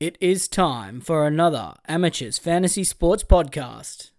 [0.00, 4.12] It is time for another Amateurs Fantasy Sports Podcast.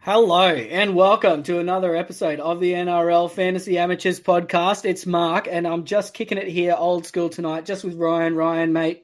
[0.00, 4.84] Hello and welcome to another episode of the NRL Fantasy Amateurs Podcast.
[4.84, 8.34] It's Mark and I'm just kicking it here old school tonight, just with Ryan.
[8.34, 9.01] Ryan, mate,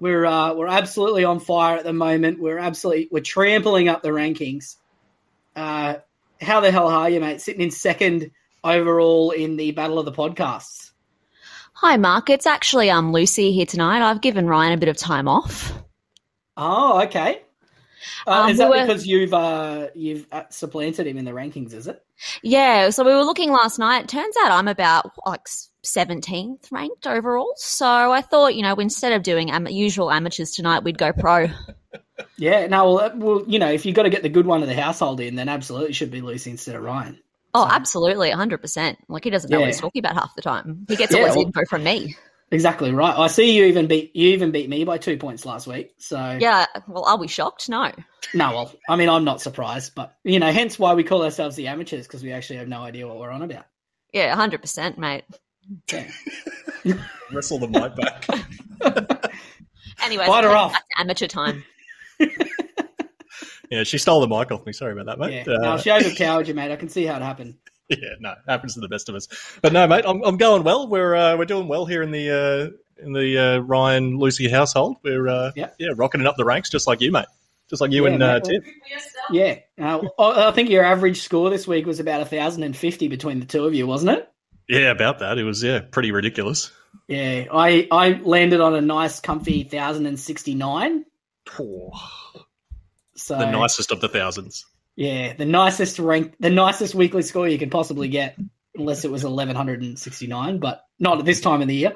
[0.00, 2.40] we're uh, we're absolutely on fire at the moment.
[2.40, 4.76] We're absolutely we're trampling up the rankings.
[5.54, 5.96] Uh,
[6.40, 7.40] how the hell are you, mate?
[7.40, 8.30] Sitting in second
[8.64, 10.90] overall in the battle of the podcasts.
[11.74, 12.30] Hi, Mark.
[12.30, 14.02] It's actually um Lucy here tonight.
[14.02, 15.72] I've given Ryan a bit of time off.
[16.56, 17.42] Oh, okay.
[18.26, 21.30] Uh, Um, is that we were- because you've uh, you've uh, supplanted him in the
[21.32, 21.72] rankings?
[21.72, 22.02] Is it?
[22.42, 24.08] Yeah, so we were looking last night.
[24.08, 25.46] Turns out I'm about like
[25.82, 27.52] seventeenth ranked overall.
[27.56, 31.48] So I thought, you know, instead of doing am- usual amateurs tonight, we'd go pro.
[32.36, 32.66] Yeah.
[32.66, 32.84] No.
[32.94, 34.74] Well, uh, well, you know, if you've got to get the good one of the
[34.74, 37.18] household in, then absolutely should be Lucy instead of Ryan.
[37.54, 38.98] Oh, So- absolutely, hundred percent.
[39.08, 40.86] Like he doesn't know what he's talking about half the time.
[40.88, 42.16] He gets all Yeah, his well- info from me.
[42.50, 43.16] Exactly right.
[43.16, 45.94] I see you even beat you even beat me by two points last week.
[45.98, 46.66] So Yeah.
[46.86, 47.68] Well, are we shocked?
[47.68, 47.90] No.
[48.34, 51.56] No, well, I mean, I'm not surprised, but you know, hence why we call ourselves
[51.56, 53.64] the amateurs because we actually have no idea what we're on about.
[54.12, 55.24] Yeah, hundred percent, mate.
[55.92, 56.94] Yeah.
[57.32, 59.30] Wrestle the mic back.
[60.04, 60.72] Anyway, Bite her off.
[60.72, 61.62] That's amateur time.
[63.70, 64.72] yeah, she stole the mic off me.
[64.72, 65.46] Sorry about that, Yeah, mate.
[65.60, 66.72] no, Uh, she overpowered you, mate.
[66.72, 67.54] I can see how it happened.
[67.88, 69.28] yeah, no, happens to the best of us.
[69.62, 70.88] But no, mate, I'm, I'm going well.
[70.88, 72.30] We're uh, we're doing well here in the
[72.98, 74.96] uh, in the uh, Ryan Lucy household.
[75.04, 75.70] We're uh, Yeah.
[75.78, 77.26] yeah, rocking it up the ranks just like you, mate.
[77.70, 78.44] Just like you Yeah, and uh, mate.
[78.44, 78.62] Tim.
[79.30, 83.06] Yeah, uh, I I think your average score this week was about thousand and fifty
[83.08, 84.28] between the two of you, wasn't it?
[84.72, 85.38] Yeah, about that.
[85.38, 86.70] It was yeah, pretty ridiculous.
[87.08, 91.04] Yeah, I I landed on a nice, comfy thousand and sixty nine.
[93.16, 94.66] So the nicest of the thousands.
[94.96, 98.36] yeah, the nicest rank, the nicest weekly score you could possibly get,
[98.74, 101.74] unless it was eleven hundred and sixty nine, but not at this time of the
[101.74, 101.92] year.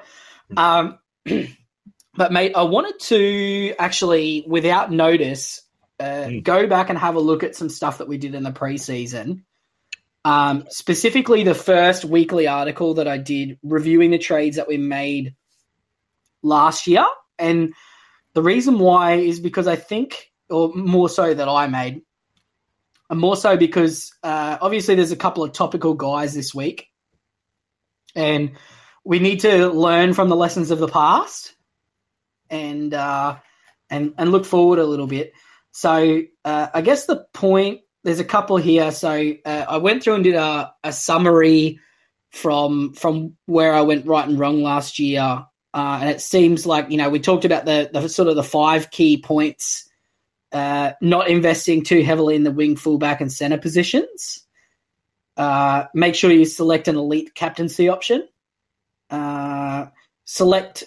[0.56, 0.98] Um,
[2.14, 5.62] but mate, I wanted to actually, without notice,
[5.98, 6.42] uh, Mm.
[6.44, 9.42] go back and have a look at some stuff that we did in the preseason.
[10.26, 15.36] Um, specifically, the first weekly article that I did reviewing the trades that we made
[16.42, 17.04] last year,
[17.38, 17.72] and
[18.34, 22.02] the reason why is because I think, or more so that I made,
[23.08, 26.88] and more so because uh, obviously there's a couple of topical guys this week,
[28.16, 28.50] and
[29.04, 31.54] we need to learn from the lessons of the past,
[32.50, 33.36] and uh,
[33.90, 35.34] and and look forward a little bit.
[35.70, 38.92] So uh, I guess the point there's a couple here.
[38.92, 41.80] So uh, I went through and did a, a summary
[42.30, 45.20] from from where I went right and wrong last year,
[45.74, 48.44] uh, and it seems like you know we talked about the, the sort of the
[48.44, 49.88] five key points.
[50.52, 54.46] Uh, not investing too heavily in the wing, fullback, and center positions.
[55.36, 58.26] Uh, make sure you select an elite captaincy option.
[59.10, 59.86] Uh,
[60.26, 60.84] select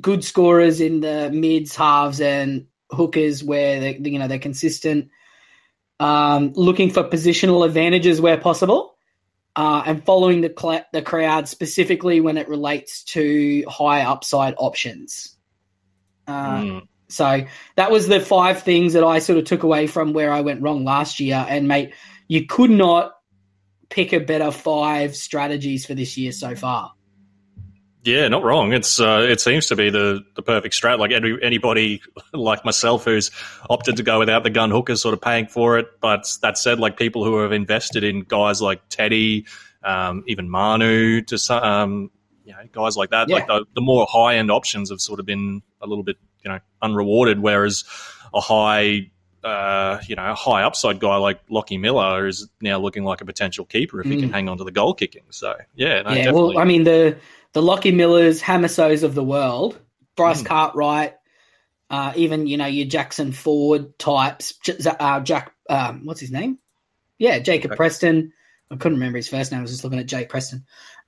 [0.00, 5.10] good scorers in the mids, halves, and hookers where they, you know they're consistent.
[6.02, 8.96] Um, looking for positional advantages where possible,
[9.54, 15.36] uh, and following the cl- the crowd specifically when it relates to high upside options.
[16.26, 16.82] Uh, Mm.
[17.08, 17.44] so
[17.76, 20.62] that was the five things that I sort of took away from where I went
[20.62, 21.44] wrong last year.
[21.48, 21.92] And mate,
[22.26, 23.12] you could not
[23.90, 26.92] pick a better five strategies for this year so far.
[28.04, 28.72] Yeah, not wrong.
[28.72, 30.98] It's uh, it seems to be the, the perfect strat.
[30.98, 32.02] Like any, anybody
[32.32, 33.30] like myself who's
[33.70, 35.86] opted to go without the gun hookers, sort of paying for it.
[36.00, 39.46] But that said, like people who have invested in guys like Teddy,
[39.84, 42.10] um, even Manu, to some, um,
[42.44, 43.28] you know, guys like that.
[43.30, 46.50] Like the, the more high end options have sort of been a little bit, you
[46.50, 47.38] know, unrewarded.
[47.38, 47.84] Whereas
[48.34, 49.10] a high,
[49.44, 53.24] uh, you know, a high upside guy like Lockie Miller is now looking like a
[53.24, 54.32] potential keeper if he can Mm.
[54.32, 55.22] hang on to the goal kicking.
[55.30, 56.54] So yeah, no, yeah, definitely.
[56.56, 57.16] well, I mean the
[57.52, 59.78] the Lockie Millers, Hamisos of the world,
[60.16, 60.46] Bryce Mm.
[60.46, 61.14] Cartwright,
[61.90, 64.54] uh, even you know your Jackson Ford types,
[64.86, 66.58] uh, Jack, um, what's his name?
[67.18, 67.76] Yeah, Jacob Okay.
[67.76, 68.32] Preston.
[68.70, 69.58] I couldn't remember his first name.
[69.58, 70.64] I was just looking at Jake Preston.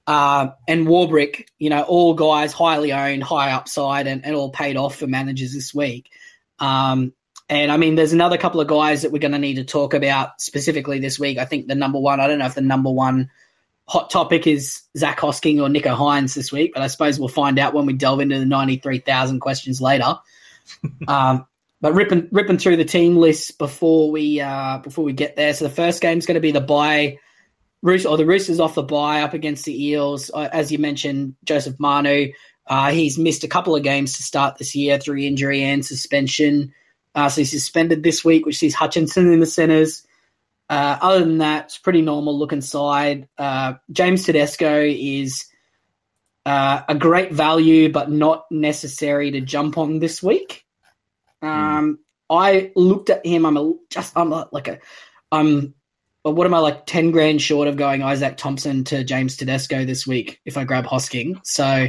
[0.07, 4.77] Uh, and Warbrick, you know, all guys highly owned, high upside, and, and all paid
[4.77, 6.11] off for managers this week.
[6.59, 7.15] Um,
[7.49, 9.95] and I mean, there's another couple of guys that we're going to need to talk
[9.95, 11.39] about specifically this week.
[11.39, 13.31] I think the number one, I don't know if the number one
[13.87, 17.59] hot topic is Zac Hosking or Nicho Hynes this week, but I suppose we'll find
[17.59, 20.19] out when we delve into the 93,000 questions later.
[21.09, 21.47] um,
[21.81, 25.53] but ripping ripping through the team list before we uh, before we get there.
[25.53, 27.19] So the first game is going to be the bye.
[27.83, 30.31] Roos or the Roosters off the bye up against the Eels.
[30.33, 32.33] Uh, as you mentioned, Joseph Manu,
[32.67, 36.73] uh, he's missed a couple of games to start this year through injury and suspension.
[37.15, 40.07] Uh, so he's suspended this week, which sees Hutchison in the centres.
[40.69, 43.29] Uh, other than that, it's pretty normal looking side.
[43.37, 45.47] Uh, James Tedesco is
[46.47, 50.65] uh, a great value, but not necessary to jump on this week.
[51.43, 51.99] Um,
[52.31, 53.45] I looked at him.
[53.47, 54.79] I'm a, just I'm a, like a
[55.31, 55.75] I'm.
[56.23, 59.85] But what am I like ten grand short of going Izaac Thompson to James Tedesco
[59.85, 61.39] this week if I grab Hosking?
[61.45, 61.89] So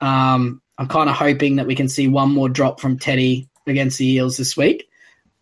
[0.00, 3.98] um, I'm kind of hoping that we can see one more drop from Teddy against
[3.98, 4.88] the Eels this week.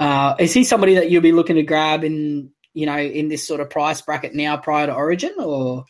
[0.03, 3.47] Uh, is he somebody that you'll be looking to grab in you know in this
[3.47, 5.85] sort of price bracket now prior to Origin or?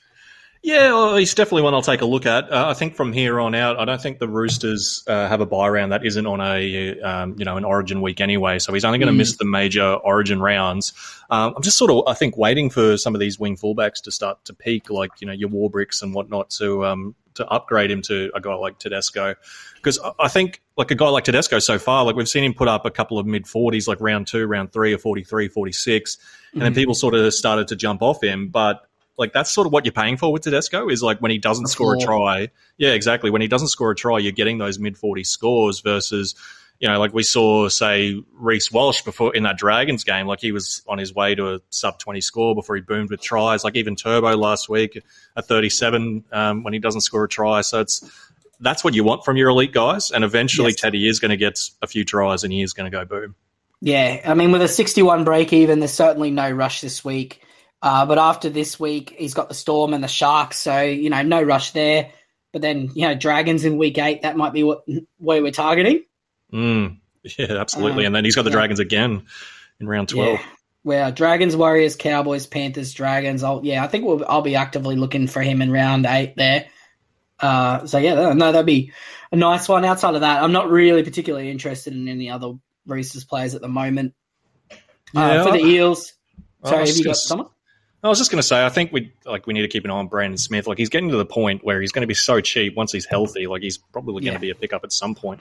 [0.64, 2.53] Yeah, well, he's definitely one I'll take a look at.
[2.53, 5.47] Uh, I think from here on out, I don't think the Roosters uh, have a
[5.47, 8.59] bye round that isn't on a um, you know an Origin week anyway.
[8.59, 9.19] So he's only going to mm.
[9.19, 10.93] miss the major Origin rounds.
[11.31, 14.12] Um, I'm just sort of I think waiting for some of these wing fullbacks to
[14.12, 18.02] start to peak, like you know your Warbricks and whatnot, to um, to upgrade him
[18.02, 19.34] to a guy like Tedesco.
[19.76, 22.69] Because I think like a guy like Tedesco so far, like we've seen him put
[22.69, 26.19] up a couple of mid 40s, like round two, round three, or 43, 46,
[26.52, 26.64] and mm.
[26.64, 28.87] then people sort of started to jump off him, but
[29.19, 31.67] like that's sort of what you're paying for with Tedesco is like when he doesn't
[31.67, 32.49] score a try.
[32.79, 33.31] Yeah, exactly.
[33.31, 36.34] When he doesn't score a try, you're getting those mid 40 scores versus,
[36.82, 40.50] you know, like we saw, say, Reece Walsh before in that Dragons game, like he
[40.50, 43.62] was on his way to a sub 20 score before he boomed with tries.
[43.62, 45.00] Like even Turbo last week
[45.37, 47.61] at 37 um, when he doesn't score a try.
[47.61, 48.05] So it's
[48.58, 50.11] that's what you want from your elite guys.
[50.11, 50.81] And eventually yes.
[50.81, 53.37] Teddy is going to get a few tries and he is going to go boom.
[53.81, 57.43] Yeah, I mean, with a 61 break even, there's certainly no rush this week.
[57.81, 61.23] Uh, but after this week, he's got the Storm and the Sharks, so you know
[61.23, 62.11] no rush there.
[62.52, 64.84] But then you know Dragons in week eight, that might be what
[65.19, 66.05] where we're targeting.
[66.52, 66.99] Mm,
[67.38, 68.04] yeah, absolutely.
[68.04, 68.56] Um, and then he's got the yeah.
[68.56, 69.25] Dragons again
[69.81, 70.38] in round twelve.
[70.40, 70.46] Yeah.
[70.84, 73.44] Well, Dragons, Warriors, Cowboys, Panthers, Dragons.
[73.44, 76.66] I'll, yeah, I think we'll, I'll be actively looking for him in round eight there.
[77.38, 78.93] Uh, so yeah, no, that'd be
[79.31, 79.84] a nice one.
[79.84, 82.55] Outside of that, I'm not really particularly interested in any other
[82.87, 84.14] Roosters players at the moment.
[84.70, 84.76] Uh,
[85.14, 86.14] yeah, for the Eels,
[86.64, 87.48] sorry, have you got someone?
[88.05, 89.90] I was just going to say, I think we like we need to keep an
[89.90, 90.66] eye on Brandon Smith.
[90.66, 93.06] Like he's getting to the point where he's going to be so cheap once he's
[93.06, 93.46] healthy.
[93.46, 94.32] Like he's probably going yeah.
[94.32, 95.40] to be a pickup at some point.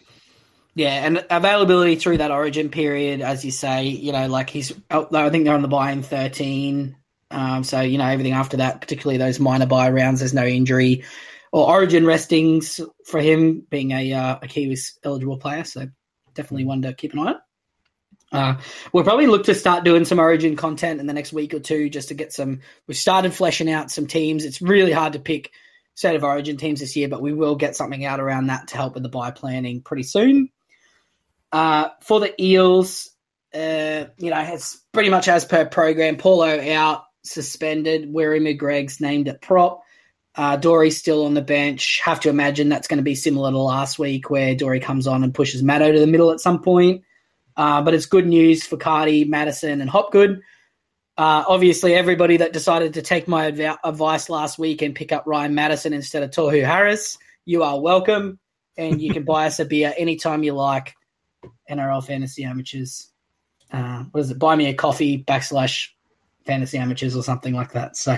[0.73, 4.71] Yeah, and availability through that Origin period, as you say, you know, like he's.
[4.89, 6.95] I think they're on the bye in thirteen.
[7.29, 11.03] Um, so you know everything after that, particularly those minor bye rounds, there's no injury
[11.51, 15.63] or Origin restings for him being a uh, a Kiwis eligible player.
[15.63, 15.87] So
[16.33, 17.35] definitely one to keep an eye on.
[18.33, 18.61] Uh,
[18.93, 21.89] we'll probably look to start doing some Origin content in the next week or two
[21.89, 22.61] just to get some.
[22.87, 24.45] We've started fleshing out some teams.
[24.45, 25.51] It's really hard to pick
[25.95, 28.77] set of Origin teams this year, but we will get something out around that to
[28.77, 30.49] help with the buy planning pretty soon.
[31.51, 33.09] Uh, for the Eels,
[33.53, 36.17] uh, you know, it's pretty much as per program.
[36.17, 38.11] Paulo out, suspended.
[38.11, 39.81] Wiremu Greig's named at prop.
[40.33, 41.99] Uh, Dory's still on the bench.
[42.03, 45.23] Have to imagine that's going to be similar to last week, where Dory comes on
[45.23, 47.03] and pushes Maddo to the middle at some point.
[47.57, 50.41] Uh, but it's good news for Cardi, Matterson, and Hopgood.
[51.17, 55.25] Uh, obviously, everybody that decided to take my adv- advice last week and pick up
[55.27, 58.39] Ryan Matterson instead of Tohu Harris, you are welcome.
[58.77, 60.95] And you can buy us a beer anytime you like.
[61.71, 63.09] NRL Fantasy Amateurs.
[63.71, 64.39] Uh, what is it?
[64.39, 65.87] Buy me a coffee backslash
[66.45, 67.95] fantasy amateurs or something like that.
[67.95, 68.17] So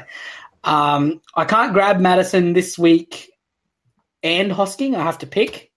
[0.64, 3.32] um, I can't grab Matterson this week
[4.24, 4.96] and Hosking.
[4.96, 5.72] I have to pick.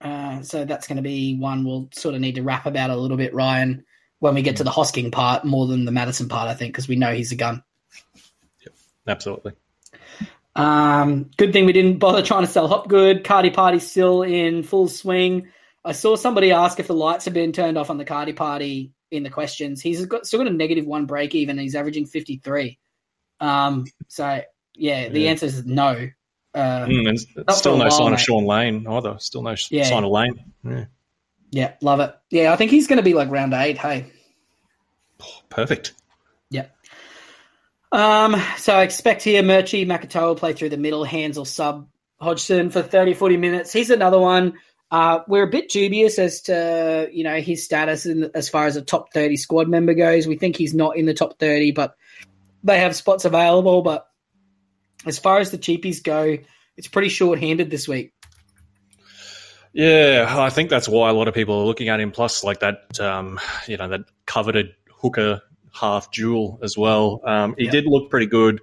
[0.00, 2.96] Uh, so that's going to be one we'll sort of need to wrap about a
[2.96, 3.84] little bit, Ryan,
[4.18, 6.88] when we get to the Hosking part more than the Matterson part, I think, because
[6.88, 7.62] we know he's a gun.
[8.64, 8.74] Yep,
[9.06, 9.52] absolutely.
[10.56, 13.24] Um, good thing we didn't bother trying to sell Hopgood.
[13.24, 15.48] Cardi Party still in full swing.
[15.84, 18.92] I saw somebody ask if the lights have been turned off on the Cardi Party
[19.10, 19.80] in the questions.
[19.80, 21.58] He's got still got a negative one break even.
[21.58, 22.78] He's averaging 53.
[23.40, 24.42] Um, so,
[24.74, 25.30] yeah, the yeah.
[25.30, 26.08] answer is no.
[26.54, 27.18] Uh, mm, and
[27.54, 28.14] still no while, sign mate.
[28.14, 29.16] of Shaun Lane either.
[29.18, 29.84] Still no yeah.
[29.84, 30.44] sign of Lane.
[30.64, 30.84] Yeah.
[31.50, 32.14] yeah, love it.
[32.30, 33.78] Yeah, I think he's going to be like round eight.
[33.78, 34.06] Hey,
[35.20, 35.94] oh, perfect.
[36.50, 36.66] Yeah.
[37.90, 41.88] Um, so I expect here Murchie Makatoa play through the middle, hands or sub
[42.20, 43.72] Hodgson for 30, 40 minutes.
[43.72, 44.54] He's another one.
[44.92, 48.76] Uh, we're a bit dubious as to you know his status in, as far as
[48.76, 50.26] a top 30 squad member goes.
[50.26, 51.96] We think he's not in the top 30, but
[52.62, 53.80] they have spots available.
[53.80, 54.06] But
[55.06, 56.36] as far as the cheapies go,
[56.76, 58.12] it's pretty short-handed this week.
[59.72, 62.10] Yeah, I think that's why a lot of people are looking at him.
[62.10, 65.40] Plus, like that, um, you know, that coveted hooker
[65.72, 67.22] half duel as well.
[67.24, 68.60] Um, he did look pretty good.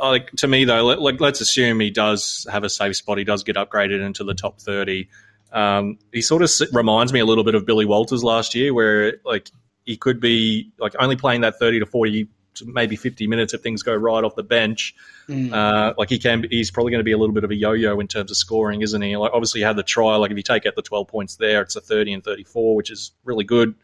[0.00, 3.18] Like to me though, let, like let's assume he does have a safe spot.
[3.18, 5.10] He does get upgraded into the top thirty.
[5.52, 9.14] Um, he sort of reminds me a little bit of Billy Walters last year, where
[9.24, 9.50] like
[9.84, 12.28] he could be like only playing that thirty to forty
[12.58, 14.94] to maybe 50 minutes if things go right off the bench.
[15.28, 15.52] Mm.
[15.52, 17.98] Uh, like he can, he's probably going to be a little bit of a yo-yo
[18.00, 19.16] in terms of scoring, isn't he?
[19.16, 20.16] Like obviously, he had the try.
[20.16, 22.90] Like if you take out the 12 points there, it's a 30 and 34, which
[22.90, 23.74] is really good.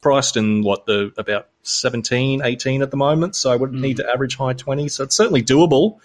[0.00, 4.10] Priced in what the about 17, 18 at the moment, so I wouldn't need to
[4.10, 4.88] average high 20.
[4.88, 5.98] So it's certainly doable.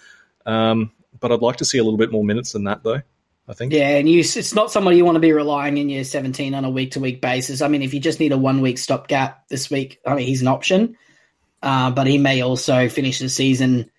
[0.46, 3.02] Um, but I'd like to see a little bit more minutes than that, though.
[3.50, 3.72] I think.
[3.72, 6.64] Yeah, and you, it's not somebody you want to be relying in your 17 on
[6.64, 7.62] a week to week basis.
[7.62, 10.40] I mean, if you just need a one week stopgap this week, I mean, he's
[10.40, 10.96] an option,
[11.60, 13.90] uh, but he may also finish the season.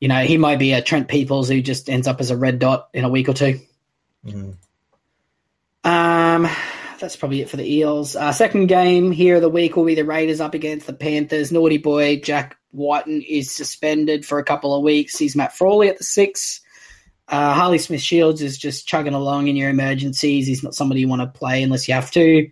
[0.00, 2.60] You know, he might be a Trent Peoples who just ends up as a red
[2.60, 3.60] dot in a week or two.
[4.24, 4.54] Mm.
[5.82, 6.48] Um,
[7.00, 8.14] that's probably it for the Eels.
[8.14, 11.50] Uh, second game here of the week will be the Raiders up against the Panthers.
[11.50, 15.18] Naughty boy Jack Wighton is suspended for a couple of weeks.
[15.18, 16.60] He's Matt Frawley at the six.
[17.28, 20.46] Uh, Harley Smith Shields is just chugging along in your emergencies.
[20.46, 22.50] He's not somebody you want to play unless you have to.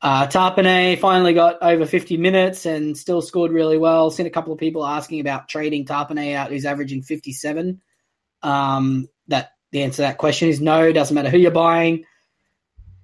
[0.00, 4.10] Uh, Tapine finally got over 50 minutes and still scored really well.
[4.10, 7.80] Seen a couple of people asking about trading Tapine out, who's averaging 57.
[8.42, 10.92] Um, that the answer to that question is no.
[10.92, 12.04] Doesn't matter who you're buying.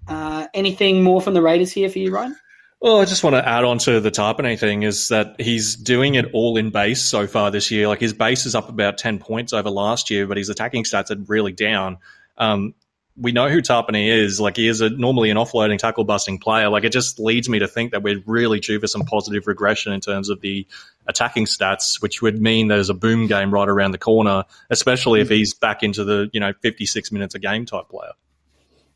[0.08, 2.36] Uh, anything more from the Raiders here for you, Ryan?
[2.80, 6.14] Well, I just want to add on to the Tapine thing is that he's doing
[6.14, 7.88] it all in base so far this year.
[7.88, 11.10] Like his base is up about 10 points over last year, but his attacking stats
[11.10, 11.98] are really down.
[12.36, 12.74] Um,
[13.20, 14.40] we know who Tapine is.
[14.40, 16.68] Like he is a, normally an offloading tackle busting player.
[16.68, 19.92] Like it just leads me to think that we're really due for some positive regression
[19.92, 20.64] in terms of the
[21.08, 25.28] attacking stats, which would mean there's a boom game right around the corner, especially if
[25.28, 28.12] he's back into the, you know, 56 minutes a game type player.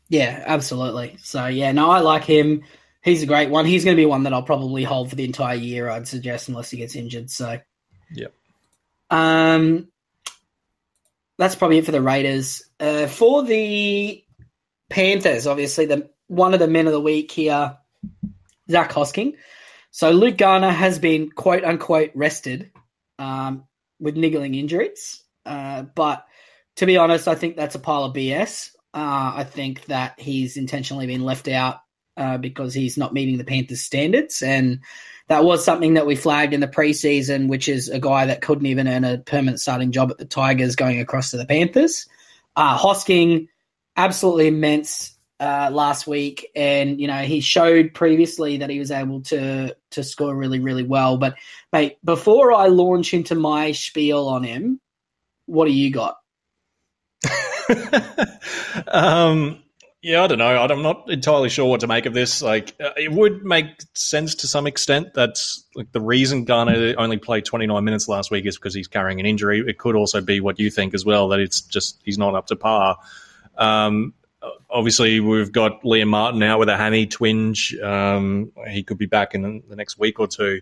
[0.07, 1.17] Yeah, absolutely.
[1.21, 2.63] So yeah, no, I like him
[3.03, 3.65] he's a great one.
[3.65, 5.89] He's going to be one that I'll probably hold for the entire year.
[5.89, 7.29] I'd suggest, unless he gets injured.
[7.29, 7.59] So,
[8.11, 8.27] yeah.
[9.11, 9.89] Um,
[11.37, 12.63] that's probably it for the Raiders.
[12.79, 14.23] Uh, for the
[14.89, 17.77] Panthers, obviously the one of the men of the week here,
[18.69, 19.35] Zac Hosking.
[19.91, 22.71] So Luke Garner has been quote unquote rested
[23.19, 23.65] um,
[23.99, 26.25] with niggling injuries, uh, but
[26.77, 28.71] to be honest, I think that's a pile of BS.
[28.93, 31.82] Uh, I think that he's intentionally been left out
[32.17, 34.41] uh, because he's not meeting the Panthers' standards.
[34.41, 34.79] And
[35.27, 38.65] that was something that we flagged in the preseason, which is a guy that couldn't
[38.65, 42.07] even earn a permanent starting job at the Tigers going across to the Panthers.
[42.55, 43.47] Uh, Hosking,
[43.95, 49.21] absolutely immense uh, last week, and you know he showed previously that he was able
[49.21, 51.17] to to score really really well.
[51.17, 51.35] But
[51.71, 54.79] mate, before I launch into my spiel on him,
[55.45, 56.17] what do you got?
[58.87, 59.62] um,
[60.03, 60.57] yeah, I don't know.
[60.61, 62.41] I'm not entirely sure what to make of this.
[62.41, 65.13] Like, uh, it would make sense to some extent.
[65.13, 69.21] That's like the reason Garner only played 29 minutes last week is because he's carrying
[69.21, 69.63] an injury.
[69.65, 72.47] It could also be what you think as well that it's just he's not up
[72.47, 72.97] to par.
[73.57, 74.13] Um,
[74.69, 77.73] obviously, we've got Liam Martin now with a hammy twinge.
[77.81, 80.59] Um, he could be back in the next week or two.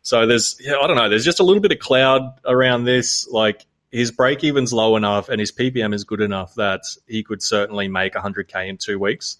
[0.00, 1.10] So there's, yeah, I don't know.
[1.10, 3.28] There's just a little bit of cloud around this.
[3.28, 7.42] Like, his break even's low enough and his PPM is good enough that he could
[7.42, 9.38] certainly make 100k in two weeks.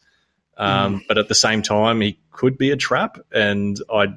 [0.57, 1.03] Um, mm.
[1.07, 4.15] But at the same time, he could be a trap, and I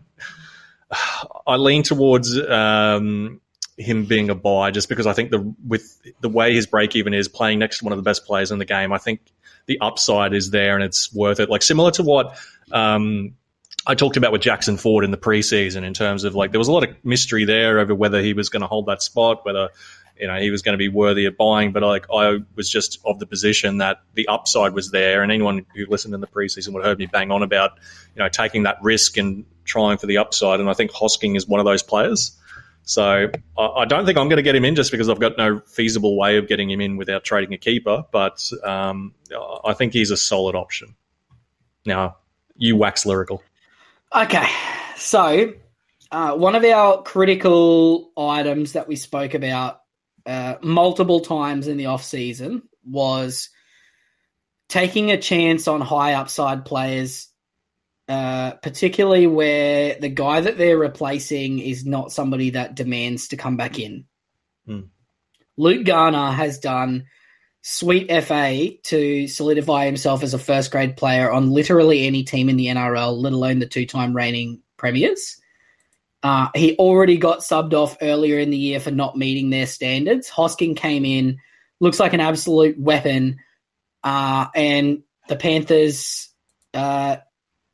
[1.45, 3.39] I lean towards um,
[3.77, 7.13] him being a buy just because I think the with the way his break even
[7.13, 9.21] is playing next to one of the best players in the game, I think
[9.67, 11.50] the upside is there and it's worth it.
[11.50, 12.38] Like similar to what.
[12.71, 13.35] Um,
[13.85, 16.67] I talked about with Jackson Ford in the preseason in terms of like there was
[16.67, 19.69] a lot of mystery there over whether he was going to hold that spot, whether
[20.22, 21.72] you know he was going to be worthy of buying.
[21.72, 25.66] But like I was just of the position that the upside was there, and anyone
[25.75, 27.72] who listened in the preseason would have heard me bang on about
[28.16, 30.60] you know taking that risk and trying for the upside.
[30.60, 32.38] And I think Hosking is one of those players.
[32.84, 35.38] So I, I don't think I'm going to get him in just because I've got
[35.38, 38.06] no feasible way of getting him in without trading a keeper.
[38.12, 39.13] But um,
[39.66, 40.96] I think he's a solid option.
[41.86, 42.18] Now
[42.58, 43.42] you wax lyrical.
[44.16, 44.48] Okay,
[44.98, 45.54] so
[46.12, 49.80] uh, one of our critical items that we spoke about
[50.25, 53.50] uh, multiple times in the off season was
[54.70, 57.28] taking a chance on high upside players,
[58.08, 63.58] uh, particularly where the guy that they're replacing is not somebody that demands to come
[63.58, 64.06] back in.
[64.66, 64.82] Hmm.
[65.58, 67.06] Luke Garner has done
[67.62, 72.58] sweet FA to solidify himself as a first grade player on literally any team in
[72.58, 75.40] the NRL, let alone the two time reigning premiers.
[76.24, 80.30] Uh, he already got subbed off earlier in the year for not meeting their standards.
[80.30, 81.40] Hosking came in,
[81.80, 83.40] looks like an absolute weapon,
[84.04, 86.30] uh, and the Panthers
[86.74, 87.18] uh,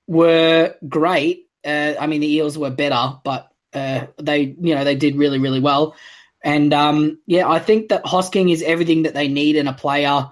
[0.07, 1.47] were great.
[1.65, 5.39] Uh, I mean, the Eels were better, but uh, they, you know, they did really,
[5.39, 5.95] really well.
[6.43, 10.29] And um, yeah, I think that Hosking is everything that they need in a player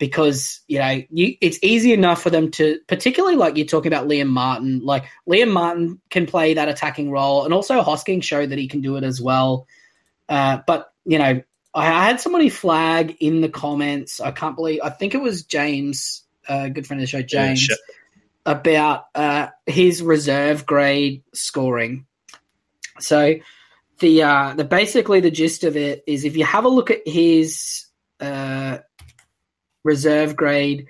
[0.00, 4.08] because you know you, it's easy enough for them to, particularly like you're talking about
[4.08, 4.80] Liam Martin.
[4.82, 8.80] Like Liam Martin can play that attacking role, and also Hosking showed that he can
[8.80, 9.68] do it as well.
[10.28, 11.42] Uh, but you know,
[11.74, 14.20] I had somebody flag in the comments.
[14.20, 14.80] I can't believe.
[14.82, 17.76] I think it was James, a uh, good friend of the show, James, yeah,
[18.46, 22.06] about uh, his reserve grade scoring.
[23.00, 23.34] So
[23.98, 27.06] the uh, the basically the gist of it is if you have a look at
[27.06, 27.86] his
[28.18, 28.78] uh,
[29.84, 30.88] reserve grade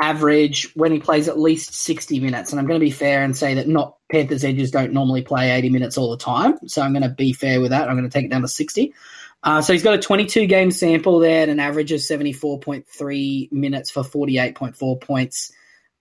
[0.00, 2.52] average when he plays at least 60 minutes.
[2.52, 5.50] And I'm going to be fair and say that not Panthers edges don't normally play
[5.50, 6.56] 80 minutes all the time.
[6.68, 7.88] So I'm going to be fair with that.
[7.88, 8.94] I'm going to take it down to 60.
[9.42, 13.90] Uh, so he's got a 22 game sample there at an average of 74.3 minutes
[13.90, 15.52] for 48.4 points,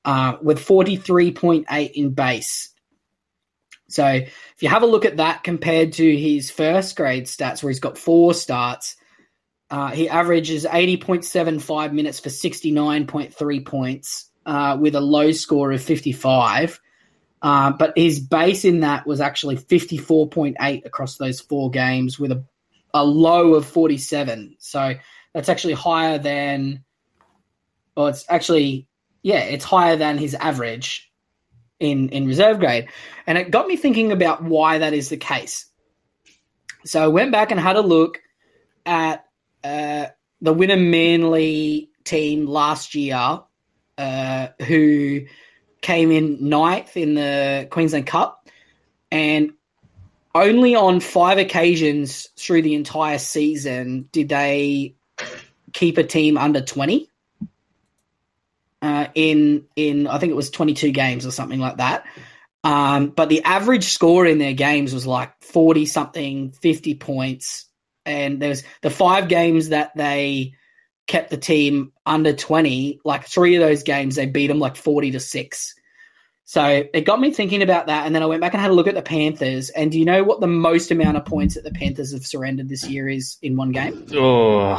[0.06, 2.70] uh, with 43.8 in base.
[3.90, 7.70] So if you have a look at that compared to his first grade stats, where
[7.70, 8.97] he's got four starts,
[9.70, 16.80] uh, he averages 80.75 minutes for 69.3 points uh, with a low score of 55.
[17.42, 22.44] Uh, but his base in that was actually 54.8 across those four games with a,
[22.94, 24.56] a low of 47.
[24.60, 24.94] So
[25.34, 26.84] that's actually higher than,
[27.96, 28.88] well, it's actually,
[29.22, 31.12] yeah, it's higher than his average
[31.80, 32.88] in, in reserve grade.
[33.28, 35.66] And it got me thinking about why that is the case.
[36.86, 38.22] So I went back and had a look
[38.86, 39.27] at
[39.64, 40.08] uh,
[40.42, 43.42] the winner Manly team last year,
[43.98, 45.22] uh, who
[45.82, 48.48] came in ninth in the Queensland Cup,
[49.12, 49.54] and
[50.36, 54.96] only on five occasions through the entire season did they
[55.74, 57.10] keep a team under twenty.
[58.82, 62.06] Uh, in in I think it was twenty two games or something like that.
[62.64, 67.67] Um, but the average score in their games was like forty something, fifty points,
[68.08, 70.54] and there's the five games that they
[71.08, 75.12] kept the team under 20 like three of those games they beat them like 40
[75.12, 75.76] to 6
[76.44, 78.74] so it got me thinking about that and then i went back and had a
[78.74, 81.64] look at the panthers and do you know what the most amount of points that
[81.64, 84.06] the panthers have surrendered this year is in one game?
[84.14, 84.70] Oh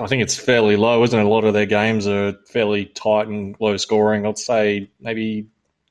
[0.00, 1.24] i think it's fairly low isn't it?
[1.24, 4.26] A lot of their games are fairly tight and low scoring.
[4.26, 5.46] I'd say maybe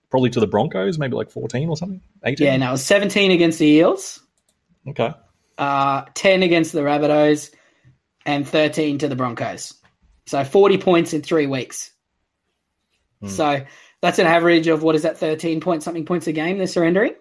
[0.10, 2.02] probably to the broncos maybe like 14 or something?
[2.26, 4.22] 18 yeah no it was 17 against the eels.
[4.90, 5.14] Okay
[5.58, 7.52] uh, 10 against the Rabbitohs,
[8.26, 9.74] and 13 to the Broncos.
[10.26, 11.92] So 40 points in three weeks.
[13.22, 13.28] Hmm.
[13.28, 13.66] So
[14.02, 17.14] that's an average of what is that, 13 point something points a game they're surrendering?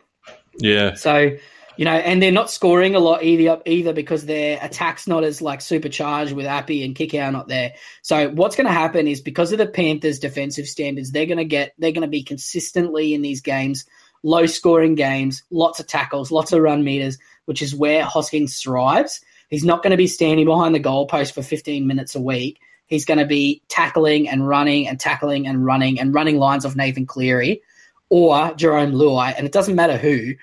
[0.58, 0.94] Yeah.
[0.94, 1.36] So,
[1.76, 5.42] you know, and they're not scoring a lot either, either because their attack's not as
[5.42, 7.74] like supercharged with Api and Kikau not there.
[8.02, 11.44] So what's going to happen is because of the Panthers' defensive standards, they're going to
[11.44, 13.84] get, they're going to be consistently in these games,
[14.22, 19.20] low scoring games, lots of tackles, lots of run meters which is where Hoskins thrives.
[19.48, 22.60] He's not going to be standing behind the goalpost for 15 minutes a week.
[22.86, 26.76] He's going to be tackling and running and tackling and running and running lines of
[26.76, 27.62] Nathan Cleary
[28.10, 30.34] or Jarome Luai, and it doesn't matter who.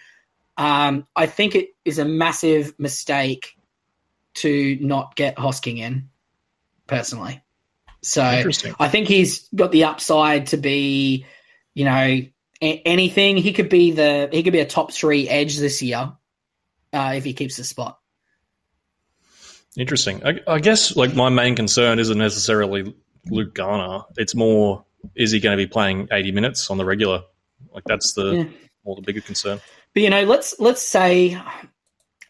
[0.57, 3.57] Um, I think it is a massive mistake
[4.35, 6.09] to not get Hosking in,
[6.87, 7.41] personally.
[8.01, 8.23] So
[8.79, 11.25] I think he's got the upside to be,
[11.73, 11.91] you know,
[12.61, 13.37] a- anything.
[13.37, 16.13] He could be the he could be a top three edge this year
[16.93, 17.99] uh, if he keeps the spot.
[19.77, 20.25] Interesting.
[20.25, 22.93] I, I, guess like my main concern isn't necessarily
[23.27, 24.03] Luke Garner.
[24.17, 24.83] It's more
[25.15, 27.23] is he going to be playing eighty minutes on the regular?
[27.73, 28.43] Like that's the yeah.
[28.83, 29.61] more the bigger concern.
[29.93, 31.41] But you know, let's let's say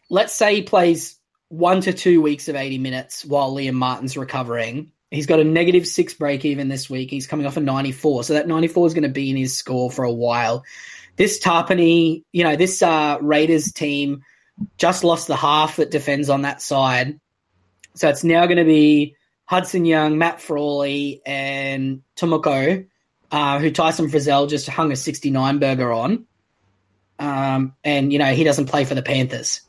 [0.08, 4.92] let's say he plays one to two weeks of eighty minutes while Liam Martin's recovering.
[5.10, 7.10] He's got a negative six break even this week.
[7.10, 8.24] He's coming off a 94.
[8.24, 10.64] So that 94 is going to be in his score for a while.
[11.16, 14.22] This Tapine, you know, this uh, Raiders team
[14.78, 17.20] just lost the half that defends on that side.
[17.94, 22.86] So it's now going to be Hudson Young, Matt Frawley, and Tomoko,
[23.30, 26.26] uh, who Tyson Frizell just hung a 69 burger on.
[27.18, 29.60] Um, and, you know, he doesn't play for the Panthers.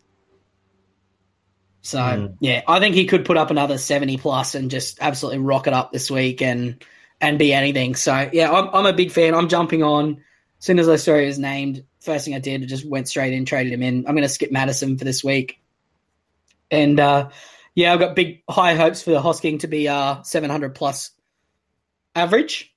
[1.82, 2.36] So, mm.
[2.40, 5.74] yeah, I think he could put up another 70 plus and just absolutely rock it
[5.74, 6.84] up this week and
[7.20, 7.96] and be anything.
[7.96, 9.36] So, yeah, I'm, I'm a big fan.
[9.36, 10.24] I'm jumping on.
[10.60, 13.08] As soon as I saw he was named, first thing I did, I just went
[13.08, 14.06] straight in, traded him in.
[14.08, 15.60] I'm going to skip Matterson for this week.
[16.70, 17.30] And uh,
[17.76, 21.12] yeah, I've got big high hopes for the Hosking to be uh, 700 plus
[22.16, 22.74] average.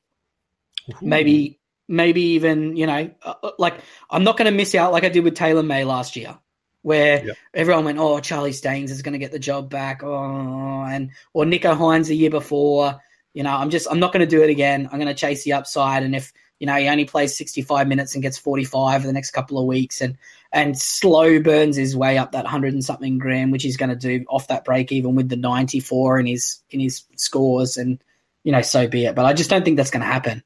[0.90, 0.94] Ooh.
[1.02, 1.58] Maybe,
[1.88, 5.08] maybe even you know, uh, uh like I'm not going to miss out like I
[5.08, 6.38] did with Taylor May last year,
[6.82, 7.36] where yep.
[7.52, 11.44] everyone went, "Oh, Charlie Staines is going to get the job back," oh, and or
[11.44, 13.00] Nicho Hynes the year before.
[13.34, 14.88] You know, I'm just I'm not going to do it again.
[14.90, 18.14] I'm going to chase the upside, and if you know, he only plays 65 minutes
[18.14, 20.16] and gets 45 for the next couple of weeks and,
[20.52, 23.96] and slow burns his way up that 100 and something grand, which he's going to
[23.96, 27.76] do off that break even with the 94 in his, in his scores.
[27.76, 28.02] And
[28.42, 29.14] you know, so be it.
[29.14, 30.42] But I just don't think that's going to happen.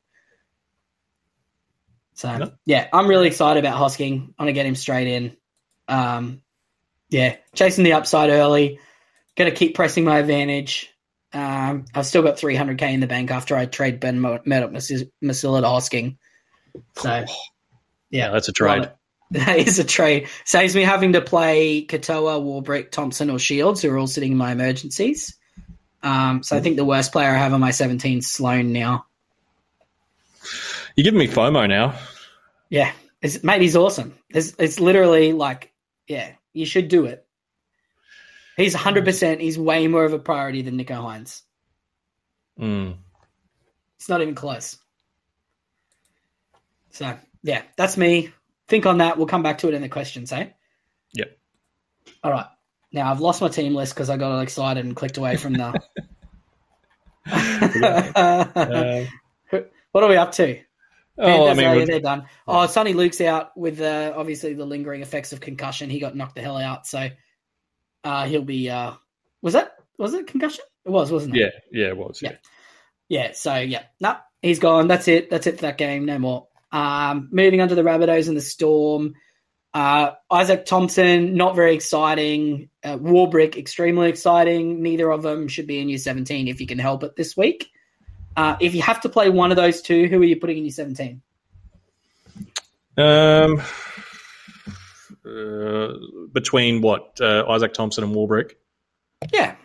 [2.20, 2.52] So No.
[2.66, 4.20] yeah, I'm really excited about Hosking.
[4.20, 5.36] I'm gonna get him straight in.
[5.88, 6.42] Um,
[7.08, 8.78] yeah, chasing the upside early.
[9.36, 10.90] Gonna keep pressing my advantage.
[11.32, 15.66] Um, I've still got 300k in the bank after I trade Ben Murdoch Masila to
[15.66, 16.16] Hosking.
[16.96, 17.24] So
[18.10, 18.90] Yeah, that's a trade.
[19.32, 20.28] That is a trade.
[20.44, 24.38] Saves me having to play Katoa, Warbrick, Thompson, or Shields, who are all sitting in
[24.38, 25.36] my emergencies.
[26.02, 29.06] Um, so I think the worst player I have on my 17 is Sloan now.
[30.96, 31.94] You're giving me FOMO now.
[32.70, 32.90] Yeah,
[33.22, 34.18] it's, mate, he's awesome.
[34.30, 35.72] It's, it's literally like,
[36.08, 37.24] yeah, you should do it.
[38.60, 39.40] He's 100%.
[39.40, 41.42] He's way more of a priority than Nicho Hynes.
[42.60, 42.96] Mm.
[43.96, 44.76] It's not even close.
[46.90, 48.32] So, yeah, that's me.
[48.68, 49.16] Think on that.
[49.16, 50.48] We'll come back to it in the questions, eh?
[51.14, 51.38] Yep.
[52.22, 52.46] All right.
[52.92, 55.80] Now, I've lost my team list because I got excited and clicked away from the.
[58.12, 59.04] Uh,
[59.92, 60.58] what are we up to?
[61.18, 62.24] oh, I mean, oh, yeah, they're done.
[62.48, 65.90] Oh, Sonny Luke's out with uh, obviously the lingering effects of concussion.
[65.90, 67.08] He got knocked the hell out, so
[68.04, 68.70] uh, he'll be.
[68.70, 68.92] Uh,
[69.42, 70.64] was that was it concussion?
[70.84, 71.40] It was, wasn't it?
[71.40, 72.20] yeah, yeah, it was.
[72.22, 72.36] Yeah.
[73.08, 73.32] Yeah.
[73.32, 74.88] So yeah, no, he's gone.
[74.88, 75.30] That's it.
[75.30, 76.04] That's it for that game.
[76.04, 76.46] No more.
[76.72, 79.14] Um, moving on to the Rabbitohs and the Storm.
[79.72, 82.70] Uh, Izaac Thompson, not very exciting.
[82.82, 84.82] Uh, Warbrick, extremely exciting.
[84.82, 87.68] Neither of them should be in your 17 if you can help it this week.
[88.36, 90.64] Uh, if you have to play one of those two, who are you putting in
[90.64, 91.22] your 17?
[92.96, 93.62] Um,
[95.24, 95.92] uh,
[96.32, 98.52] between what uh, Izaac Thompson and Warbrick,
[99.32, 99.56] Yeah.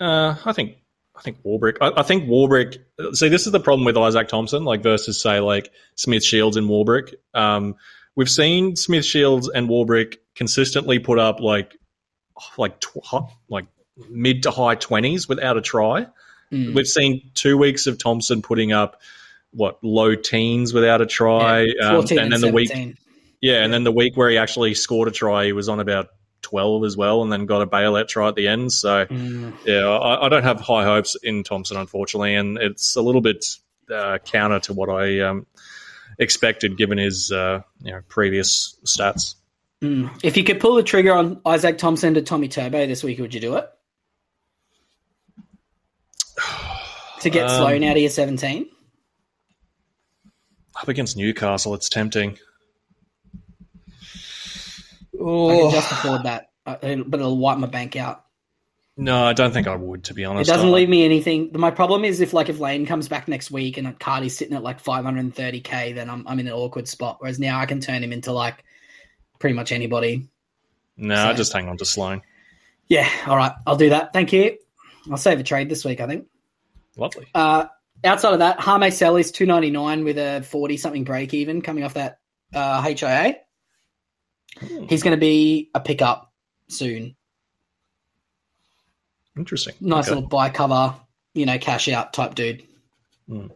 [0.00, 0.76] uh, I think
[1.16, 1.78] I think Warbrick.
[1.80, 2.78] I, I think Warbrick.
[3.12, 6.68] See, this is the problem with Izaac Thompson, like versus say like Smith Shields and
[6.68, 7.14] Warbrick.
[7.34, 7.74] Um,
[8.14, 11.76] we've seen Smith Shields and Warbrick consistently put up like
[12.56, 12.98] like tw-
[13.48, 13.66] like
[14.08, 16.06] mid to high twenties without a try.
[16.52, 16.74] Mm.
[16.74, 19.00] We've seen two weeks of Thompson putting up
[19.50, 22.96] what low teens without a try, Yeah, um, 14 and then the week, 17.
[23.40, 26.08] Yeah, and then the week where he actually scored a try, he was on about
[26.42, 28.72] twelve as well, and then got a bailout try at the end.
[28.72, 29.52] So Mm.
[29.64, 33.44] yeah, I, I don't have high hopes in Thompson, unfortunately, and it's a little bit
[33.92, 35.46] uh, counter to what I um,
[36.18, 39.34] expected given his uh, you know previous stats.
[39.82, 40.10] Mm.
[40.24, 43.32] If you could pull the trigger on Izaac Thompson to Tommy Turbo this week, would
[43.34, 43.68] you do it?
[47.22, 48.68] To get Um, Sloan out of your 17?
[50.80, 52.38] Up against Newcastle, it's tempting.
[55.18, 55.60] I Oh.
[55.62, 56.76] can just afford that, uh,
[57.06, 58.24] but it'll wipe my bank out.
[58.96, 60.48] No, I don't think I would, to be honest.
[60.48, 61.50] It doesn't I- leave me anything.
[61.54, 64.62] My problem is if like if Lane comes back next week and Cardi's sitting at
[64.64, 67.16] like 530k, then I'm I'm in an awkward spot.
[67.20, 68.64] Whereas now I can turn him into like
[69.38, 70.28] pretty much anybody.
[70.96, 72.22] No, So- I just hang on to Sloan.
[72.88, 74.12] Yeah, all right, I'll do that.
[74.12, 74.56] Thank you.
[75.10, 76.26] I'll save a trade this week, I think.
[76.96, 77.26] Lovely.
[77.34, 77.66] Uh,
[78.02, 81.94] outside of that, Hame Sele is 299 with a 40 something break even coming off
[81.94, 82.18] that
[82.54, 83.36] uh, HIA.
[84.60, 84.84] Hmm.
[84.88, 86.32] He's going to be a pickup
[86.68, 87.16] soon.
[89.36, 89.74] Interesting.
[89.80, 90.16] Nice Okay.
[90.16, 90.94] little buy cover,
[91.34, 92.64] you know, cash out type dude.
[93.28, 93.46] Hmm.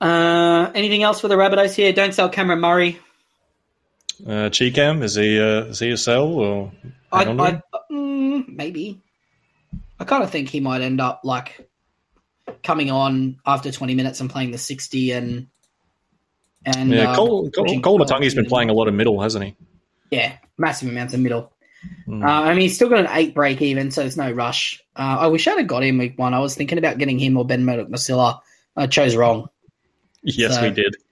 [0.00, 1.92] Uh, anything else for the Rabbitohs here?
[1.92, 3.00] Don't sell Cameron Murray.
[4.24, 6.72] Uh, Cheekham, is he uh, is he a sell or
[7.12, 7.62] I, hang on to him?
[7.72, 9.00] I, mm, maybe.
[10.00, 11.68] I kind of think he might end up like
[12.62, 15.46] coming on after 20 minutes and playing the 60 and
[16.64, 19.44] and yeah, uh, Cole, Cole, Cole Cole Matungi's been playing a lot of middle, hasn't
[19.44, 19.56] he?
[20.10, 21.52] Yeah, massive amounts of middle.
[22.06, 22.22] Hmm.
[22.22, 24.82] Uh, I mean, he's still got an eight break even, so there's no rush.
[24.96, 26.34] Uh, I wish I'd have got him week one.
[26.34, 28.40] I was thinking about getting him or Ben Murdoch Masila.
[28.76, 29.48] I chose wrong.
[30.22, 30.96] yes, so- we did.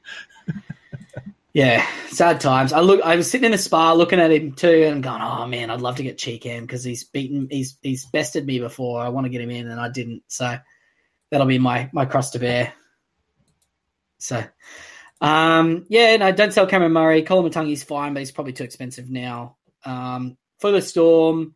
[1.52, 2.74] Yeah, sad times.
[2.74, 3.00] I look.
[3.00, 5.80] I was sitting in a spa looking at him too, and going, "Oh man, I'd
[5.80, 7.48] love to get Cheekham because he's beaten.
[7.50, 9.00] He's he's bested me before.
[9.00, 10.22] I want to get him in, and I didn't.
[10.28, 10.58] So
[11.30, 12.74] that'll be my my cross to bear.
[14.18, 14.44] So,
[15.20, 17.22] um, yeah, no, don't sell Cameron Murray.
[17.22, 19.56] Koloamatangi's fine, but he's probably too expensive now.
[19.84, 21.54] Um, for the Storm,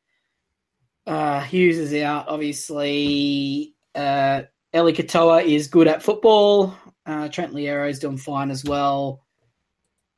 [1.06, 2.28] uh, Hughes is out.
[2.28, 4.42] Obviously, uh,
[4.74, 6.74] Eli Katoa is good at football.
[7.04, 9.24] Uh, Trent is doing fine as well.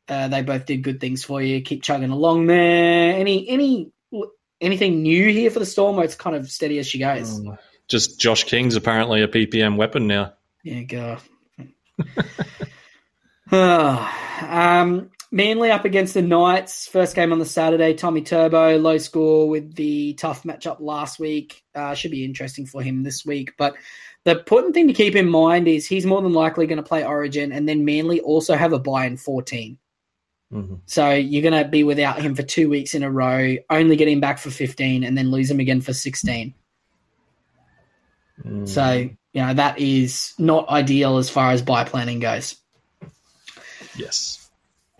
[0.08, 1.62] Uh, they both did good things for you.
[1.62, 3.14] Keep chugging along there.
[3.14, 3.92] Any any
[4.60, 7.38] anything new here for the Storm, or it's kind of steady as she goes?
[7.38, 7.56] Um,
[7.88, 10.34] Just Josh King's apparently a PPM weapon now.
[10.62, 11.18] Yeah, go.
[14.48, 16.86] um, Manly up against the Knights.
[16.86, 17.94] First game on the Saturday.
[17.94, 21.62] Tommy Turbo, low score with the tough matchup last week.
[21.74, 23.54] Uh, should be interesting for him this week.
[23.56, 23.74] But
[24.24, 27.04] the important thing to keep in mind is he's more than likely going to play
[27.04, 29.78] Origin, and then Manly also have a bye in 14.
[30.52, 30.80] Mhm.
[30.84, 34.08] So you're going to be without him for two weeks in a row, only get
[34.08, 36.54] him back for 15, and then lose him again for 16.
[38.44, 38.68] Mm.
[38.68, 38.92] So,
[39.32, 42.61] you know, that is not ideal as far as bye planning goes.
[43.96, 44.50] Yes.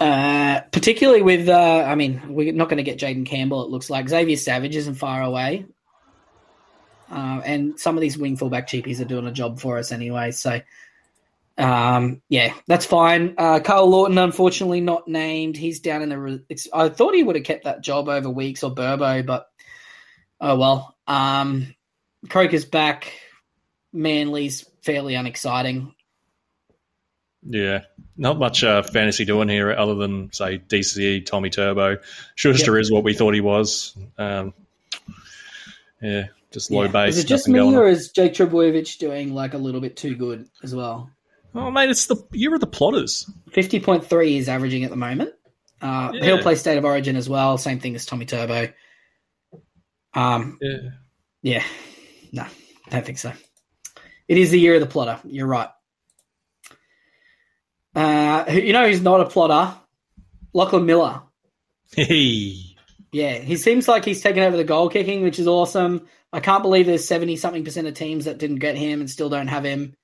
[0.01, 3.89] Uh, particularly with, uh, I mean, we're not going to get Jayden Campbell, it looks
[3.89, 4.09] like.
[4.09, 5.67] Xavier Savage isn't far away.
[7.11, 10.31] Uh, and some of these wing fullback cheapies are doing a job for us anyway.
[10.31, 10.61] So,
[11.59, 13.35] um, yeah, that's fine.
[13.37, 15.57] Uh, Karl Lawton, unfortunately, not named.
[15.57, 16.19] He's down in the.
[16.19, 19.47] Re- I thought he would have kept that job over Weeks or Burbo, but
[20.41, 20.97] oh well.
[21.07, 21.75] Um,
[22.29, 23.13] Croker's back.
[23.93, 25.95] Manly's fairly unexciting.
[27.45, 27.83] Yeah,
[28.17, 31.99] not much uh, fantasy doing here other than say DCE Tommy Turbo.
[32.37, 33.97] Schuster is what we thought he was.
[34.17, 34.55] Um,
[36.01, 36.89] yeah, just low Yeah.
[36.93, 37.17] base.
[37.17, 40.49] Is it just me, or is Jake Trbojevic doing like a little bit too good
[40.63, 41.11] as well?
[41.55, 43.29] Oh mate, it's the year of the plotters.
[43.51, 45.31] Fifty point three is averaging at the moment.
[45.81, 46.25] Uh, Yeah.
[46.25, 47.59] He'll play State of Origin as well.
[47.59, 48.69] Same thing as Tommy Turbo.
[50.15, 50.79] Um, Yeah.
[51.43, 51.65] yeah,
[52.31, 52.47] no,
[52.91, 53.33] don't think so.
[54.29, 55.19] It is the year of the plotter.
[55.25, 55.69] You're right.
[57.95, 59.77] Uh, you know he's not a plotter?
[60.53, 61.23] Lachlan Miller.
[61.95, 62.77] Hey.
[63.11, 66.07] Yeah, he seems like he's taken over the goal kicking, which is awesome.
[66.33, 69.29] I can't believe there's seventy something percent of teams that didn't get him and still
[69.29, 69.95] don't have him.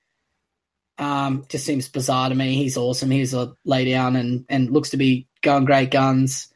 [0.99, 2.55] Um, just seems bizarre to me.
[2.55, 3.09] He's awesome.
[3.09, 6.53] He's a lay down and and looks to be going great guns.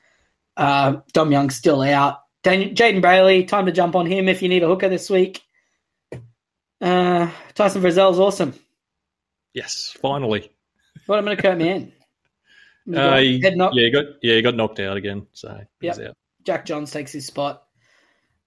[0.55, 2.19] Uh, Dom Young's still out.
[2.43, 5.41] Dan- Jayden Brailey, time to jump on him if you need a hooker this week.
[6.81, 8.53] Uh, Tyson Frizell's awesome.
[9.53, 10.51] Yes, finally.
[11.05, 11.91] What happened to Kurt Mann?
[12.93, 13.71] Uh, he- Head knock.
[13.75, 15.27] yeah, he got yeah, he got knocked out again.
[15.33, 16.15] So he's out.
[16.43, 17.63] Jack Johns takes his spot.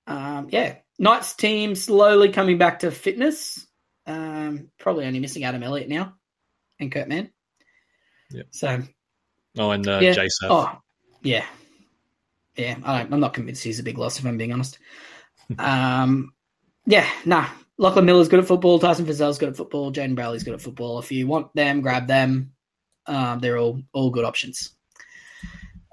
[0.07, 3.67] Um, yeah, Knights team slowly coming back to fitness.
[4.07, 6.15] Um, probably only missing Adam Elliott now
[6.79, 7.31] and Kurt Mann.
[8.31, 8.47] Yep.
[8.51, 8.83] So
[9.59, 10.29] Oh, and uh, yeah, JSAF.
[10.51, 10.79] oh
[11.23, 11.45] yeah,
[12.57, 12.77] yeah.
[12.85, 14.79] I don't, I'm not convinced he's a big loss if I'm being honest.
[15.59, 16.33] um,
[16.85, 17.49] yeah, nah.
[17.79, 18.79] Lachlan Miller's good at football.
[18.79, 19.93] Tyson Frizell's good at football.
[19.93, 20.99] Jayden Brailey's good at football.
[20.99, 22.53] If you want them, grab them.
[23.07, 24.73] Um, they're all all good options.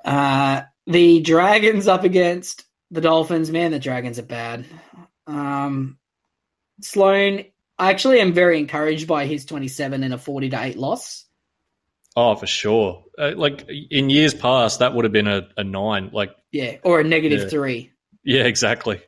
[0.03, 3.51] Uh, the Dragons up against the Dolphins.
[3.51, 4.65] Man, the Dragons are bad.
[5.27, 5.97] Um,
[6.81, 7.45] Sloan,
[7.77, 11.25] I actually am very encouraged by his 27 and a 40 to 8 loss.
[12.15, 13.03] Oh, for sure.
[13.17, 16.09] Uh, like in years past, that would have been a, a nine.
[16.13, 17.47] Like, Yeah, or a negative Yeah.
[17.49, 17.91] three.
[18.23, 19.01] yeah, exactly.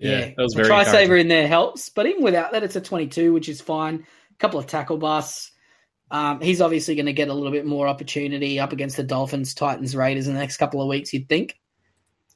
[0.00, 2.62] Yeah, Yeah, that was a very Try saver in there helps, but even without that,
[2.62, 4.06] it's a 22, which is fine.
[4.32, 5.52] A couple of tackle busts.
[6.10, 9.54] Um, he's obviously going to get a little bit more opportunity up against the Dolphins,
[9.54, 11.12] Titans, Raiders in the next couple of weeks.
[11.12, 11.56] You'd think.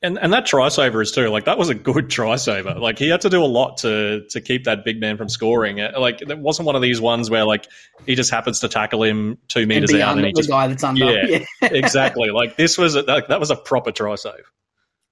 [0.03, 1.29] And and that try saver is too.
[1.31, 2.75] Like that was a good try saver.
[2.75, 5.81] Like he had to do a lot to to keep that big man from scoring.
[5.81, 7.67] Uh, Like it wasn't one of these ones where like
[8.05, 10.85] he just happens to tackle him two meters out and he the just guy that's
[10.85, 11.07] under.
[11.07, 11.39] Yeah.
[11.63, 11.69] yeah.
[11.73, 14.45] exactly like this was a, that, that was a proper try save.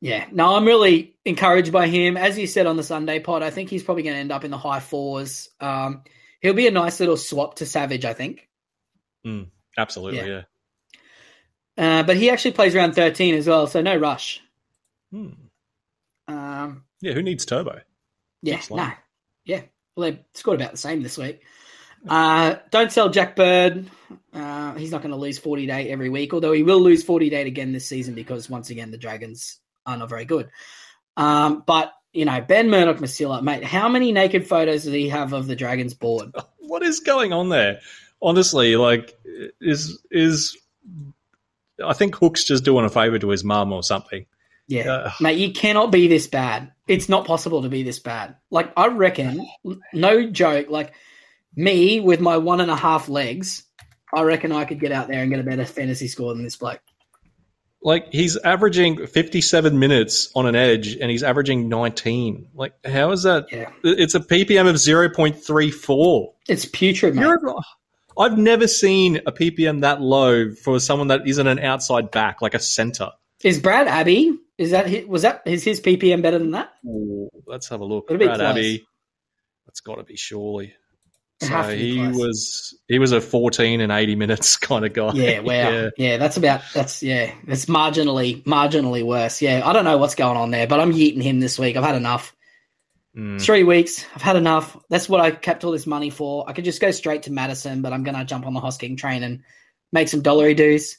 [0.05, 2.17] Yeah, no, I'm really encouraged by him.
[2.17, 4.43] As you said on the Sunday pod, I think he's probably going to end up
[4.45, 5.49] in the high fours.
[5.61, 6.03] Um,
[6.41, 8.49] he'll be a nice little swap to Savage, I think.
[9.25, 9.47] Mm,
[9.79, 10.43] Absolutely, Yeah.
[11.79, 12.01] yeah.
[12.01, 14.41] Uh, but he actually plays around 13 as well, so no rush.
[15.13, 15.29] Hmm.
[16.27, 17.81] Um, Yeah, who needs turbo?
[18.43, 18.91] yeah, no,
[19.45, 19.63] yeah.
[19.97, 21.43] Well, they scored about the same this week.
[22.09, 23.89] Uh, don't sell Jack Bird.
[24.33, 27.05] Uh, he's not going to lose 40 to 8 every week, although he will lose
[27.05, 30.51] 40 to 8 again this season because, once again, the Dragons are not very good.
[31.17, 35.33] Um, but, you know, Ben Murdoch Masilla, mate, how many naked photos does he have
[35.33, 36.33] of the Dragons board?
[36.65, 37.81] What is going on there?
[38.23, 39.15] Honestly, like
[39.61, 40.57] is is
[41.85, 44.25] I think Hook's just doing a favor to his mum or something.
[44.69, 44.91] Yeah.
[44.91, 46.73] Uh, Mate, you cannot be this bad.
[46.89, 48.37] It's not possible to be this bad.
[48.51, 49.47] Like, I reckon,
[49.93, 50.95] no joke, like
[51.55, 53.65] me with my one and a half legs,
[54.15, 56.57] I reckon I could get out there and get a better fantasy score than this
[56.57, 56.81] bloke.
[57.83, 62.49] Like he's averaging 57 minutes on an edge and he's averaging 19.
[62.55, 63.47] Like how is that?
[63.53, 63.71] Yeah.
[63.83, 66.33] It's a PPM of 0.34.
[66.49, 67.39] It's putrid, mate.
[68.19, 72.55] I've never seen a PPM that low for someone that isn't an outside back, like
[72.55, 73.11] a center.
[73.43, 76.73] Is Brad Abbey, is that his, was that, is his PPM better than that?
[76.87, 78.09] Ooh, let's have a look.
[78.09, 78.41] Brad close.
[78.41, 78.87] Abbey.
[79.67, 80.75] That's got to be surely.
[81.43, 82.17] So has to be he close.
[82.17, 85.13] was he was a 14 and 80 minutes kind of guy.
[85.15, 85.53] Yeah, wow.
[85.53, 85.91] Yeah.
[85.97, 86.17] yeah.
[86.19, 89.43] that's about, that's, yeah, it's marginally, marginally worse.
[89.43, 91.77] Yeah, I don't know what's going on there, but I'm yeeting him this week.
[91.77, 92.35] I've had enough.
[93.17, 93.43] Mm.
[93.43, 94.07] Three weeks.
[94.15, 94.77] I've had enough.
[94.89, 96.49] That's what I kept all this money for.
[96.49, 98.97] I could just go straight to Matterson, but I'm going to jump on the Hosking
[98.97, 99.43] train and
[99.93, 100.97] make some dollary dues.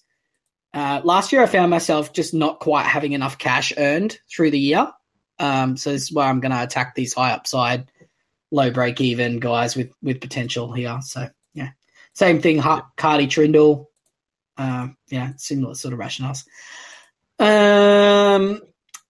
[0.74, 4.60] Uh, last year, I found myself just not quite having enough cash earned through the
[4.60, 4.92] year.
[5.40, 7.90] Um, so this is why I'm going to attack these high upside,
[8.54, 11.00] low break even guys with with potential here.
[11.02, 11.72] So yeah,
[12.14, 12.60] same thing.
[12.60, 13.88] Ha- Cardi Trindle.
[14.58, 16.46] Um, yeah, similar sort of rationales.
[17.40, 18.62] Um,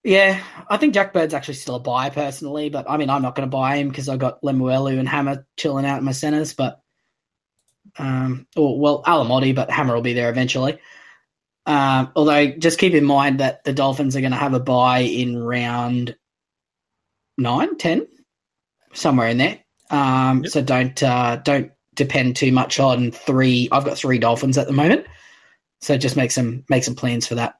[0.02, 3.34] Yeah, I think Jack Bird's actually still a buy personally, but I mean, I'm not
[3.34, 6.52] going to buy him because I got Lemuelu and Hammer chilling out in my centers,
[6.52, 6.82] but
[7.98, 10.78] um, or well, Alamotti, but Hammer will be there eventually.
[11.64, 14.98] Um, although, just keep in mind that the Dolphins are going to have a bye
[14.98, 16.16] in round
[17.38, 18.06] nine, ten,
[18.94, 19.58] somewhere in there.
[19.90, 20.52] Um, Yep.
[20.52, 23.68] So don't uh, don't depend too much on three.
[23.70, 25.06] I've got three Dolphins at the moment,
[25.80, 27.56] so just make some make some plans for that.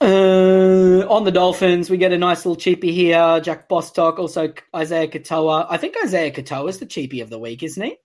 [0.00, 3.40] Uh, on the Dolphins, we get a nice little cheapie here.
[3.40, 5.66] Jack Bostock, also Isaiah Katoa.
[5.68, 7.96] I think Isaiah Katoa is the cheapie of the week, isn't he?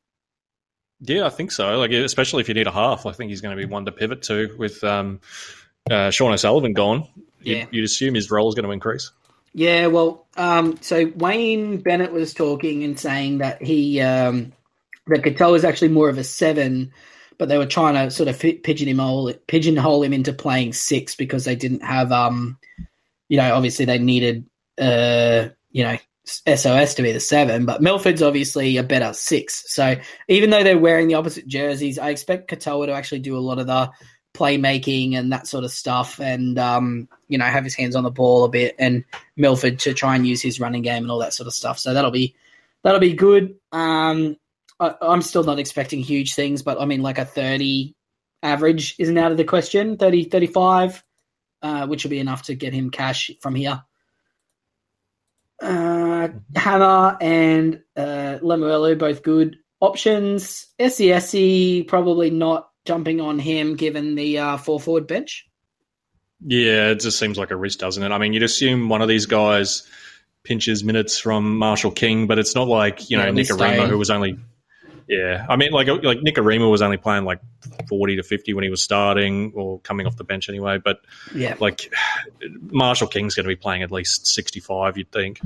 [1.02, 1.78] Yeah, I think so.
[1.78, 3.92] Like, especially if you need a half, I think he's going to be one to
[3.92, 5.20] pivot to with um,
[5.92, 7.08] uh, Sean O'Sullivan gone.
[7.42, 7.66] You'd, Yeah.
[7.72, 9.12] you'd assume his role is going to increase.
[9.54, 14.52] Yeah, well, um, so Wayne Bennett was talking and saying that he um,
[15.08, 16.92] that Katoa is actually more of a seven,
[17.38, 21.56] but they were trying to sort of pigeonhole pigeonhole him into playing six because they
[21.56, 22.58] didn't have, um,
[23.30, 24.46] you know, obviously they needed,
[24.80, 29.72] uh, you know, SOS to be the seven, but Milford's obviously a better six.
[29.74, 29.98] So
[30.30, 33.60] even though they're wearing the opposite jerseys, I expect Katoa to actually do a lot
[33.60, 33.92] of the
[34.34, 38.12] playmaking and that sort of stuff, and um, you know, have his hands on the
[38.12, 39.04] ball a bit, and
[39.38, 41.80] Milford to try and use his running game and all that sort of stuff.
[41.80, 42.36] So that'll be
[42.84, 43.56] that'll be good.
[43.72, 44.38] Um,
[44.80, 47.96] I, I'm still not expecting huge things, but I mean, like a 30
[48.42, 49.98] average isn't out of the question.
[49.98, 51.04] 30, 35,
[51.62, 53.84] uh, which will be enough to get him cash from here.
[55.62, 60.68] Uh, Hammer and uh, Lemuelu both good options.
[60.80, 65.48] SESE probably not jumping on him given the uh, four forward bench.
[66.46, 68.12] Yeah, it just seems like a risk, doesn't it?
[68.12, 69.88] I mean, you'd assume one of these guys
[70.44, 73.98] pinches minutes from Marshall King, but it's not like you know Yeah, Nick Arima, who
[73.98, 74.38] was only.
[75.08, 77.40] Yeah, I mean, like like Nick Arima was only playing like
[77.90, 80.80] forty to fifty when he was starting or coming off the bench anyway.
[80.84, 81.00] But
[81.36, 81.56] Yeah.
[81.60, 81.94] like
[82.62, 85.42] Marshall King's going to be playing at least sixty-five, you'd think.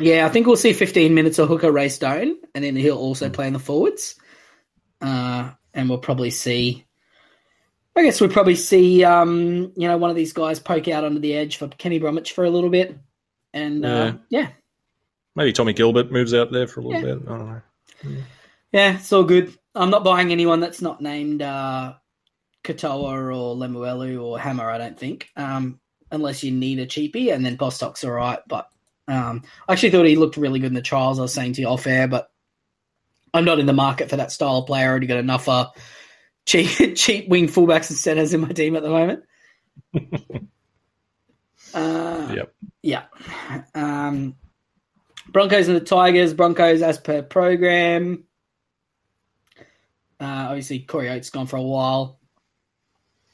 [0.00, 3.28] Yeah, I think we'll see 15 minutes of Hooker Ray Stone, and then he'll also
[3.28, 4.14] play in the forwards.
[5.00, 6.84] Uh, and we'll probably see.
[7.96, 11.18] I guess we'll probably see, um, you know, one of these guys poke out under
[11.20, 12.96] the edge for Kenny Bromwich for a little bit,
[13.52, 14.50] and uh, yeah,
[15.36, 17.14] Maybe Tommy Gilbert moves out there for a little Yeah.
[17.14, 17.28] bit.
[17.28, 17.62] I don't know.
[18.72, 19.56] yeah, it's all good.
[19.74, 21.94] I'm not buying anyone that's not named uh,
[22.64, 24.68] Katoa or Lemuelu or Hammer.
[24.70, 25.80] I don't think, um,
[26.10, 28.40] unless you need a cheapie, and then Bostock's all right.
[28.48, 28.68] But
[29.08, 31.18] um, I actually thought he looked really good in the trials.
[31.18, 32.29] I was saying to you off air, but
[33.32, 34.86] I'm not in the market for that style of player.
[34.86, 35.70] I already got enough uh,
[36.46, 39.24] cheap cheap wing fullbacks and centers in my team at the moment.
[41.74, 42.54] uh, Yep.
[42.82, 43.02] yeah.
[43.74, 44.36] Um,
[45.28, 46.34] Broncos and the Tigers.
[46.34, 48.24] Broncos as per program.
[50.20, 52.18] Uh, obviously, Corey Oates gone for a while.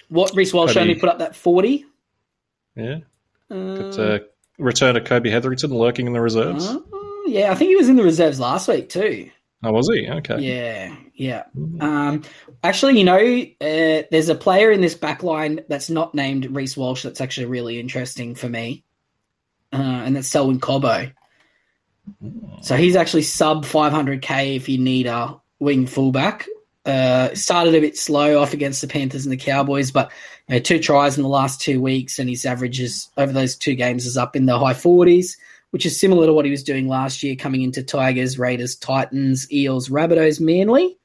[0.08, 1.84] What Reece Walsh only put up that forty.
[2.76, 2.98] Yeah.
[3.50, 4.18] Uh, But, uh,
[4.58, 6.66] return of Kobe Hetherington lurking in the reserves.
[6.68, 6.78] uh,
[7.26, 9.30] yeah, I think he was in the reserves last week too.
[9.62, 10.08] Oh, was he?
[10.08, 10.40] Okay.
[10.40, 11.44] Yeah, yeah.
[11.80, 12.22] Um,
[12.62, 16.76] actually, you know, uh, there's a player in this back line that's not named Reece
[16.76, 18.84] Walsh that's actually really interesting for me,
[19.72, 21.12] uh, and that's Selwyn Cobbo.
[22.60, 26.46] So he's actually sub 500k if you need a wing fullback.
[26.84, 30.12] Uh, started a bit slow off against the Panthers and the Cowboys, but
[30.48, 33.74] you know, two tries in the last two weeks, and his averages over those two
[33.74, 35.36] games is up in the high 40s,
[35.70, 39.50] which is similar to what he was doing last year, coming into Tigers, Raiders, Titans,
[39.52, 40.96] Eels, Rabbitohs, Manly.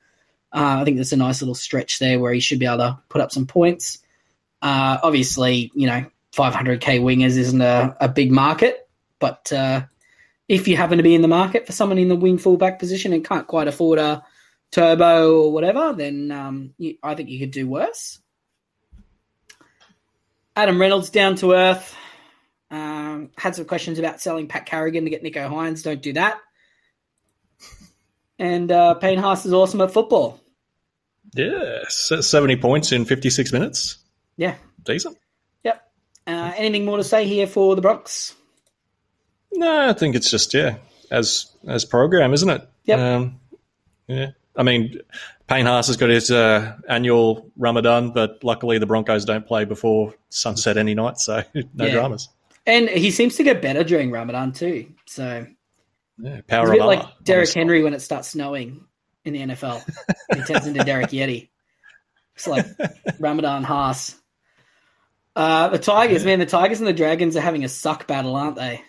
[0.53, 2.99] Uh, I think there's a nice little stretch there where he should be able to
[3.09, 3.99] put up some points.
[4.61, 8.87] Uh, obviously, you know, 500k wingers isn't a, a big market,
[9.19, 9.81] but uh,
[10.47, 13.13] if you happen to be in the market for someone in the wing fullback position
[13.13, 14.23] and can't quite afford a
[14.71, 18.19] turbo or whatever, then um, you, I think you could do worse.
[20.55, 21.95] Adam Reynolds down to earth.
[22.71, 25.83] Um, had some questions about selling Pat Carrigan to get Nicho Hynes.
[25.83, 26.39] Don't do that.
[28.39, 30.39] And uh, Payne Haas is awesome at football.
[31.35, 31.79] Yeah.
[31.89, 33.97] 70 points in 56 minutes.
[34.37, 34.55] Yeah.
[34.83, 35.17] Decent.
[35.63, 35.91] Yep.
[36.25, 38.35] Uh, anything more to say here for the Bronx?
[39.53, 40.77] No, I think it's just yeah,
[41.11, 42.67] as as program, isn't it?
[42.85, 42.99] Yep.
[42.99, 43.39] Um,
[44.07, 44.27] yeah.
[44.55, 44.99] I mean,
[45.47, 50.13] Payne Haas has got his uh, annual Ramadan, but luckily the Broncos don't play before
[50.29, 51.91] sunset any night, so no Yeah.
[51.91, 52.29] dramas.
[52.65, 54.93] And he seems to get better during Ramadan too.
[55.07, 55.45] So
[56.19, 56.87] Yeah, It's power a of bit Allah.
[56.95, 57.59] like Derek honestly.
[57.59, 58.85] Henry when it starts snowing
[59.25, 59.83] in the NFL.
[60.35, 61.49] he turns into Derek Yeti.
[62.35, 62.65] It's like
[63.19, 64.15] Ramadan Haas.
[65.35, 68.57] Uh, the Tigers, man, the Tigers and the Dragons are having a suck battle, aren't
[68.57, 68.81] they?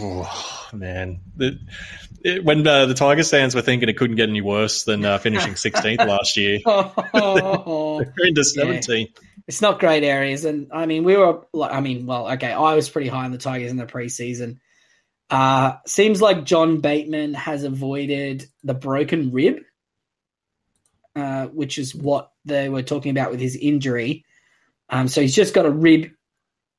[0.00, 1.20] Oh, man.
[1.36, 1.58] The,
[2.24, 5.18] it, when uh, the Tiger stands were thinking it couldn't get any worse than uh,
[5.18, 6.58] finishing 16th last year.
[6.66, 9.16] Oh, They're into 17th.
[9.46, 12.74] it's not great areas, and I mean we were like, I mean, well, okay, I
[12.74, 14.58] was pretty high on the Tigers in the preseason.
[15.30, 19.56] Uh, seems like John Bateman has avoided the broken rib,
[21.16, 24.24] uh, which is what they were talking about with his injury.
[24.90, 26.10] Um, so he's just got a rib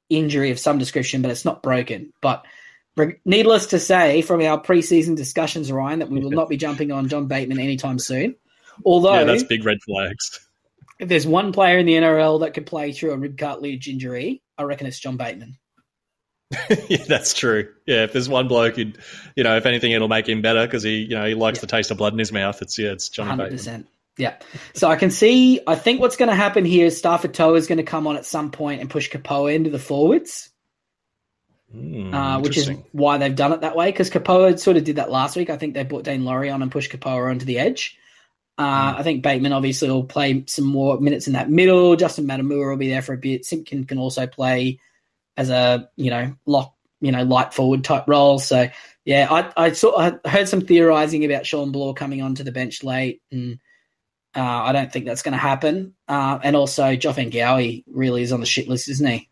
[0.09, 2.13] injury of some description, but it's not broken.
[2.21, 2.45] But
[3.25, 7.07] needless to say, from our preseason discussions, Ryan, that we will not be jumping on
[7.09, 8.35] John Bateman anytime soon.
[8.85, 10.39] Although Yeah, that's big red flags.
[10.99, 14.41] if there's one player in the NRL that could play through a rib cartilage injury,
[14.57, 15.57] I reckon it's John Bateman.
[16.89, 17.69] yeah, that's true.
[17.85, 18.97] Yeah, if there's one bloke, who'd,
[19.35, 21.61] you know, if anything, it'll make him better because he, you know, he likes Yeah.
[21.61, 22.61] the taste of blood in his mouth.
[22.61, 23.57] It's yeah, it's John Hundred Bateman.
[23.57, 23.87] percent.
[24.17, 24.35] Yeah.
[24.73, 25.59] So I can see.
[25.67, 28.15] I think what's going to happen here is Starford To'a is going to come on
[28.15, 30.49] at some point and push Kepaoa into the forwards,
[31.75, 33.91] Mm, uh, which is why they've done it that way.
[33.91, 35.49] Because Kepaoa sort of did that last week.
[35.49, 37.97] I think they brought Daine Laurie on and pushed Kepaoa onto the edge.
[38.57, 38.99] Uh, Hmm.
[38.99, 41.95] I think Bateman obviously will play some more minutes in that middle.
[41.95, 43.45] Justin Matamua will be there for a bit.
[43.45, 44.79] Simpkin can also play
[45.35, 48.39] as a you know lock, you know light forward type role.
[48.39, 48.69] So
[49.03, 52.81] yeah, I I saw I heard some theorizing about Shawn Blore coming onto the bench
[52.83, 53.59] late, and
[54.35, 55.93] uh, I don't think that's going to happen.
[56.07, 59.29] Uh, and also, Joff Gowie really is on the shit list, isn't he?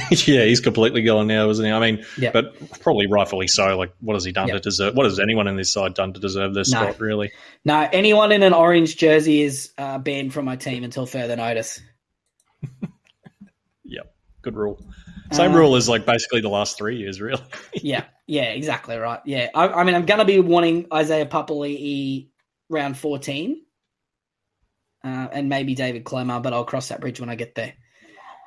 [0.10, 1.70] yeah, he's completely gone now, isn't he?
[1.70, 2.30] I mean, Yeah.
[2.32, 3.76] but probably rightfully so.
[3.78, 4.54] Like, what has he done Yeah.
[4.54, 4.94] to deserve?
[4.94, 6.82] What has anyone in this side done to deserve this No.
[6.82, 7.00] spot?
[7.00, 7.30] Really?
[7.64, 11.80] No, anyone in an orange jersey is uh, banned from my team until further notice.
[13.88, 14.80] Yep, good rule.
[15.30, 17.42] Same Uh, rule as like basically the last three years, really.
[17.74, 19.20] yeah, yeah, exactly right.
[19.24, 22.28] Yeah, I, I mean, I'm going to be wanting Isaiah Papali'i
[22.68, 23.62] round 14,
[25.04, 27.74] uh, and maybe David Klemmer, but I'll cross that bridge when I get there.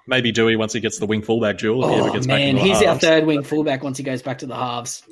[0.09, 1.83] Maybe Dewey once he gets the wing fullback duel.
[1.85, 3.97] If he ever Oh gets back man, into the he's our third wing fullback once
[3.97, 5.03] he goes back to the halves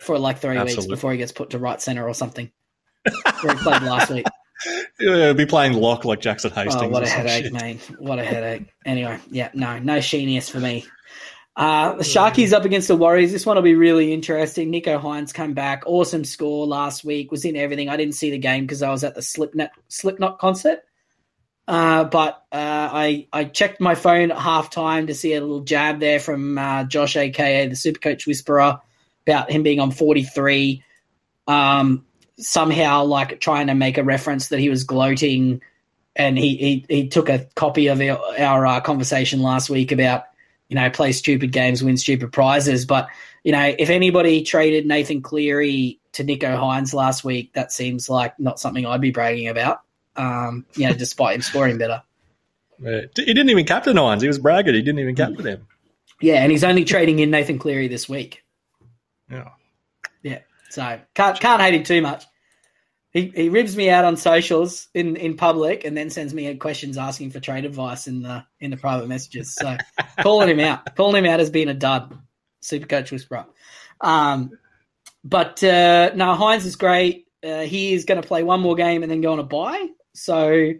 [0.00, 2.50] for like three weeks before he gets put to right center or something.
[3.40, 4.26] Where he played last week.
[4.98, 6.84] Yeah, he'll be playing lock like Jackson Hastings.
[6.84, 7.52] Oh, what a headache, shit.
[7.52, 7.78] man!
[7.98, 8.72] What a headache.
[8.86, 10.86] Anyway, yeah, no, no sheeniest for me.
[11.56, 13.32] Uh, the Sharkies up against the Warriors.
[13.32, 14.72] This one will be really interesting.
[14.72, 15.82] Nicho Hynes come back.
[15.84, 17.30] Awesome score last week.
[17.30, 17.90] Was in everything.
[17.90, 20.80] I didn't see the game because I was at the Slipknot Slipknot concert.
[21.68, 25.98] Uh, but uh, I I checked my phone at halftime to see a little jab
[25.98, 28.80] there from uh, Josh, aka the Supercoach Whisperer,
[29.26, 30.84] about him being on forty three.
[31.48, 32.04] Um,
[32.38, 35.60] somehow like trying to make a reference that he was gloating
[36.14, 40.24] and he he, he took a copy of our, our uh, conversation last week about
[40.68, 43.08] you know play stupid games win stupid prizes but
[43.44, 48.38] you know if anybody traded Nathan Cleary to Nicho Hynes last week that seems like
[48.38, 49.80] not something I'd be bragging about
[50.16, 52.02] um you know despite him scoring better.
[52.78, 54.20] He didn't even captain Hynes.
[54.20, 54.74] He was bragging.
[54.74, 55.66] He didn't even captain him.
[56.20, 58.42] yeah and he's only trading in Nathan Cleary this week
[59.30, 59.50] Yeah.
[60.22, 60.40] Yeah.
[60.70, 62.24] So can't can't hate him too much.
[63.12, 66.98] He he ribs me out on socials in, in public and then sends me questions
[66.98, 69.54] asking for trade advice in the in the private messages.
[69.54, 69.76] So
[70.20, 72.14] calling him out, calling him out as being a dud.
[72.60, 73.46] Super coach whisperer.
[74.02, 74.50] Um,
[75.24, 77.26] but uh, no, Hynes is great.
[77.42, 79.88] Uh, he is going to play one more game and then go on a bye.
[80.16, 80.72] So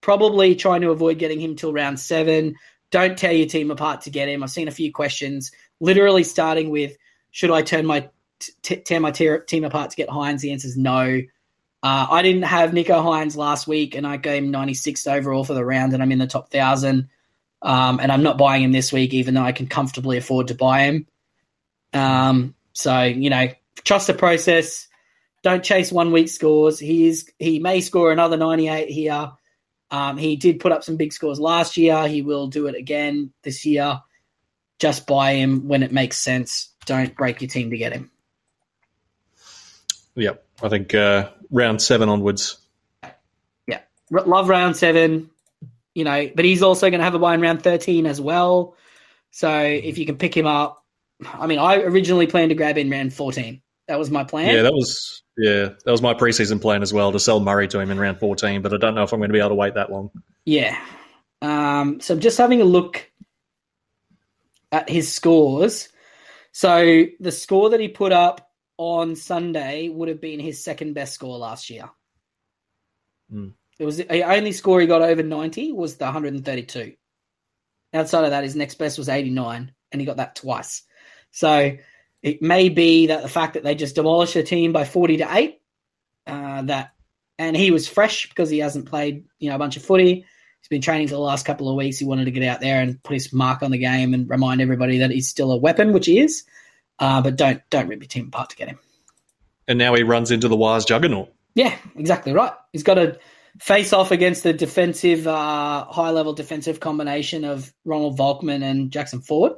[0.00, 2.56] probably trying to avoid getting him till round seven.
[2.90, 4.42] Don't tear your team apart to get him.
[4.42, 5.50] I've seen a few questions,
[5.80, 6.96] literally starting with,
[7.30, 8.08] should I turn my
[8.62, 10.42] t- tear my team apart to get Hynes?
[10.42, 11.20] The answer is no.
[11.82, 15.54] Uh, I didn't have Nicho Hynes last week, and I gave him 96th overall for
[15.54, 17.08] the round, and I'm in the top thousand.
[17.62, 20.54] Um, and I'm not buying him this week, even though I can comfortably afford to
[20.54, 21.06] buy him.
[21.92, 23.48] Um, so you know,
[23.84, 24.88] trust the process.
[25.46, 26.76] Don't chase one week scores.
[26.76, 29.30] He is he may score another 98 here.
[29.92, 32.08] Um, he did put up some big scores last year.
[32.08, 34.00] He will do it again this year.
[34.80, 36.70] Just buy him when it makes sense.
[36.84, 38.10] Don't break your team to get him.
[40.16, 40.44] Yep.
[40.64, 42.58] I think uh, round seven onwards.
[44.12, 45.30] R- Love round seven,
[45.94, 48.74] you know, but he's also going to have a buy in round 13 as well.
[49.30, 50.84] So if you can pick him up,
[51.24, 53.62] I mean, I originally planned to grab in round 14.
[53.86, 54.52] That was my plan.
[54.52, 57.80] Yeah, that was yeah, that was my preseason plan as well to sell Murray to
[57.80, 58.62] him in round fourteen.
[58.62, 60.10] But I don't know if I'm going to be able to wait that long.
[60.44, 60.78] Yeah.
[61.42, 63.10] Um, so I'm just having a look
[64.72, 65.88] at his scores.
[66.52, 71.14] So the score that he put up on Sunday would have been his second best
[71.14, 71.90] score last year.
[73.30, 73.48] Hmm.
[73.78, 76.94] It was the only score he got over 90 was the 132.
[77.92, 80.82] Outside of that, his next best was 89, and he got that twice.
[81.30, 81.76] So
[82.22, 85.28] it may be that the fact that they just demolished the team by 40 to
[85.30, 85.60] 8,
[86.26, 86.92] uh, that
[87.38, 90.24] and he was fresh because he hasn't played, you know, a bunch of footy.
[90.60, 91.98] He's been training for the last couple of weeks.
[91.98, 94.60] He wanted to get out there and put his mark on the game and remind
[94.60, 96.44] everybody that he's still a weapon, which he is.
[96.98, 98.78] Uh, but don't don't rip your team apart to get him.
[99.68, 101.32] And now he runs into the Wise juggernaut.
[101.54, 102.52] Yeah, exactly right.
[102.72, 103.18] He's got to
[103.60, 109.20] face off against the defensive, uh, high level defensive combination of Ronald Volkman and Jackson
[109.20, 109.52] Ford.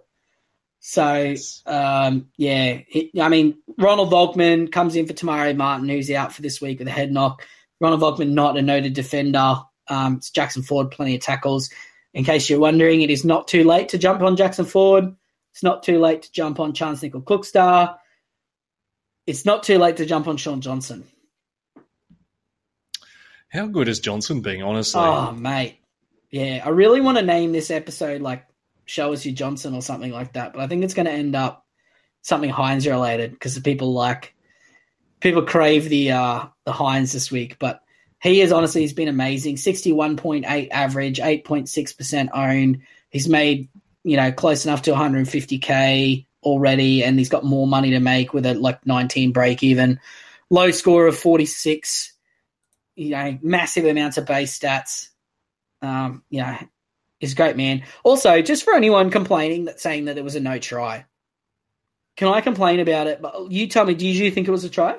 [0.80, 1.34] So,
[1.66, 6.32] um, yeah, it, I mean, Ronald Volkman comes in for Te Maire Martin, who's out
[6.32, 7.46] for this week with a head knock.
[7.80, 9.56] Ronald Volkman, not a noted defender.
[9.88, 11.70] Um, it's Jackson Ford, plenty of tackles.
[12.14, 15.14] In case you're wondering, it is not too late to jump on Jackson Ford.
[15.52, 17.96] It's not too late to jump on Charnze Nicoll-Klokstad.
[19.26, 21.04] It's not too late to jump on Shaun Johnson.
[23.50, 25.00] How good is Johnson being, honestly?
[25.00, 25.80] Oh, mate.
[26.30, 28.44] Yeah, I really want to name this episode like
[28.88, 31.34] Show Us You Johnson or something like that, but I think it's going to end
[31.36, 31.64] up
[32.22, 34.34] something Hynes related because the people like
[35.20, 37.82] people crave the uh the Hynes this week, but
[38.20, 39.56] he is honestly he's been amazing.
[39.56, 42.82] 61.8 average, 8.6% owned.
[43.10, 43.68] He's made,
[44.02, 48.46] you know, close enough to 150k already and he's got more money to make with
[48.46, 50.00] a like 19 break even.
[50.50, 52.12] Low score of 46
[52.98, 55.08] you know, massive amounts of base stats.
[55.80, 56.58] Um, you know,
[57.20, 57.84] is great, man.
[58.04, 61.04] Also, just for anyone complaining that saying that it was a no try,
[62.16, 63.22] can I complain about it?
[63.22, 64.98] But you tell me, did you think it was a try?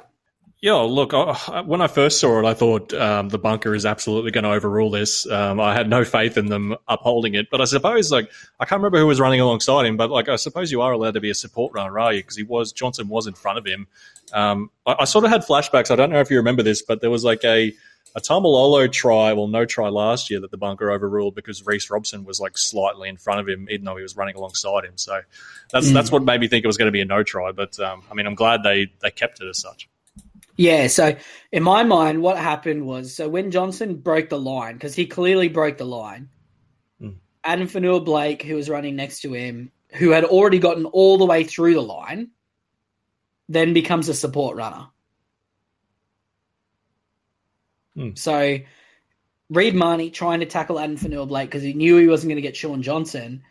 [0.61, 4.31] Yeah, look, I, when I first saw it, I thought um, the bunker is absolutely
[4.31, 5.25] going to overrule this.
[5.25, 8.79] Um, I had no faith in them upholding it, but I suppose, like, I can't
[8.79, 11.29] remember who was running alongside him, but like, I suppose you are allowed to be
[11.29, 12.19] a support runner, are you?
[12.19, 13.87] Because he was Johnson was in front of him.
[14.33, 15.91] Um, I, I, sort of had flashbacks.
[15.91, 17.73] I don't know if you remember this, but there was like a
[18.15, 22.25] a Taumalolo try, well, no try last year that the bunker overruled because Reece Robson
[22.25, 24.97] was like slightly in front of him, even though he was running alongside him.
[24.97, 25.21] So
[25.71, 25.93] that's mm.
[25.93, 27.51] that's what made me think it was going to be a no try.
[27.51, 29.89] But um, I mean, I'm glad they they kept it as such.
[30.55, 30.87] Yeah.
[30.87, 31.15] So
[31.51, 35.47] in my mind, what happened was so when Johnson broke the line because he clearly
[35.47, 36.29] broke the line.
[37.01, 37.15] Mm.
[37.43, 41.25] Addin Fonua Blake, who was running next to him, who had already gotten all the
[41.25, 42.31] way through the line,
[43.47, 44.87] then becomes a support runner.
[47.99, 48.15] Hmm.
[48.15, 48.59] So
[49.49, 52.41] Reed Mahoney trying to tackle Addin Fonua Blake because he knew he wasn't going to
[52.41, 53.43] get Shaun Johnson.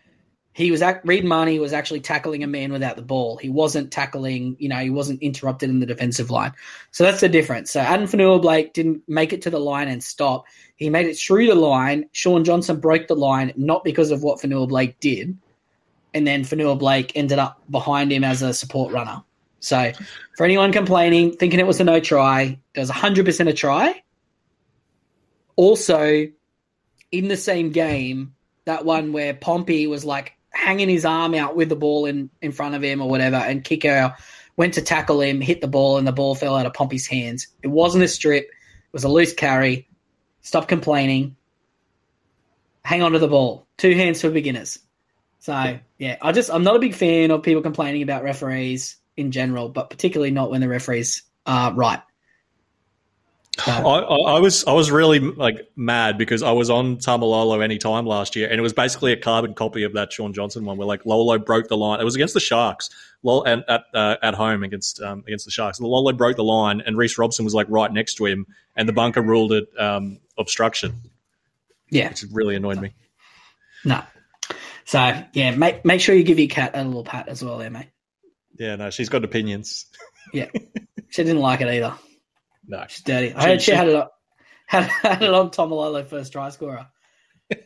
[0.55, 3.37] He was Reed Mahoney was actually tackling a man without the ball.
[3.37, 6.53] He wasn't tackling, you know, he wasn't interrupted in the defensive line.
[6.93, 7.71] So that's the difference.
[7.71, 10.47] So Addin Fonua Blake didn't make it to the line and stop.
[10.77, 12.07] He made it through the line.
[12.13, 15.37] Shaun Johnson broke the line not because of what Fonua Blake did,
[16.15, 19.23] and then Fonua Blake ended up behind him as a support runner.
[19.61, 19.93] So
[20.37, 24.03] for anyone complaining, thinking it was a no try, it was 100% a try
[25.59, 26.29] also,
[27.11, 31.69] in the same game, that one where Pompey was like hanging his arm out with
[31.69, 34.15] the ball in, in front of him or whatever, and Kicker
[34.57, 37.49] went to tackle him, hit the ball, and the ball fell out of Pompey's hands.
[37.61, 39.89] It wasn't a strip, it was a loose carry.
[40.43, 41.35] Stop complaining.
[42.85, 43.67] Hang on to the ball.
[43.79, 44.79] Two hands for beginners.
[45.41, 49.33] So, yeah, I just, I'm not a big fan of people complaining about referees in
[49.33, 52.01] general, but particularly not when the referees are right.
[53.67, 58.37] I, I, was I was really like mad because I was on Taumalolo anytime last
[58.37, 61.05] year, and it was basically a carbon copy of that Shaun Johnson one, where like
[61.05, 62.01] Lolo broke the line.
[62.01, 62.91] It was against the Sharks,
[63.25, 65.81] and at uh, at home against um, against the Sharks.
[65.81, 68.47] Lolo broke the line, and Reece Robson was like right next to him,
[68.77, 70.95] and the bunker ruled it um, obstruction.
[71.91, 72.95] Yeah, which really annoyed me.
[73.85, 74.03] No,
[74.85, 77.71] so yeah, make make sure you give your cat a little pat as well, there,
[77.71, 77.89] mate.
[78.59, 79.87] Yeah, no, she's got opinions.
[80.33, 80.47] yeah,
[81.09, 81.95] she didn't like it either.
[82.69, 83.33] No, dirty.
[83.35, 84.09] I she, had it on,
[84.67, 86.87] had, had it on Taumalolo first try scorer.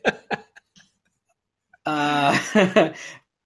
[1.84, 2.38] uh,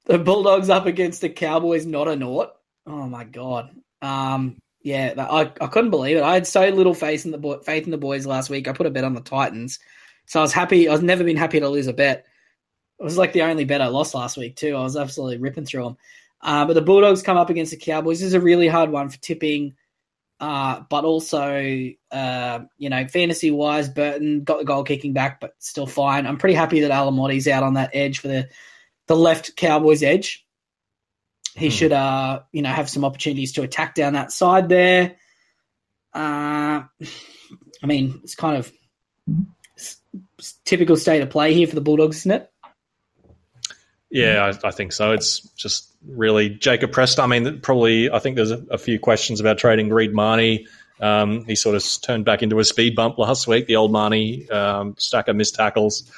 [0.04, 2.52] the Bulldogs up against the Cowboys, not a naught.
[2.86, 3.70] Oh my god.
[4.02, 6.22] Um, yeah, I, I couldn't believe it.
[6.22, 8.68] I had so little faith in the boy, faith in the boys last week.
[8.68, 9.80] I put a bet on the Titans,
[10.26, 10.88] so I was happy.
[10.88, 12.26] I've never been happy to lose a bet.
[13.00, 14.76] It was like the only bet I lost last week too.
[14.76, 15.96] I was absolutely ripping through them.
[16.42, 18.20] Uh, but the Bulldogs come up against the Cowboys.
[18.20, 19.74] This is a really hard one for tipping.
[20.38, 25.54] Uh, but also, uh, you know, fantasy wise, Burton got the goal kicking back, but
[25.58, 26.26] still fine.
[26.26, 28.48] I'm pretty happy that Alamoti's out on that edge for the
[29.06, 30.44] the left Cowboys edge.
[31.54, 31.70] He hmm.
[31.70, 35.16] should, uh, you know, have some opportunities to attack down that side there.
[36.12, 36.82] Uh,
[37.82, 38.72] I mean, it's kind of
[40.64, 42.50] typical state of play here for the Bulldogs, isn't it?
[44.10, 45.12] Yeah, I, I, think so.
[45.12, 47.24] It's just really Jacob Preston.
[47.24, 50.66] I mean, probably I think there's a, a few questions about trading Reed Mahoney.
[51.00, 53.66] Um, he sort of turned back into a speed bump last week.
[53.66, 56.10] The old Mahoney um, stack of missed tackles.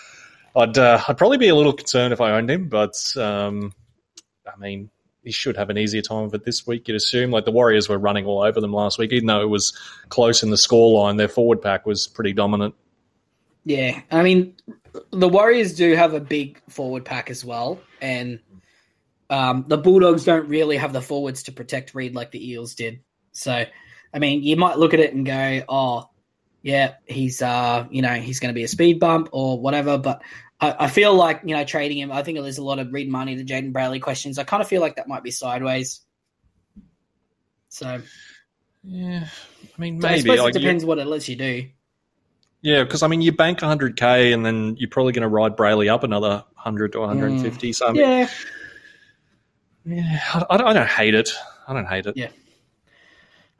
[0.55, 3.73] I'd uh, I'd probably be a little concerned if I owned him, but um,
[4.47, 4.91] I mean,
[5.25, 6.89] he should have an easier time of it this week.
[6.89, 7.31] You'd assume.
[7.31, 9.77] Like the Warriors were running all over them last week, even though it was
[10.11, 11.17] close in the scoreline.
[11.17, 12.75] Their forward pack was pretty dominant.
[13.69, 14.57] Yeah, I mean,
[15.11, 18.41] the Warriors do have a big forward pack as well, and
[19.29, 23.01] um, the Bulldogs don't really have the forwards to protect Reed like the Eels did.
[23.33, 23.67] So,
[24.15, 26.09] I mean, you might look at it and go, "Oh,
[26.63, 30.23] yeah, he's uh, you know, he's going to be a speed bump or whatever." But
[30.59, 32.11] I, I, feel like you know, trading him.
[32.11, 34.39] I think there's a lot of Reed Mahoney to Jayden Brailey questions.
[34.39, 36.01] I kind of feel like that might be sideways.
[37.69, 38.01] So,
[38.83, 39.29] yeah,
[39.63, 41.69] I mean, so maybe I suppose like, it depends what it lets you do.
[42.61, 45.93] Yeah, because I mean, you bank 100k and then you're probably going to ride Brailey
[45.93, 47.71] up another 100 to 150.
[47.71, 47.75] Mm.
[47.75, 48.29] So I mean, yeah,
[49.85, 51.31] yeah, I, I, don't hate it.
[51.67, 52.17] I don't hate it.
[52.17, 52.31] Yeah.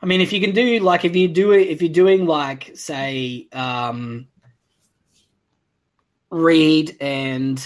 [0.03, 2.73] I mean, if you can do like if you do it, if you're doing like
[2.75, 4.29] say um,
[6.31, 7.65] Reed and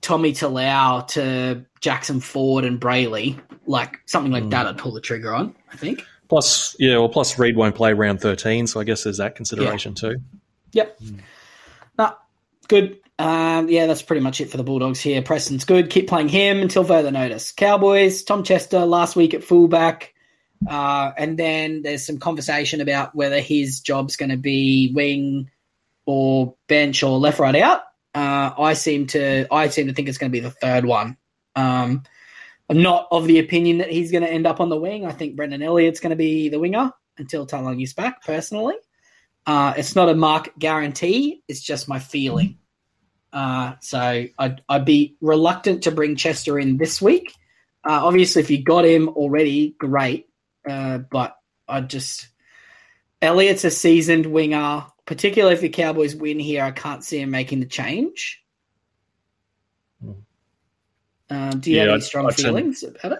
[0.00, 4.50] Tommy Talau to Jackson Ford and Brailey, like something like mm.
[4.50, 5.54] that, I'd pull the trigger on.
[5.70, 6.04] I think.
[6.28, 9.92] Plus, yeah, well, plus Reed won't play round 13, so I guess there's that consideration
[9.92, 10.10] yeah.
[10.10, 10.16] too.
[10.72, 11.00] Yep.
[11.00, 11.20] Mm.
[11.98, 12.14] No,
[12.68, 13.00] good.
[13.18, 15.22] Um, yeah, that's pretty much it for the Bulldogs here.
[15.22, 15.90] Preston's good.
[15.90, 17.52] Keep playing him until further notice.
[17.52, 20.14] Cowboys, Tom Chester last week at fullback.
[20.66, 25.50] Uh, and then there's some conversation about whether his job's going to be wing
[26.06, 27.82] or bench or left right out.
[28.14, 31.16] Uh, I seem to I seem to think it's going to be the third one.
[31.56, 32.02] Um,
[32.68, 35.06] I'm not of the opinion that he's going to end up on the wing.
[35.06, 38.22] I think Brendan Elliott's going to be the winger until Taulagi's back.
[38.24, 38.74] Personally,
[39.46, 41.42] uh, it's not a mark guarantee.
[41.48, 42.58] It's just my feeling.
[43.32, 47.34] Uh, so I'd, I'd be reluctant to bring Chester in this week.
[47.84, 50.28] Uh, obviously, if you got him already, great.
[50.68, 51.36] Uh, but
[51.68, 52.28] I just
[53.20, 54.86] Elliott's a seasoned winger.
[55.04, 58.40] Particularly if the Cowboys win here, I can't see him making the change.
[61.28, 63.18] Um, do you yeah, have any strong I, feelings about it?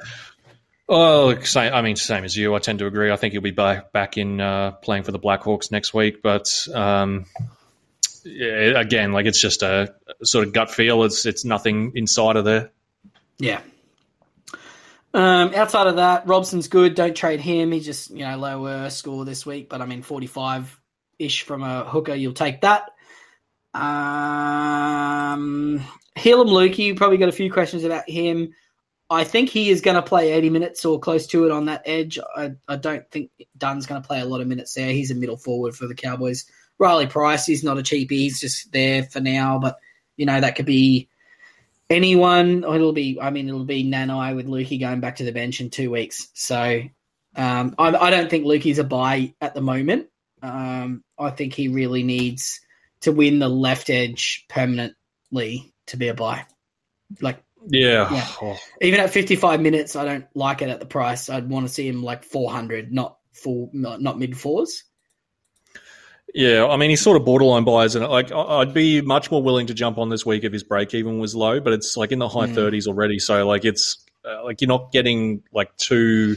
[0.88, 2.54] Oh, same, I mean, same as you.
[2.54, 3.10] I tend to agree.
[3.10, 6.22] I think he'll be back back in uh, playing for the Blackhawks next week.
[6.22, 7.26] But um,
[8.24, 11.04] yeah, again, like it's just a sort of gut feel.
[11.04, 12.70] It's it's nothing inside of there.
[13.38, 13.60] Yeah.
[15.14, 16.94] Um, outside of that, Robson's good.
[16.94, 17.70] Don't trade him.
[17.70, 20.78] He's just you know lower score this week, but I mean forty five
[21.18, 22.14] ish from a hooker.
[22.14, 22.90] You'll take that.
[23.74, 23.82] Um,
[26.16, 28.54] Heilum Luki, probably got a few questions about him.
[29.12, 31.82] I think he is going to play 80 minutes or close to it on that
[31.84, 32.18] edge.
[32.34, 34.90] I, I don't think Dunn's going to play a lot of minutes there.
[34.90, 36.46] He's a middle forward for the Cowboys.
[36.78, 38.10] Riley Price, he's not a cheapie.
[38.10, 39.78] He's just there for now, but
[40.16, 41.08] you know that could be
[41.90, 42.64] anyone.
[42.64, 45.70] It'll be, I mean, it'll be Nanai with Luki going back to the bench in
[45.70, 46.28] two weeks.
[46.34, 46.82] So
[47.36, 50.08] um, I, I, don't think Luki's a buy at the moment.
[50.42, 52.60] Um, I think he really needs
[53.02, 56.46] to win the left edge permanently to be a buy.
[57.20, 58.26] Like, yeah, yeah.
[58.40, 58.58] Oh.
[58.80, 61.28] even at 55 minutes, I don't like it at the price.
[61.28, 64.84] I'd want to see him like 400, not full, not, not mid fours.
[66.34, 69.66] Yeah, I mean he's sort of borderline buys, and like I'd be much more willing
[69.66, 72.18] to jump on this week if his break even was low, but it's like in
[72.18, 72.54] the high mm.
[72.54, 73.18] thirties already.
[73.18, 76.36] So like it's uh, like you're not getting like two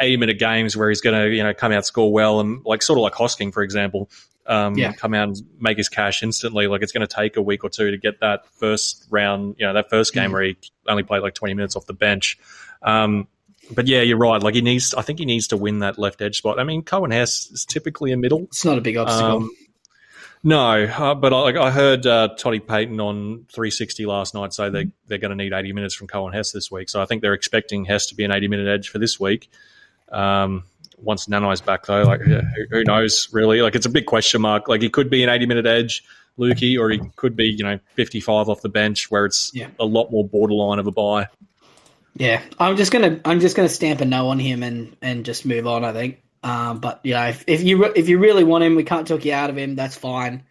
[0.00, 2.82] 80 minute games where he's going to you know come out score well and like
[2.82, 4.08] sort of like Hosking for example,
[4.46, 4.92] um, yeah.
[4.92, 6.66] come out and make his cash instantly.
[6.66, 9.66] Like it's going to take a week or two to get that first round, you
[9.66, 10.34] know, that first game mm.
[10.34, 10.56] where he
[10.88, 12.38] only played like 20 minutes off the bench.
[12.82, 13.28] Um,
[13.70, 14.42] but yeah, you're right.
[14.42, 16.58] Like he needs, I think he needs to win that left edge spot.
[16.58, 18.44] I mean, Coen Hess is typically a middle.
[18.44, 19.36] It's not a big obstacle.
[19.36, 19.50] Um,
[20.42, 24.70] no, uh, but I, like I heard uh, Toddy Payten on 360 last night say
[24.70, 26.88] they they're going to need 80 minutes from Coen Hess this week.
[26.88, 29.50] So I think they're expecting Hess to be an 80 minute edge for this week.
[30.12, 30.62] Um,
[30.98, 33.62] once Nanai's back though, like yeah, who, who, knows really?
[33.62, 34.68] Like it's a big question mark.
[34.68, 36.04] Like he could be an 80 minute edge,
[36.38, 39.68] Luki, or he could be you know 55 off the bench where it's yeah.
[39.78, 41.28] a lot more borderline of a buy.
[42.14, 45.44] Yeah, I'm just gonna I'm just gonna stamp a no on him and and just
[45.44, 45.84] move on.
[45.84, 46.22] I think.
[46.42, 49.32] Um, but yeah, if, if you if you really want him, we can't talk you
[49.32, 49.74] out of him.
[49.74, 50.44] That's fine.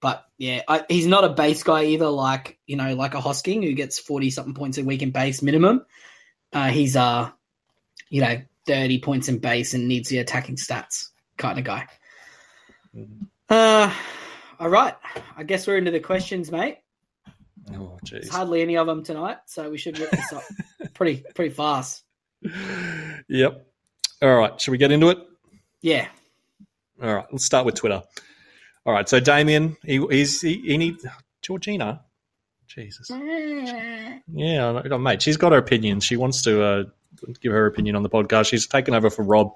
[0.00, 2.08] But yeah, I, he's not a base guy either.
[2.08, 5.42] Like you know, like a Hosking who gets forty something points a week in base
[5.42, 5.84] minimum.
[6.52, 7.30] Uh, he's uh,
[8.10, 11.86] you know, thirty points in base and needs the attacking stats kind of guy.
[12.94, 13.24] Mm-hmm.
[13.48, 13.92] Uh,
[14.58, 14.94] all right.
[15.36, 16.78] I guess we're into the questions, mate.
[17.74, 18.28] Oh, jeez.
[18.28, 20.42] Hardly any of them tonight, so we should rip this up
[20.94, 22.04] pretty pretty fast.
[23.28, 23.66] Yep.
[24.22, 24.60] All right.
[24.60, 25.18] Should we get into it?
[25.80, 26.08] Yeah.
[27.02, 27.26] All right.
[27.30, 28.02] Let's start with Twitter.
[28.84, 29.08] All right.
[29.08, 30.96] So Damien, he, he's he, he need
[31.40, 32.02] Georgina.
[32.66, 33.10] Jesus.
[34.32, 35.22] yeah, mate.
[35.22, 36.04] She's got her opinions.
[36.04, 36.84] She wants to uh,
[37.40, 38.48] give her opinion on the podcast.
[38.48, 39.52] She's taken over for Rob.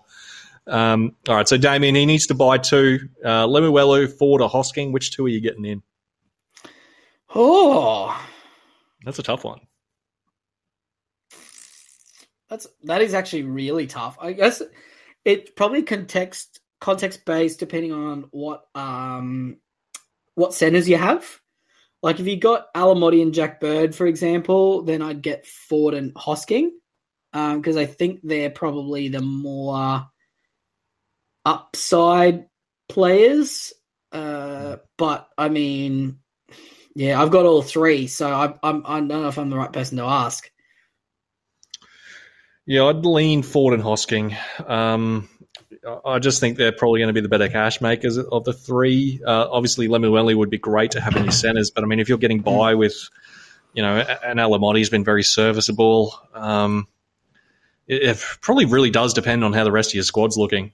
[0.66, 1.48] Um, all right.
[1.48, 3.08] So Damien, he needs to buy two.
[3.24, 4.92] Uh, Lemuelu, Ford, or Hosking.
[4.92, 5.82] Which two are you getting in?
[7.34, 8.18] Oh,
[9.04, 9.60] that's a tough one.
[12.48, 14.16] That's that is actually really tough.
[14.20, 14.62] I guess
[15.24, 19.58] it probably context context based depending on what um
[20.34, 21.40] what centers you have.
[22.02, 26.14] Like if you got Alamoti and Jack Bird, for example, then I'd get Ford and
[26.14, 26.70] Hosking
[27.56, 30.06] because I think they're probably the more
[31.44, 32.46] upside
[32.88, 33.72] players.
[34.12, 36.18] Uh, but I mean,
[36.94, 39.72] yeah, I've got all three, so I, I'm I don't know if I'm the right
[39.72, 40.50] person to ask.
[42.64, 44.36] Yeah, I'd lean Ford and Hosking.
[44.68, 45.28] Um,
[46.04, 49.20] I just think they're probably going to be the better cash makers of the three.
[49.24, 52.08] Uh, obviously, Lemuelu would be great to have in your centres, but I mean, if
[52.08, 53.08] you're getting by with,
[53.72, 56.18] you know, an Alamoti's been very serviceable.
[56.34, 56.88] Um,
[57.86, 60.72] it, it, probably really does depend on how the rest of your squad's looking.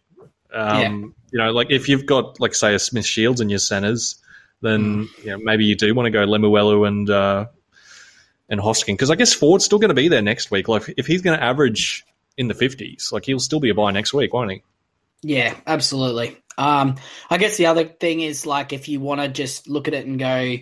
[0.52, 0.88] Um, yeah.
[1.32, 4.20] You know, like if you've got, like, say, a Smith Shields in your centres,
[4.60, 5.24] then mm.
[5.24, 7.46] you know, maybe you do want to go Lemuelu and uh,
[8.48, 10.68] and Hosking because I guess Ford's still going to be there next week.
[10.68, 12.04] Like if he's going to average
[12.36, 14.62] in the fifties, like he'll still be a buy next week, won't he?
[15.22, 16.36] Yeah, absolutely.
[16.58, 16.96] Um,
[17.30, 20.06] I guess the other thing is like if you want to just look at it
[20.06, 20.56] and go,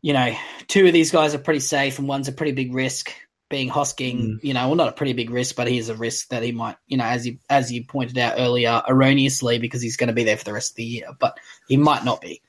[0.00, 0.34] you know,
[0.66, 3.12] two of these guys are pretty safe and one's a pretty big risk.
[3.52, 4.38] Being Hosking, mm.
[4.42, 6.76] you know, well, not a pretty big risk, but he's a risk that he might,
[6.86, 10.24] you know, as you as you pointed out earlier, erroneously because he's going to be
[10.24, 11.38] there for the rest of the year, but
[11.68, 12.40] he might not be.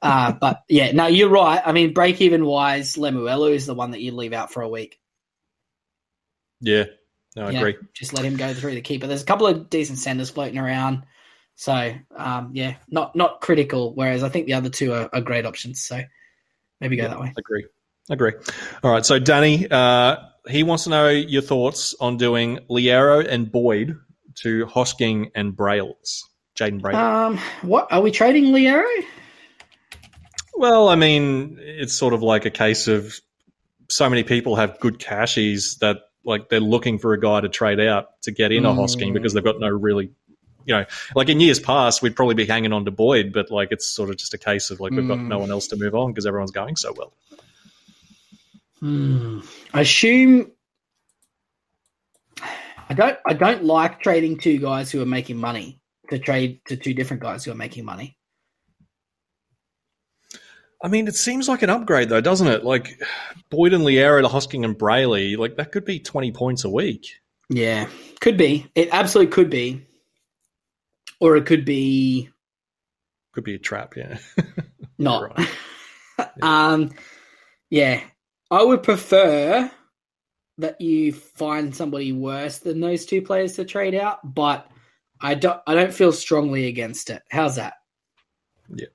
[0.00, 1.60] Uh, but yeah, no, you're right.
[1.62, 4.68] I mean, break even wise, Lemuelu is the one that you leave out for a
[4.70, 4.98] week.
[6.62, 6.84] Yeah,
[7.36, 7.72] no, I you agree.
[7.74, 9.06] Know, just let him go through the keeper.
[9.06, 11.04] There's a couple of decent senders floating around.
[11.56, 13.92] So um, yeah, not not critical.
[13.94, 15.84] Whereas I think the other two are, are great options.
[15.84, 16.00] So
[16.80, 17.34] maybe go yeah, that way.
[17.36, 17.66] Agree.
[18.10, 18.32] Agree.
[18.82, 19.04] All right.
[19.04, 20.16] So Danny, uh,
[20.48, 23.96] he wants to know your thoughts on doing Loiero and Boyd
[24.36, 26.28] to Hosking and Brails.
[26.56, 26.96] Jayden Brails.
[26.96, 28.84] Um, what are we trading Loiero?
[30.54, 33.20] Well, I mean, it's sort of like a case of
[33.88, 37.80] so many people have good cashies that like they're looking for a guy to trade
[37.80, 40.10] out to get in a Hosking because they've got no really
[40.68, 40.84] you know,
[41.14, 44.10] like in years past, we'd probably be hanging on to Boyd, but like it's sort
[44.10, 46.26] of just a case of like we've got no one else to move on because
[46.26, 47.14] everyone's going so well.
[48.80, 49.40] Hmm.
[49.74, 50.52] I assume
[52.88, 53.18] I don't.
[53.26, 57.22] I don't like trading two guys who are making money to trade to two different
[57.22, 58.16] guys who are making money.
[60.82, 62.64] I mean, it seems like an upgrade though, doesn't it?
[62.64, 63.00] Like
[63.50, 67.06] Boyd and Loiero to Hosking and Brailey, like that could be twenty points a week.
[67.50, 67.88] Yeah,
[68.20, 68.70] could be.
[68.74, 69.86] It absolutely could be,
[71.20, 72.30] or it could be.
[73.32, 74.18] Could be a trap, yeah.
[74.98, 75.38] Not.
[75.38, 76.26] yeah.
[76.42, 76.90] um,
[77.70, 78.00] yeah,
[78.50, 79.70] I would prefer
[80.58, 84.68] that you find somebody worse than those two players to trade out, but
[85.20, 85.60] I don't.
[85.66, 87.22] I don't feel strongly against it.
[87.30, 87.74] How's that?
[88.74, 88.86] Yeah.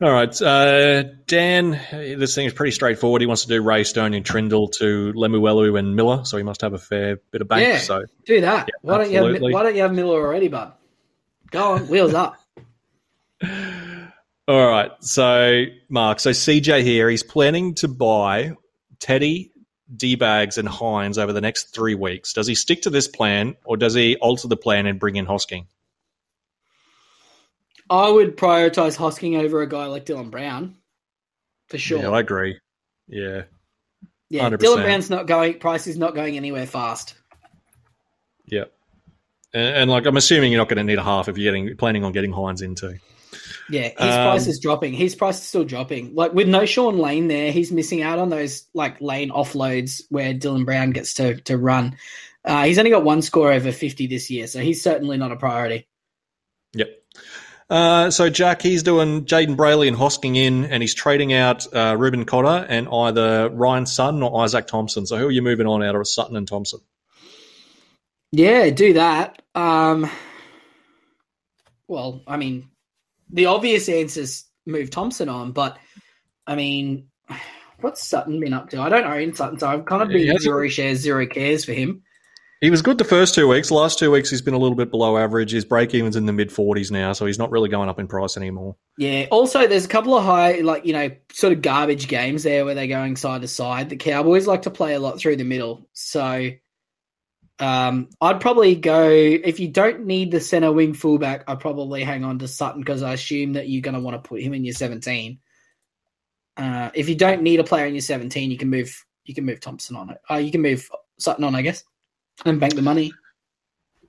[0.00, 1.80] All right, uh, Dan.
[1.90, 3.20] This thing is pretty straightforward.
[3.20, 6.60] He wants to do Ray Stone and Trindall to Lemuelu and Miller, so he must
[6.60, 7.66] have a fair bit of bank.
[7.66, 8.68] Yeah, so do that.
[8.68, 10.72] Yeah, why don't you have Why don't you have Miller already, bud?
[11.50, 12.36] Go on, wheels up.
[14.48, 18.52] All right, so Mark, so CJ here, he's planning to buy
[18.98, 19.52] Teddy,
[19.94, 22.32] D bags, and Hynes over the next three weeks.
[22.32, 25.26] Does he stick to this plan, or does he alter the plan and bring in
[25.26, 25.66] Hosking?
[27.90, 30.76] I would prioritize Hosking over a guy like Dylan Brown,
[31.66, 32.00] for sure.
[32.00, 32.58] Yeah, I agree.
[33.06, 33.42] Yeah,
[34.30, 34.48] yeah.
[34.48, 34.56] 100%.
[34.60, 35.58] Dylan Brown's not going.
[35.58, 37.16] Price is not going anywhere fast.
[38.46, 38.64] Yeah,
[39.52, 41.76] and, and like I'm assuming you're not going to need a half if you're getting
[41.76, 42.98] planning on getting Hynes into.
[43.70, 44.94] Yeah, his um, price is dropping.
[44.94, 46.14] His price is still dropping.
[46.14, 50.32] Like with no Shaun Lane there, he's missing out on those like lane offloads where
[50.32, 51.96] Dylan Brown gets to to run.
[52.44, 55.36] Uh, he's only got one score over 50 this year, so he's certainly not a
[55.36, 55.86] priority.
[56.74, 56.88] Yep.
[57.70, 61.94] Uh, so Jack, he's doing Jayden Brailey and Hosking in, and he's trading out uh,
[61.98, 65.06] Reuben Cotter and either Ryan Sutton or Izaac Thompson.
[65.06, 66.80] So who are you moving on out of Sutton and Thompson?
[68.32, 69.42] Yeah, do that.
[69.54, 70.10] Um,
[71.86, 72.70] well, I mean,
[73.30, 75.78] the obvious answer is move Thompson on, but
[76.46, 77.08] I mean,
[77.80, 78.80] what's Sutton been up to?
[78.80, 82.02] I don't own Sutton, so I've kind of been zero shares, zero cares for him.
[82.60, 83.68] He was good the first two weeks.
[83.68, 85.52] The last two weeks, he's been a little bit below average.
[85.52, 88.08] His break even's in the mid 40s now, so he's not really going up in
[88.08, 88.74] price anymore.
[88.96, 89.26] Yeah.
[89.30, 92.74] Also, there's a couple of high, like, you know, sort of garbage games there where
[92.74, 93.90] they're going side to side.
[93.90, 95.88] The Cowboys like to play a lot through the middle.
[95.92, 96.50] So
[97.58, 102.24] um, I'd probably go, if you don't need the center wing fullback, I'd probably hang
[102.24, 104.64] on to Sutton because I assume that you're going to want to put him in
[104.64, 105.38] your 17.
[106.56, 109.44] Uh, if you don't need a player in your 17, you can move you can
[109.44, 110.18] move Thompson on it.
[110.30, 110.88] Uh, you can move
[111.18, 111.84] Sutton on, I guess
[112.44, 113.12] and bank the money.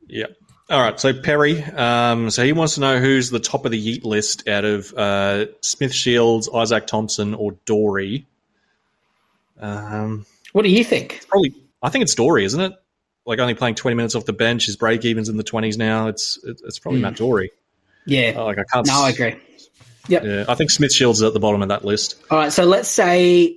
[0.07, 0.27] Yeah.
[0.69, 0.99] All right.
[0.99, 4.47] So Perry, um, so he wants to know who's the top of the Yeet list
[4.47, 8.27] out of uh, Smith Shields, Izaac Thompson, or Doorey.
[9.59, 11.25] Um, what do you think?
[11.27, 12.73] Probably, I think it's Doorey, isn't it?
[13.29, 16.07] Like only playing twenty minutes off the bench, his break evens in the twenties now.
[16.07, 17.03] It's it's probably mm.
[17.03, 17.51] Matt Doorey.
[18.07, 18.33] Yeah.
[18.35, 18.87] Uh, like I can't.
[18.87, 19.35] No, I agree.
[20.07, 20.23] Yep.
[20.23, 22.15] Yeah, I think Smith Shields is at the bottom of that list.
[22.31, 23.55] All right, so let's say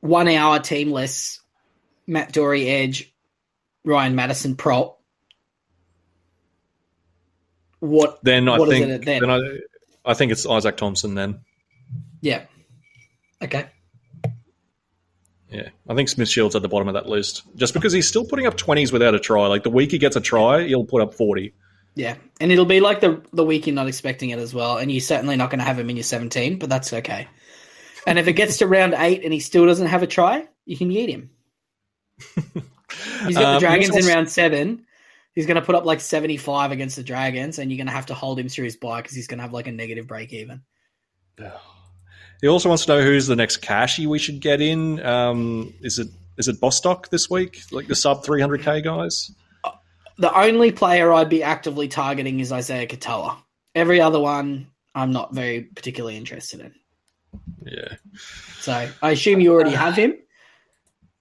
[0.00, 1.40] one hour team lists
[2.06, 3.12] Matt Doorey edge,
[3.84, 4.98] Ryan Matterson prop.
[7.80, 8.18] What?
[8.22, 9.20] Then I What think it then?
[9.20, 9.40] then I,
[10.06, 11.14] I think it's Isaac Thompson.
[11.14, 11.40] Then
[12.22, 12.44] Yeah.
[13.42, 13.66] Okay.
[15.52, 18.24] Yeah, I think Smith Shields at the bottom of that list just because he's still
[18.24, 19.46] putting up twenties without a try.
[19.46, 21.54] Like the week he gets a try, he'll put up forty.
[21.94, 24.90] Yeah, and it'll be like the the week you're not expecting it as well, and
[24.90, 27.28] you're certainly not going to have him in your 17, but that's okay.
[28.06, 30.76] And if it gets to round eight and he still doesn't have a try, you
[30.76, 31.30] can eat him.
[33.26, 34.86] He's got Um, the Dragons he's in round seven.
[35.34, 38.06] He's going to put up like 75 against the Dragons, and you're going to have
[38.06, 40.32] to hold him through his bye because he's going to have like a negative break
[40.32, 40.62] even.
[42.42, 45.00] He also wants to know who's the next cashy we should get in.
[45.06, 47.62] Um, is it is it Bostock this week?
[47.70, 49.30] Like the sub three hundred k guys?
[50.18, 53.36] The only player I'd be actively targeting is Isaiya Katoa.
[53.74, 56.74] Every other one, I'm not very particularly interested in.
[57.64, 57.94] Yeah.
[58.58, 60.16] So I assume you already have him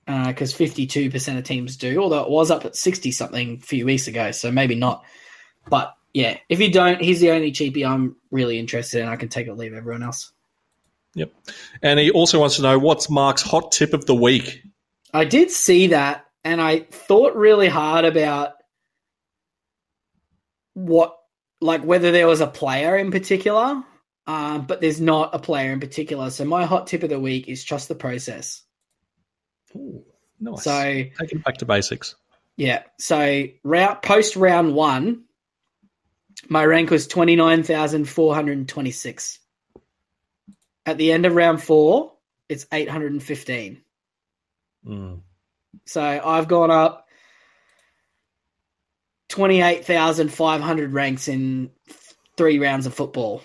[0.05, 4.07] because 52% of teams do, although it was up at 60 something a few weeks
[4.07, 4.31] ago.
[4.31, 5.05] So maybe not.
[5.69, 9.07] But yeah, if you don't, he's the only cheapie I'm really interested in.
[9.07, 10.30] I can take or leave everyone else.
[11.15, 11.33] Yep.
[11.81, 14.63] And he also wants to know what's Mark's hot tip of the week.
[15.13, 18.53] I did see that and I thought really hard about
[20.73, 21.17] what,
[21.59, 23.83] like whether there was a player in particular.
[24.27, 26.29] Um, but there's not a player in particular.
[26.29, 28.63] So my hot tip of the week is trust the process.
[29.75, 30.05] Ooh,
[30.39, 30.63] nice.
[30.63, 32.15] So Take it back to basics.
[32.55, 32.83] Yeah.
[32.99, 35.23] So round post round one,
[36.49, 39.39] my rank was twenty nine thousand four hundred and twenty six.
[40.85, 42.13] At the end of round four,
[42.49, 43.81] it's eight hundred and fifteen.
[44.85, 45.21] Mm.
[45.85, 47.07] So I've gone up
[49.29, 51.71] twenty eight thousand five hundred ranks in
[52.37, 53.43] three rounds of football.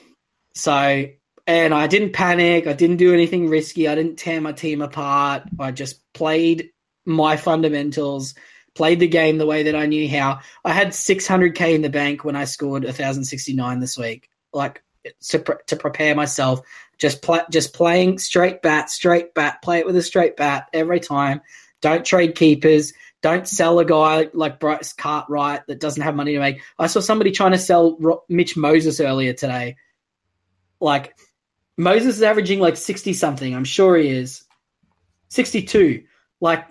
[0.55, 1.07] So
[1.47, 2.67] and I didn't panic.
[2.67, 3.87] I didn't do anything risky.
[3.87, 5.45] I didn't tear my team apart.
[5.61, 6.71] I just played
[7.05, 8.35] my fundamentals,
[8.75, 10.41] played the game the way that I knew how.
[10.65, 14.29] I had 600k in the bank when I scored 1069 this week.
[14.53, 14.83] Like
[15.29, 16.63] to, pre- to prepare myself,
[16.99, 21.01] just play, just playing straight bat, straight bat, play it with a straight bat every
[21.01, 21.41] time.
[21.81, 22.93] Don't trade keepers.
[23.23, 26.61] Don't sell a guy like Bryce Cartwright that doesn't have money to make.
[26.79, 29.77] I saw somebody trying to sell Mitch Moses earlier today.
[30.81, 31.17] Like
[31.77, 33.55] Moses is averaging like 60 something.
[33.55, 34.45] I'm sure he is.
[35.29, 36.05] 62.
[36.41, 36.67] Like,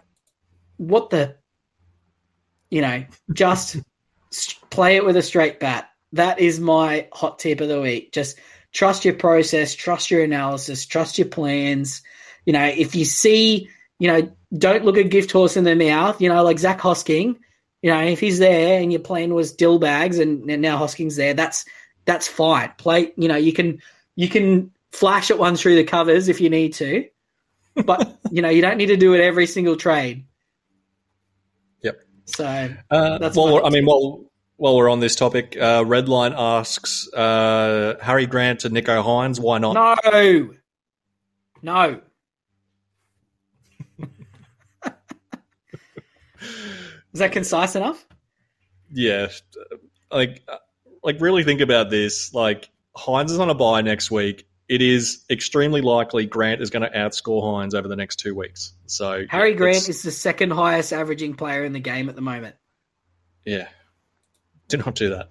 [0.77, 1.35] what the?
[2.69, 3.77] You know, just
[4.69, 5.89] play it with a straight bat.
[6.13, 8.11] That is my hot tip of the week.
[8.11, 8.39] Just
[8.75, 12.03] trust your process, trust your analysis, trust your plans.
[12.45, 13.69] You know, if you see,
[13.99, 17.37] you know, don't look a gift horse in the mouth, you know, like Zac Hosking.
[17.81, 21.15] You know, if he's there and your plan was dill bags and, and now Hosking's
[21.15, 21.65] there, that's
[22.03, 22.73] that's fine.
[22.77, 23.81] Play, you know, you can
[24.15, 27.07] you can flash it one through the covers if you need to,
[27.75, 30.25] but you know you don't need to do it every single trade.
[31.81, 32.01] Yep.
[32.25, 34.25] So Uh, That's well, I mean, while
[34.57, 39.39] while we're on this topic, uh, Redline asks uh, Harry Grant to Nicho Hynes.
[39.39, 39.73] Why not?
[40.03, 40.51] no,
[41.61, 42.01] no.
[47.13, 48.05] Is that concise enough?
[48.91, 49.27] Yeah,
[50.11, 50.47] like
[51.03, 52.33] like really think about this.
[52.33, 54.47] Like Hynes is on a buy next week.
[54.67, 58.73] It is extremely likely Grant is going to outscore Hynes over the next two weeks.
[58.87, 62.55] So Harry Grant is the second highest averaging player in the game at the moment.
[63.45, 63.67] yeah.
[64.67, 65.29] Do not do that.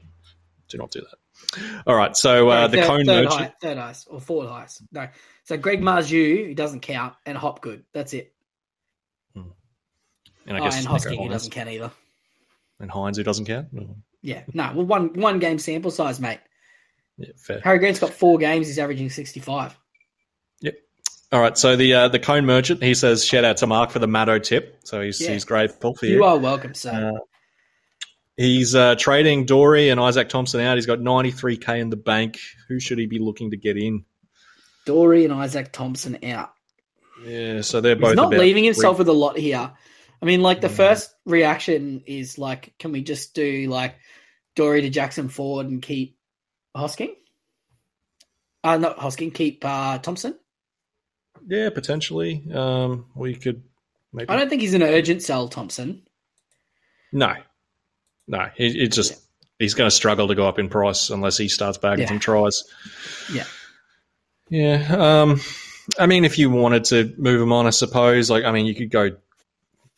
[0.69, 1.83] Do not do that.
[1.87, 2.17] All right.
[2.17, 3.41] So uh, the third, cone third, merchant.
[3.41, 4.83] high, third highest or fourth highest.
[4.93, 5.09] No.
[5.45, 7.85] So Greg Marzhew, who doesn't count, and Hopgood.
[7.93, 8.33] That's it.
[9.35, 9.47] And
[10.49, 11.91] Oh, I guess and Nico Hosking, who doesn't count either.
[12.81, 13.69] And Hynes, who doesn't count.
[13.79, 14.73] Oh, Yeah, no.
[14.75, 16.41] Well, one one game sample size, mate.
[17.17, 17.61] Yeah, fair.
[17.65, 18.67] Harry Grant's got four games.
[18.67, 19.75] He's averaging sixty-five.
[20.61, 20.75] Yep.
[21.33, 21.57] All right.
[21.57, 24.39] So the uh, the cone merchant, he says, shout out to Mark for the Matto
[24.39, 24.81] tip.
[24.85, 25.33] So he's Yeah.
[25.33, 26.17] he's grateful for you.
[26.17, 27.13] You are welcome, sir.
[27.17, 27.21] Uh,
[28.37, 30.77] He's uh, trading Doorey and Izaac Thompson out.
[30.77, 32.39] He's got 93k in the bank.
[32.69, 34.05] Who should he be looking to get in?
[34.87, 36.53] Doorey and Izaac Thompson out.
[37.25, 39.73] Yeah, so they're both He's not leaving himself three- with a lot here.
[40.21, 40.77] I mean, like the Mm.
[40.77, 43.95] first reaction is like, can we just do like
[44.57, 46.19] Doorey to Jackson Ford and keep
[46.77, 47.15] Hosking?
[48.65, 50.39] Uh, not Hosking, keep uh, Thompson.
[51.47, 52.45] Yeah, potentially.
[52.53, 53.63] Um, we could
[54.13, 54.29] maybe.
[54.31, 56.03] I don't think he's an urgent sell, Thompson.
[57.13, 57.35] No,
[58.27, 58.49] no.
[58.57, 59.21] He, he just
[59.59, 62.09] he's going to struggle to go up in price unless he starts bagging Yeah.
[62.09, 62.65] some tries.
[63.33, 63.45] Yeah.
[64.51, 64.97] Yeah.
[65.23, 65.41] Um,
[65.99, 68.31] I mean, if you wanted to move him on, I suppose.
[68.31, 69.11] Like, I mean, you could go.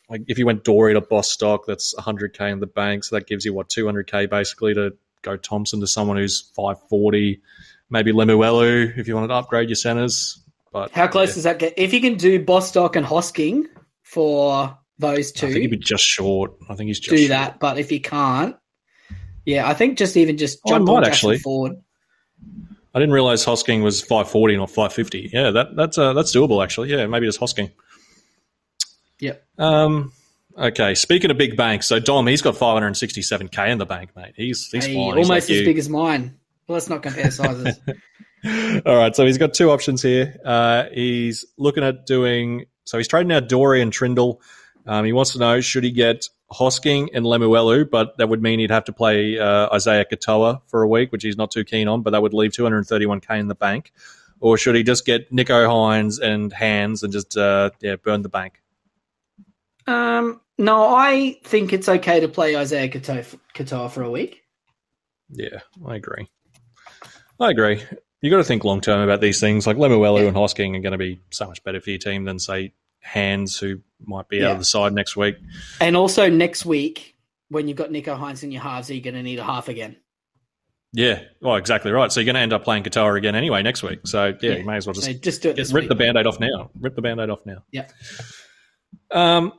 [0.09, 3.43] Like, if you went Doorey to Bostock, that's 100k in the bank, so that gives
[3.43, 7.41] you what 200k basically to go Thompson to someone who's 540.
[7.89, 10.39] maybe Lemuelu if you wanted to upgrade your centers.
[10.71, 11.73] But How close yeah, does that get?
[11.77, 13.63] If you can do Bostock and Hosking
[14.03, 15.47] for those two.
[15.47, 16.53] I think he'd be just short.
[16.69, 17.29] I think he's just do short.
[17.29, 17.59] that.
[17.59, 18.55] But if he can't,
[19.45, 21.37] yeah, I think just even just Oh, I jump might on actually.
[21.39, 21.73] forward.
[22.95, 25.29] I didn't realize Hosking was five forty, not five fifty.
[25.31, 26.89] Yeah, that that's uh, that's doable actually.
[26.89, 27.71] Yeah, maybe just Hosking.
[29.19, 29.45] Yep.
[29.57, 30.13] Um.
[30.57, 30.95] Okay.
[30.95, 33.85] Speaking of big banks, so Dom, he's got five hundred and sixty-seven k in the
[33.85, 34.33] bank, mate.
[34.35, 35.03] He's he's Hey, fine.
[35.17, 35.65] He's almost like as you.
[35.65, 36.37] big as mine.
[36.67, 37.79] Well, let's not compare sizes.
[38.85, 40.39] All right, so he's got two options here.
[40.45, 42.97] Uh, he's looking at doing so.
[42.97, 44.37] He's trading out Doorey and Trindall.
[44.87, 48.59] Um, he wants to know should he get Hosking and Lemuelu, but that would mean
[48.59, 51.87] he'd have to play uh, Isaiya Katoa for a week, which he's not too keen
[51.87, 52.01] on.
[52.03, 53.91] But that would leave 231k in the bank.
[54.39, 58.29] Or should he just get Nicho Hynes and Hands and just uh, yeah burn the
[58.29, 58.61] bank?
[59.87, 62.91] um, no, I think it's okay to play Isaiya
[63.53, 64.43] Katoa, for a week.
[65.29, 66.27] Yeah, I agree.
[67.39, 67.83] I agree.
[68.21, 69.67] You got to think long term about these things.
[69.67, 70.27] Like Lemuelu Yeah.
[70.27, 73.57] and Hosking are going to be so much better for your team than say Hands,
[73.57, 75.35] who might be out of the side next week.
[75.81, 77.15] And also next week,
[77.49, 79.69] when you've got Nicho Hynes in your halves, are you going to need a half
[79.69, 79.95] again?
[80.93, 82.11] Yeah, well, exactly right.
[82.11, 83.99] So you're going to end up playing Katoa again anyway next week.
[84.05, 84.57] So yeah, Yeah.
[84.57, 85.89] you may as well just So just do it rip week.
[85.89, 86.71] the band-aid off now.
[86.79, 87.63] Rip the band-aid off now.
[87.71, 87.87] Yeah.
[89.11, 89.53] Um.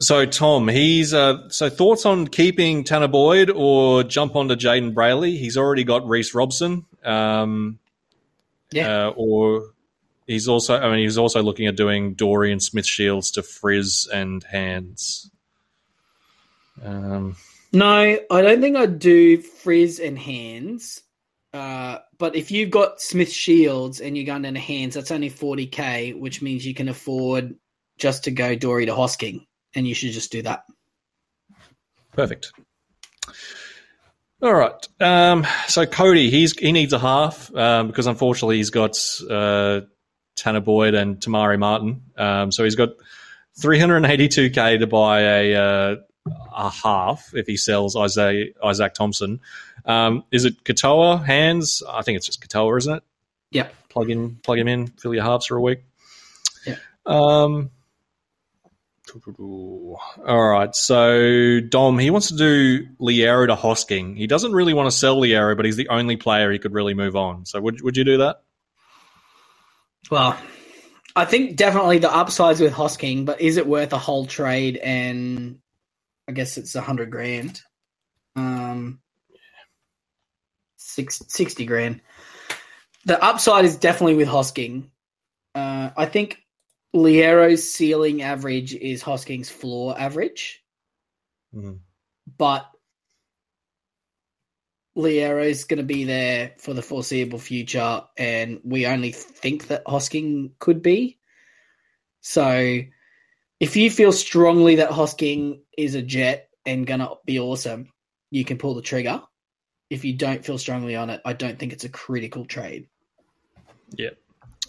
[0.00, 1.48] So Tom, he's uh.
[1.50, 5.38] So thoughts on keeping Tanner Boyd or jump onto Jayden Brailey?
[5.38, 6.86] He's already got Reece Robson.
[7.04, 7.78] Um.
[8.72, 9.06] Yeah.
[9.08, 9.62] Uh, or
[10.30, 10.78] he's also.
[10.78, 15.30] I mean, he's also looking at doing Doorey and Smith Shields to Frizz and Hands.
[16.82, 17.36] Um.
[17.72, 21.02] No, I don't think I'd do frizz and hands.
[21.52, 25.30] Uh, but if you've got Smith Shields and you're going down to hands, that's only
[25.30, 27.54] 40k, which means you can afford
[27.98, 30.64] just to go Doorey to Hosking, and you should just do that.
[32.12, 32.52] Perfect.
[34.42, 34.88] All right.
[35.00, 39.82] Um, so Cody, he's he needs a half um, because unfortunately he's got uh,
[40.40, 42.02] Tanner Boyd and Te Maire Martin.
[42.16, 42.90] Um, so he's got
[43.60, 45.96] 382k to buy a uh,
[46.54, 49.40] a half if he sells Isaiah, Izaac Thompson.
[49.84, 51.82] Um, is it Katoa hands?
[51.88, 53.02] I think it's just Katoa, isn't it?
[53.52, 53.74] Yep.
[53.88, 55.80] Plug in, plug him in, fill your halves for a week.
[56.66, 56.76] Yeah.
[57.06, 57.70] Um.
[59.36, 60.74] All right.
[60.74, 64.16] So Dom, he wants to do Liero to Hosking.
[64.16, 66.94] He doesn't really want to sell Liero, but he's the only player he could really
[66.94, 67.44] move on.
[67.44, 68.42] So would would you do that?
[70.10, 70.36] Well,
[71.14, 74.76] I think definitely the upsides with Hosking, but is it worth a whole trade?
[74.76, 75.58] And
[76.28, 77.60] I guess it's a hundred grand.
[78.36, 79.00] Um,
[80.76, 82.00] six, 60 grand.
[83.04, 84.90] The upside is definitely with Hosking.
[85.54, 86.38] Uh, I think
[86.92, 90.62] Liero's ceiling average is Hosking's floor average,
[91.54, 91.80] Mhm.
[92.36, 92.68] but
[94.96, 100.52] Liero's going to be there for the foreseeable future, and we only think that Hosking
[100.58, 101.18] could be.
[102.20, 102.80] So,
[103.60, 107.88] if you feel strongly that Hosking is a jet and going to be awesome,
[108.30, 109.22] you can pull the trigger.
[109.88, 112.88] If you don't feel strongly on it, I don't think it's a critical trade.
[113.96, 114.10] Yeah.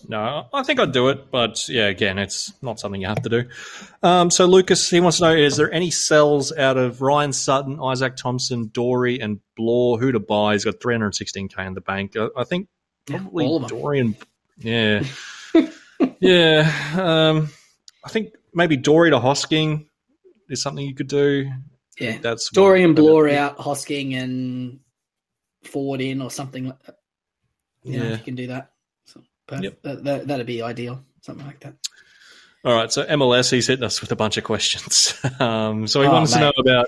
[0.07, 3.29] No, I think I'd do it, but yeah, again, it's not something you have to
[3.29, 3.43] do.
[4.03, 7.77] Um, so Lucas, he wants to know: Is there any sells out of Ryan Sutton,
[7.77, 9.99] Izaac Thompson, Doorey, and Blore?
[9.99, 10.53] Who to buy?
[10.53, 12.15] He's got 316k in the bank.
[12.17, 12.67] I, I think
[13.09, 13.77] Yeah, probably all of them.
[13.79, 14.15] Doorey and
[14.57, 15.03] yeah,
[16.19, 16.71] yeah.
[16.95, 17.49] Um,
[18.03, 19.87] I think maybe Doorey to Hosking
[20.49, 21.49] is something you could do.
[21.99, 22.17] Yeah.
[22.21, 24.79] That's Doorey and Blore out, Hosking and
[25.63, 26.95] Ford in, or something like that.
[27.83, 28.05] You Yeah.
[28.13, 28.71] if you can do that.
[29.51, 29.63] Perfect.
[29.63, 29.81] Yep.
[29.83, 31.03] that, that, that'd be ideal.
[31.21, 31.75] Something like that.
[32.63, 35.13] All right, so MLS, he's hitting us with a bunch of questions.
[35.39, 36.87] Um, so he Oh, wanted to know about.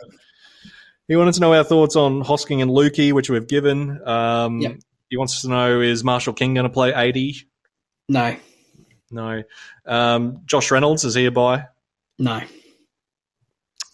[1.08, 4.00] He wanted to know our thoughts on Hosking and Luki, which we've given.
[4.08, 4.76] Um, Yep.
[5.10, 7.36] He wants to know: Is Marshall King going to play eighty?
[8.10, 8.36] No,
[9.12, 9.44] No.
[9.86, 11.66] Um, Josh Reynolds is he a buy?
[12.20, 12.42] no,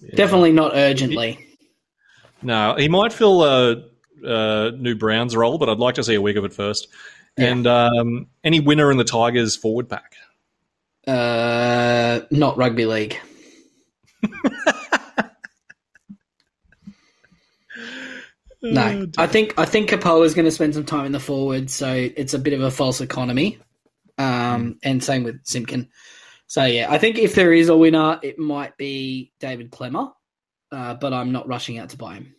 [0.01, 0.15] Yeah.
[0.15, 1.45] definitely not urgently.
[2.41, 3.83] No, he might fill a,
[4.23, 6.87] a new Browns role, but I'd like to see a week of it first.
[7.39, 7.47] Yeah.
[7.47, 10.15] And um, any winner in the Tigers forward pack?
[11.07, 13.17] Uh, not rugby league.
[18.61, 21.69] No, I think I think Capoe is going to spend some time in the forward,
[21.69, 23.57] so it's a bit of a false economy.
[24.17, 25.89] Um, and same with Simpkin.
[26.47, 30.11] So yeah, I think if there is a winner, it might be David Klemmer,
[30.73, 32.35] uh, but I'm not rushing out to buy him.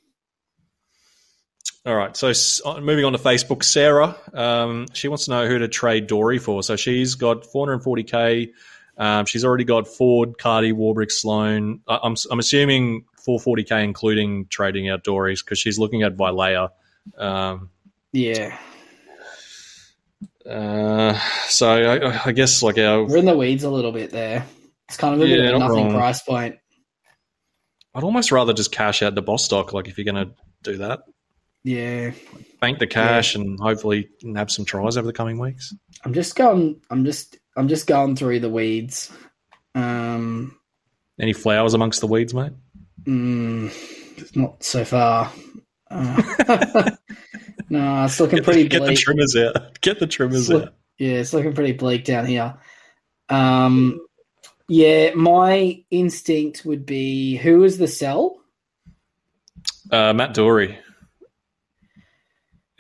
[1.87, 2.15] All right.
[2.17, 2.31] So
[2.67, 6.39] uh, moving on to Facebook, Sarah, um, she wants to know who to trade Doorey
[6.39, 6.63] for.
[6.63, 8.51] So she's got 440k.
[8.99, 11.81] Um, she's already got Ford, Cardi, Warbrick, Sloan.
[11.89, 16.69] I- I'm I'm assuming 440k, including trading out Doorey's, because she's looking at Vilea.
[17.17, 17.71] Um,
[18.13, 18.59] Yeah,
[20.47, 24.45] Uh, so I, I guess like our, We're in the weeds a little bit there.
[24.89, 25.95] It's kind of a bit of a not nothing wrong.
[25.95, 26.57] price point.
[27.95, 29.73] I'd almost rather just cash out the Bostock.
[29.73, 31.01] Like if you're going to do that,
[31.63, 32.13] Yeah.
[32.61, 35.75] bank the cash and hopefully nab some tries over the coming weeks.
[36.05, 39.13] I'm just going I'm just I'm just going through the weeds.
[39.75, 40.57] Um
[41.21, 42.53] Any flowers amongst the weeds, mate?
[43.05, 43.73] mm,
[44.37, 45.33] not so far.
[45.91, 46.23] Uh,
[47.71, 49.81] no, it's looking Get, pretty the, get the trimmers out.
[49.81, 50.75] Get the trimmers Look- out.
[50.99, 52.55] Yeah, it's looking pretty bleak down here.
[53.31, 54.01] Um,
[54.69, 58.37] yeah, my instinct would be who is the sell?
[59.91, 60.79] Uh, Matt Doorey.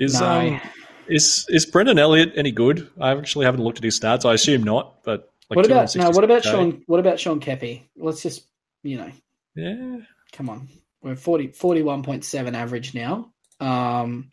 [0.00, 0.26] Is No.
[0.26, 0.60] um
[1.06, 2.88] is is Brendan Elliott any good?
[3.00, 4.24] I actually haven't looked at his stats.
[4.24, 6.10] I assume not, but like what about no?
[6.10, 6.82] What about Sean?
[6.86, 7.82] What about Sean Kepi?
[7.96, 8.46] Let's just
[8.82, 9.10] you know,
[9.54, 9.98] Yeah,
[10.32, 10.68] come on.
[11.02, 13.32] We're 40, 41.7 average now.
[13.58, 14.30] Um,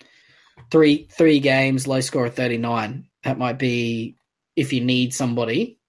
[0.71, 3.07] three three games, low score of thirty nine.
[3.23, 4.15] That might be
[4.55, 5.79] if you need somebody.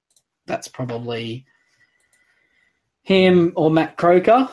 [0.46, 1.44] That's probably
[3.02, 4.48] him or Matt Croker.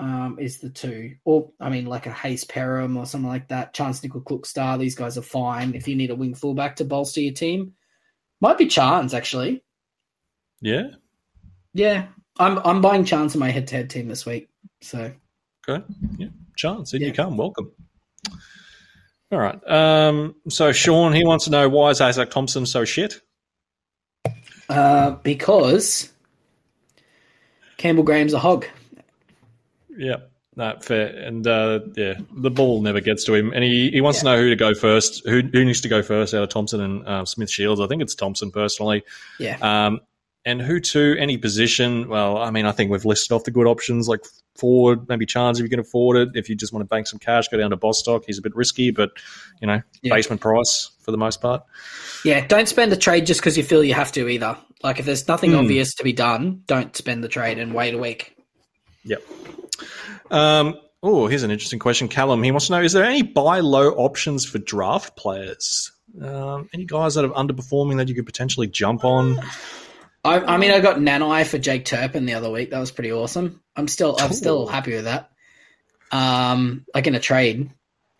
[0.00, 3.74] Um, is the two, or I mean, like a Hayze Perham or something like that.
[3.74, 4.78] Charnze Nicoll-Klokstad.
[4.80, 7.74] These guys are fine if you need a wing fullback to bolster your team.
[8.40, 9.62] Might be Charnze actually.
[10.62, 10.84] yeah.
[11.74, 12.06] Yeah,
[12.38, 14.48] I'm I'm buying Charnze in my head to head team this week.
[14.80, 15.12] So
[15.68, 15.84] Okay.
[16.16, 16.28] Yeah.
[16.58, 17.08] Charnze, in Yeah.
[17.08, 17.36] you come.
[17.36, 17.70] Welcome.
[19.30, 19.60] All right.
[19.70, 23.20] Um, so Sean, he wants to know why is Izaac Thompson so shit?
[24.70, 26.10] uh, because
[27.76, 28.66] Campbell Graham's a hog.
[30.00, 30.16] Yeah.
[30.56, 31.06] No, fair.
[31.06, 33.52] And uh, yeah, the ball never gets to him.
[33.52, 35.22] And he, he wants to know who to go first.
[35.24, 37.80] Who, who needs to go first out of Thompson and uh, Smith Shields?
[37.80, 39.04] I think it's Thompson personally.
[39.38, 39.58] Yeah.
[39.62, 40.00] Um,
[40.44, 42.08] and who to any position?
[42.08, 44.20] Well, I mean, I think we've listed off the good options like
[44.56, 46.30] forward, maybe Charnze if you can afford it.
[46.34, 48.24] If you just want to bank some cash, go down to Bostock.
[48.26, 49.10] He's a bit risky, but
[49.60, 50.14] you know, Yeah.
[50.14, 51.62] basement price for the most part.
[52.24, 54.56] Yeah, don't spend a trade just because you feel you have to either.
[54.82, 55.58] Like if there's nothing Hmm.
[55.58, 58.34] obvious to be done, don't spend the trade and wait a week.
[59.04, 59.22] Yep.
[60.30, 62.08] Um, oh, here's an interesting question.
[62.08, 65.92] Callum, he wants to know: Is there any buy low options for draft players?
[66.20, 69.40] Um, any guys that are underperforming that you could potentially jump on?
[70.24, 72.70] I, I mean, I got Nanai for Jake Turpin the other week.
[72.70, 73.62] That was pretty awesome.
[73.76, 75.30] I'm still I'm still happy with that.
[76.12, 77.70] Um, like in a trade.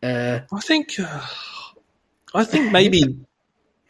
[0.03, 1.27] Uh, I think, uh,
[2.35, 3.19] I think maybe,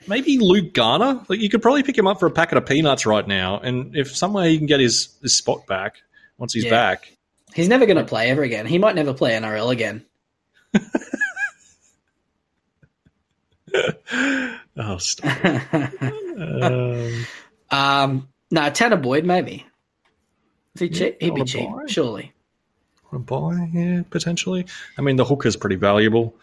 [0.08, 1.24] maybe Luke Garner.
[1.28, 3.94] Like you could probably pick him up for a packet of peanuts right now, and
[3.94, 5.96] if somewhere he can get his, his spot back
[6.38, 6.70] once he's Yeah.
[6.70, 7.16] back.
[7.54, 8.66] He's never going to play ever again.
[8.66, 10.04] He might never play NRL again.
[14.76, 15.44] Oh, stop.
[16.40, 17.26] um,
[17.70, 19.66] um, no, Tanner Boyd maybe.
[20.74, 21.16] Is he Yeah, cheap?
[21.20, 21.84] He'd be cheap, buy.
[21.86, 22.32] surely.
[23.12, 24.66] a buy, yeah, potentially.
[24.96, 26.34] I mean, the hooker's pretty valuable.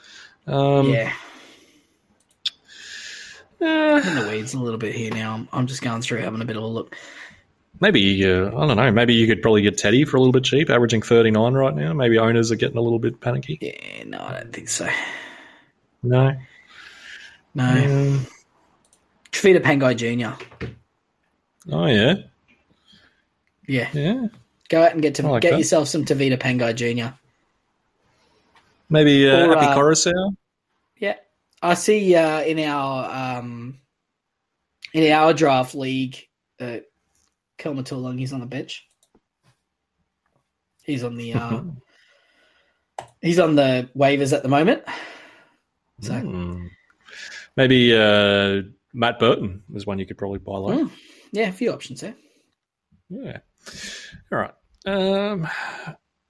[0.45, 1.13] Um, yeah,
[3.61, 5.33] eh, in the weeds a little bit here now.
[5.33, 6.95] I'm, I'm just going through having a bit of a look.
[7.79, 8.91] Maybe uh, I don't know.
[8.91, 11.75] Maybe you could probably get Teddy for a little bit cheap, averaging thirty nine right
[11.75, 11.93] now.
[11.93, 13.57] Maybe owners are getting a little bit panicky.
[13.61, 14.87] Yeah, no, I don't think so.
[16.03, 16.35] No,
[17.53, 18.27] No, Um,
[19.31, 20.67] Tavita Pangai Jr.
[21.71, 22.15] oh yeah,
[23.67, 24.27] Yeah, yeah.
[24.69, 25.57] go out and get to like get that.
[25.57, 27.13] yourself some Tavita Pangai Jr.
[28.89, 30.35] Maybe uh, Or, Happy uh, Koroisau.
[30.97, 31.15] Yeah,
[31.61, 33.79] I see uh, in our um,
[34.93, 36.17] in our draft league,
[36.59, 36.77] uh,
[37.57, 38.87] Kelma He's on the bench.
[40.83, 41.61] He's on the uh,
[43.21, 44.83] he's on the waivers at the moment.
[46.01, 46.67] So Hmm.
[47.55, 48.61] Maybe uh,
[48.93, 50.85] Matt Burton is one you could probably buy low.
[50.85, 50.91] Mm.
[51.31, 52.13] yeah, a few options there.
[53.09, 53.39] Yeah.
[54.31, 54.53] All right.
[54.85, 55.47] Um,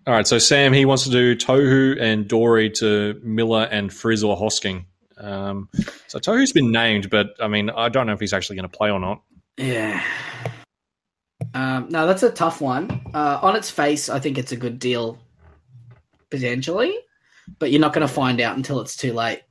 [0.05, 0.25] all right.
[0.25, 4.85] So Sam, he wants to do Tohu and Doorey to Miller and Frizz or Hosking.
[5.17, 5.69] Um,
[6.07, 8.77] so Tohu's been named, but I mean, I don't know if he's actually going to
[8.77, 9.21] play or not.
[9.57, 10.01] Yeah.
[11.57, 13.01] Um, no, that's a tough one.
[13.13, 15.17] Uh, on its face, I think it's a good deal,
[16.29, 16.93] potentially,
[17.57, 19.41] but you're not going to find out until it's too late.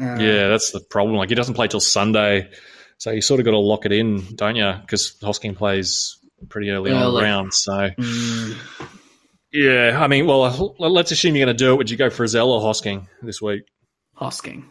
[0.00, 1.16] Uh, Yeah, that's the problem.
[1.16, 2.50] Like he doesn't play till Sunday,
[2.98, 4.72] so you sort of got to lock it in, don't you?
[4.80, 6.18] Because Hosking plays
[6.48, 7.54] pretty early, on the round.
[7.54, 8.56] So Mm,
[9.52, 11.76] yeah, I mean, well, let's assume you're going to do it.
[11.76, 13.62] Would you go for Zell or Hosking this week?
[14.16, 14.64] Hosking.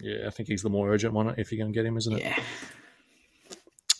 [0.00, 2.12] Yeah, I think he's the more urgent one if you're going to get him, isn't
[2.14, 2.20] it?
[2.20, 2.38] Yeah.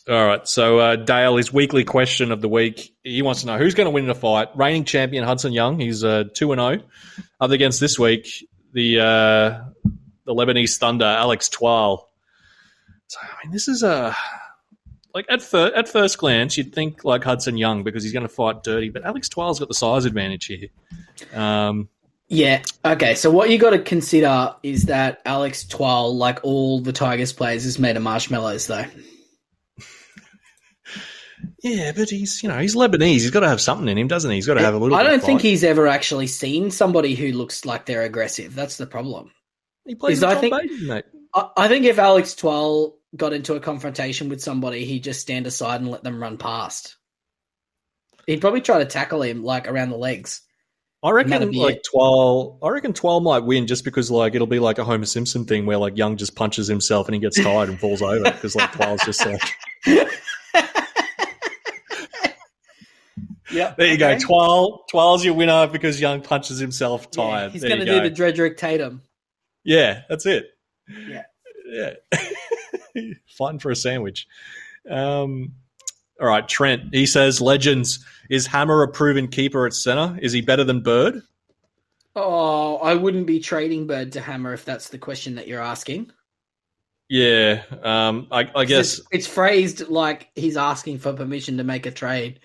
[0.08, 0.46] All right.
[0.46, 3.86] So uh, Dale, his weekly question of the week, he wants to know who's going
[3.86, 4.48] to win in a fight.
[4.54, 6.82] Reigning champion Hudson Young, he's uh, two and zero.
[7.40, 9.64] Up against this week, the uh,
[10.26, 12.10] the Lebanese Thunder, Alex Twal.
[13.06, 14.14] So I mean, this is a
[15.14, 18.28] like at first at first glance, you'd think like Hudson Young because he's going to
[18.28, 20.68] fight dirty, but Alex Twal's got the size advantage here.
[21.32, 21.88] Um,
[22.28, 22.62] Yeah.
[22.84, 23.14] Okay.
[23.14, 27.64] So what you got to consider is that Alex Twal, like all the Tigers players,
[27.64, 28.84] is made of marshmallows, though.
[31.62, 33.12] Yeah, but he's you know he's Lebanese.
[33.22, 34.36] He's got to have something in him, doesn't he?
[34.36, 34.96] He's got to have a little.
[34.96, 38.54] I don't think he's ever actually seen somebody who looks like they're aggressive.
[38.54, 39.32] That's the problem.
[39.86, 41.04] he plays I think- Baden, mate.
[41.34, 45.46] I, I think if Alex Twal got into a confrontation with somebody, he'd just stand
[45.46, 46.96] aside and let them run past.
[48.26, 50.42] He'd probably try to tackle him like around the legs.
[51.04, 51.86] I reckon like it.
[51.92, 52.58] Twal.
[52.62, 55.66] I reckon Twal might win just because like it'll be like a Homer Simpson thing
[55.66, 58.72] where like Young just punches himself and he gets tired and falls over because like
[58.72, 59.42] Twal's just like
[63.54, 63.76] Yep.
[63.76, 64.08] there you go.
[64.10, 64.18] okay.
[64.18, 64.84] Twal.
[64.90, 67.52] Twal's your winner because Young punches himself Yeah, tired.
[67.52, 69.02] he's going to do the Drederick Tatum.
[69.64, 70.46] Yeah, that's it.
[71.08, 71.22] Yeah.
[71.66, 71.94] Yeah.
[73.28, 74.26] Fighting for a sandwich.
[74.88, 75.52] Um,
[76.20, 76.92] all right, Trent.
[76.94, 80.18] He says, Legends, is Hammer a proven keeper at center?
[80.20, 81.22] Is he better than Bird?
[82.16, 86.10] Oh, I wouldn't be trading Bird to Hammer if that's the question that you're asking.
[87.08, 87.62] Yeah.
[87.82, 91.90] Um, I, I guess it's, it's phrased like he's asking for permission to make a
[91.90, 92.40] trade.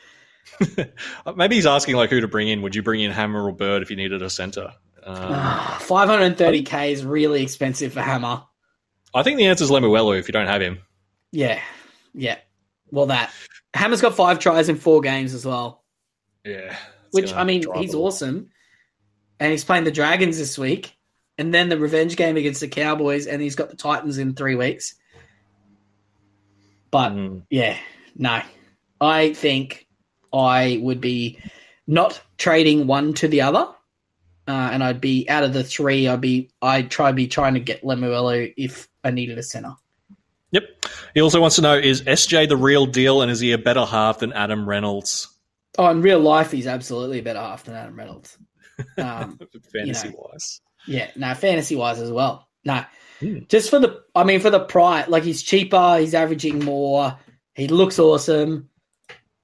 [1.36, 2.62] maybe he's asking like who to bring in.
[2.62, 4.74] Would you bring in Hammer or Bird if you needed a center?
[5.04, 5.16] Um,
[5.80, 8.44] 530k is really expensive for Hammer.
[9.14, 10.80] I think the answer is Lemuelu if you don't have him.
[11.32, 11.62] Yeah,
[12.14, 12.38] yeah.
[12.92, 13.32] Well, that
[13.74, 15.84] Hammer's got five tries in four games as well,
[16.44, 16.76] Yeah.
[17.12, 18.50] Which I mean, he's awesome.
[19.40, 20.96] And he's playing the Dragons this week,
[21.38, 24.56] and then the revenge game against the Cowboys, and he's got the Titans in three
[24.56, 24.96] weeks.
[26.92, 27.44] But Mm.
[27.50, 27.78] yeah,
[28.16, 28.42] no,
[29.00, 29.88] I think
[30.34, 31.40] I would be
[31.88, 33.68] not trading one to the other,
[34.48, 36.08] uh, and I'd be out of the three.
[36.08, 39.74] I'd be I'd try be trying to get Lemuelu if I needed a center.
[40.52, 40.64] Yep.
[41.14, 43.86] He also wants to know is SJ the real deal and is he a better
[43.86, 45.28] half than Adam Reynolds?
[45.78, 48.38] Oh, in real life, he's absolutely a better half than Adam Reynolds.
[48.98, 49.40] Um,
[49.74, 50.62] Fantasy wise.
[50.88, 52.48] yeah, no, fantasy wise as well.
[52.66, 52.84] No,
[53.20, 53.40] Hmm.
[53.50, 57.18] just for the, I mean, for the price, like he's cheaper, he's averaging more,
[57.54, 58.69] he looks awesome.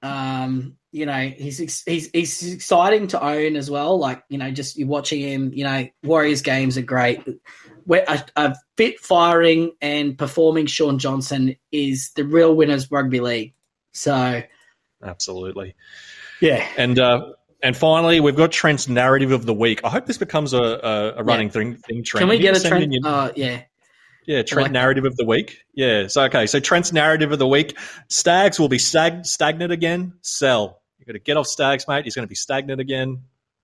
[0.02, 3.98] Um, you know, he's he's he's exciting to own as well.
[3.98, 5.52] Like you know, just you watching him.
[5.52, 7.22] You know, Warriors games are great.
[7.84, 13.54] Where a, a fit, firing, and performing Shaun Johnson is the real winners rugby league.
[13.92, 14.42] So
[15.02, 15.74] Absolutely.
[16.40, 17.32] yeah, And uh,
[17.62, 19.82] and finally, we've got Trent's narrative of the week.
[19.84, 22.02] I hope this becomes a, a, a running thing, thing.
[22.02, 22.92] Trent, can we get a trend?
[22.92, 23.62] your- Uh, yeah,
[24.26, 24.78] yeah, Trent like that.
[24.78, 25.62] narrative of the week.
[25.74, 26.08] Yeah.
[26.08, 26.46] So okay.
[26.46, 27.78] So Trent's narrative of the week:
[28.08, 30.14] Stags will be stag- stagnant again.
[30.22, 30.82] Sell.
[30.98, 32.04] You got to get off Stags, mate.
[32.04, 33.22] He's going to be stagnant again.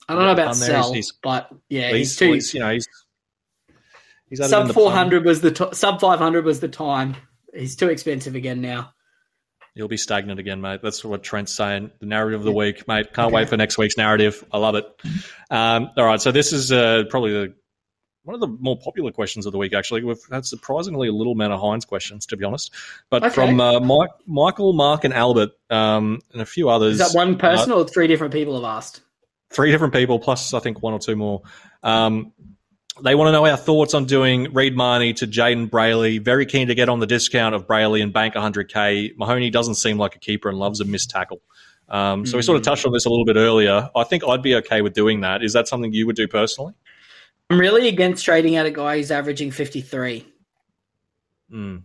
[0.09, 2.33] I don't know about sell, he's- but yeah, At he's too.
[2.33, 2.89] least, you know, he's
[4.29, 7.17] he's sub four hundred was the to- sub five hundred was the time.
[7.55, 8.93] He's too expensive again now.
[9.75, 10.81] You'll be stagnant again, mate.
[10.83, 11.93] That's what Trent's saying.
[12.01, 13.15] The narrative of the week, mate.
[13.15, 14.45] Can't wait for next week's narrative.
[14.53, 14.85] I love it.
[15.51, 17.55] Um, all right, so this is uh, probably the
[18.25, 19.75] one of the more popular questions of the week.
[19.75, 22.71] Actually, we've had surprisingly a little amount of Hynes questions, to be honest.
[23.11, 23.35] But Okay.
[23.35, 27.01] from uh, Mike, Michael, Mark, and Albert, um, and a few others.
[27.01, 29.01] Is that one person or three different people have asked?
[29.51, 31.43] three different people, plus I think one or two more.
[31.83, 32.33] Um,
[33.03, 36.23] they want to know our thoughts on doing Reed Mahoney to Jayden Brailey.
[36.23, 39.17] Very keen to get on the discount of Brailey and bank 100k.
[39.19, 41.43] Mahoney doesn't seem like a keeper and loves a missed tackle.
[41.89, 43.91] Um, so we sort of touched on this a little bit earlier.
[43.95, 45.43] I think I'd be okay with doing that.
[45.43, 46.73] Is that something you would do personally?
[47.53, 50.27] I'm really against trading out a guy who's averaging 53.
[51.53, 51.83] Mm.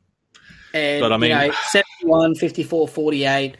[0.74, 3.58] And, But, I mean- you know, 71, 54, 48,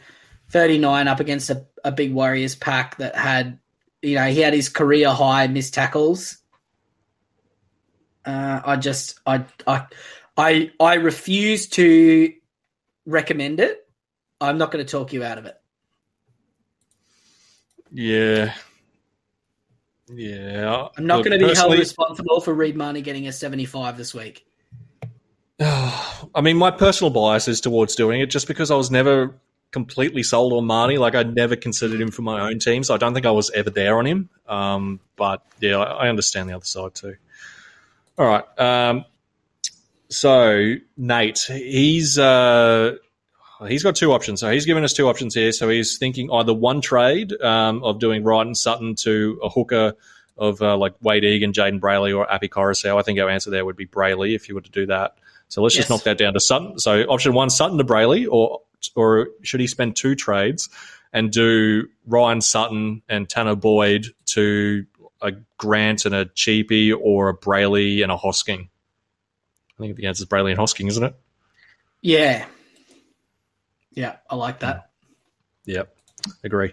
[0.48, 3.58] 39 up against a, a big Warriors pack that had,
[4.00, 6.38] you know, he had his career high missed tackles.
[8.24, 9.86] Uh, I just, I, I,
[10.36, 12.32] I, I refuse to
[13.04, 13.86] recommend it.
[14.40, 15.56] I'm not going to talk you out of it.
[17.90, 18.54] Yeah.
[20.12, 20.88] Yeah.
[20.96, 24.46] I'm not going to be held responsible for Reed Mahoney getting a 75 this week.
[25.60, 29.34] I mean, my personal bias is towards doing it just because I was never
[29.70, 30.98] completely sold on Mahoney.
[30.98, 33.50] Like, I never considered him for my own team, so I don't think I was
[33.50, 34.28] ever there on him.
[34.46, 37.16] Um, but yeah, I I understand the other side too.
[38.16, 38.58] All right.
[38.58, 39.04] Um,
[40.08, 42.96] so Nate, he's uh,
[43.66, 44.40] he's got two options.
[44.40, 45.52] So he's given us two options here.
[45.52, 49.94] So he's thinking either one trade um, of doing and Sutton to a hooker
[50.36, 52.98] of uh, like Wade Egan, Jayden Brailey, or Api Koroisau.
[52.98, 55.16] I think our answer there would be Brailey if you were to do that.
[55.48, 56.78] So let's just knock that down to Sutton.
[56.78, 58.60] So option one, Sutton to Brailey, or
[58.94, 60.68] or should he spend two trades
[61.12, 64.86] and do Ryan Sutton and Tanner Boyd to
[65.20, 68.68] a Grant and a Cheapy or a Brailey and a Hosking?
[69.78, 71.14] I think the answer is Brailey and Hosking, isn't it?
[72.02, 72.44] Yeah.
[73.98, 74.90] Yeah, I like that.
[75.64, 75.92] Yep,
[76.44, 76.72] agree.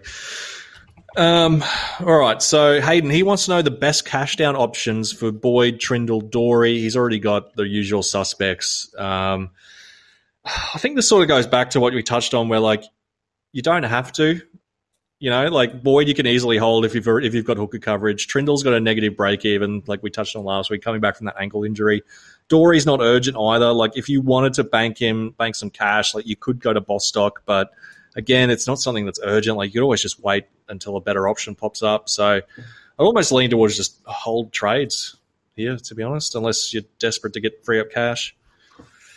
[1.16, 1.64] Um,
[1.98, 2.40] all right.
[2.40, 6.78] So Hayden, he wants to know the best cash down options for Boyd, Trindall, Doorey.
[6.78, 8.94] He's already got the usual suspects.
[8.96, 9.50] Um,
[10.44, 12.84] I think this sort of goes back to what we touched on, where like
[13.50, 14.40] you don't have to.
[15.18, 18.28] You know, like Boyd, you can easily hold if you've if you've got hooker coverage.
[18.28, 21.26] Trindall's got a negative break even, like we touched on last week, coming back from
[21.26, 22.02] that ankle injury.
[22.48, 23.72] Doorey's not urgent either.
[23.72, 26.80] Like if you wanted to bank him, bank some cash, like you could go to
[26.80, 27.72] Bostock, but
[28.14, 29.56] again, it's not something that's urgent.
[29.56, 32.08] Like you could always just wait until a better option pops up.
[32.08, 32.40] So
[32.98, 35.16] I almost lean towards just hold trades
[35.54, 38.34] here, to be honest, unless you're desperate to get free up cash.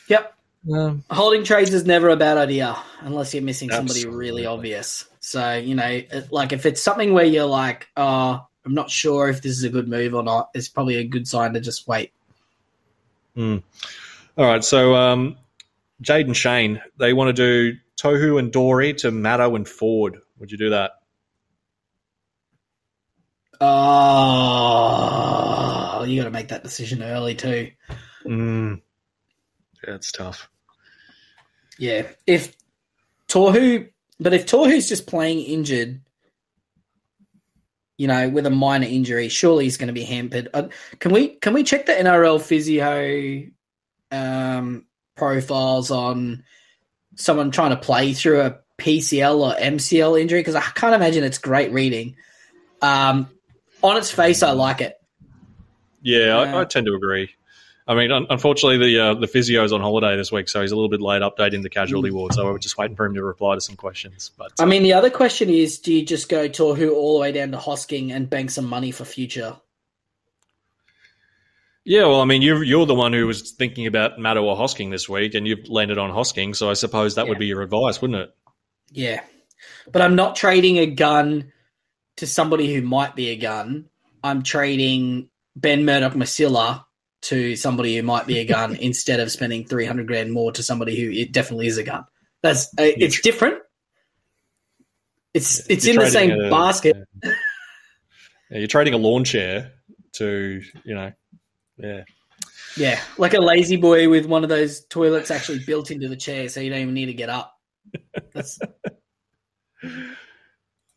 [0.08, 0.36] Yep.
[0.74, 5.06] Um, Holding trades is never a bad idea unless you're missing somebody really obvious.
[5.22, 6.02] So, you know,
[6.32, 9.70] like if it's something where you're like, oh, I'm not sure if this is a
[9.70, 12.12] good move or not, it's probably a good sign to just wait.
[13.40, 15.38] All right, so um,
[16.02, 20.20] Jade and Shane, they want to do Tohu and Doorey to Matto and Ford.
[20.40, 20.92] Would you do that?
[23.62, 23.76] Oh,
[26.08, 27.72] you got to make that decision early too.
[28.26, 28.82] Mm.
[29.86, 30.50] Yeah, it's tough.
[31.78, 32.08] Yeah.
[32.26, 32.56] If
[33.28, 33.90] Tohu,
[34.20, 36.00] but if Tohu's just playing injured,
[38.00, 40.48] you know, with a minor injury, surely he's going to be hampered.
[40.54, 40.70] Uh,
[41.00, 43.52] can we can we check the NRL physio
[44.10, 44.86] um,
[45.18, 46.46] profiles on
[47.18, 50.40] someone trying to play through a PCL or MCL injury?
[50.40, 52.16] Because I can't imagine it's great reading.
[52.82, 53.30] Um,
[53.84, 54.96] on its face, I like it.
[56.02, 56.38] Yeah.
[56.38, 57.32] I, I tend to agree.
[57.90, 60.76] I mean, un- unfortunately, the uh, the physio's on holiday this week, so he's a
[60.76, 62.34] little bit late updating the casualty ward.
[62.36, 64.30] So we're just waiting for him to reply to some questions.
[64.38, 67.32] But I mean, the other question is: Do you just go Tohu all the way
[67.32, 69.58] down to Hosking and bank some money for future?
[71.84, 74.92] yeah, well, I mean, you're you're the one who was thinking about Matto or Hosking
[74.92, 76.56] this week, and you've landed on Hosking.
[76.56, 78.36] So I suppose that would be your advice, wouldn't it?
[78.92, 79.22] Yeah.
[79.92, 81.52] But I'm not trading a gun
[82.18, 83.86] to somebody who might be a gun.
[84.24, 86.86] I'm trading Ben Murdoch Masila
[87.22, 91.00] to somebody who might be a gun instead of spending 300 grand more to somebody
[91.00, 92.06] who it definitely is a gun.
[92.42, 93.62] That's uh, it's different.
[95.34, 96.96] It's it's You're in the same a- basket.
[97.24, 97.32] Yeah.
[98.50, 99.74] Yeah, you're trading a lawn chair
[100.14, 101.12] to you know,
[101.78, 102.04] yeah.
[102.76, 106.50] Yeah, like a lazy boy with one of those toilets actually built into the chair,
[106.50, 107.54] so you don't even need to get up.
[108.34, 108.60] That's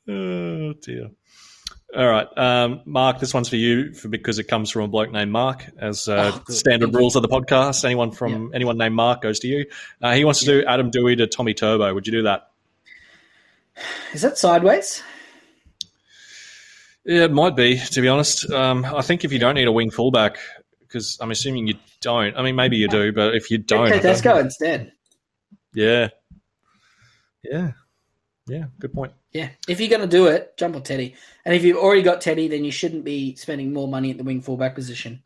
[0.08, 1.10] Oh dear.
[1.94, 3.19] All right, um, Mark.
[3.20, 5.66] This one's for you for because it comes from a bloke named Mark.
[5.78, 9.47] As uh, Oh, standard rules of the podcast, anyone from anyone named Mark goes to
[9.48, 9.66] you.
[10.01, 11.93] Uh, he wants to do Adam Doueihi to Tommy Turbo.
[11.93, 12.48] Would you do that?
[14.14, 15.02] is that sideways?
[17.05, 17.78] Yeah, it might be.
[17.78, 20.39] To be honest, um, I think if you don't need a wing fullback,
[20.81, 22.35] because I'm assuming you don't.
[22.39, 24.93] I mean, maybe you do, but if you don't, Okay, don't- let's go instead.
[25.74, 26.09] Yeah,
[27.43, 27.73] yeah,
[28.47, 28.64] yeah.
[28.78, 29.12] Good point.
[29.32, 31.14] Yeah, if you're going to do it, jump on Teddy.
[31.44, 34.24] And if you've already got Teddy, then you shouldn't be spending more money at the
[34.24, 35.22] wing fullback position.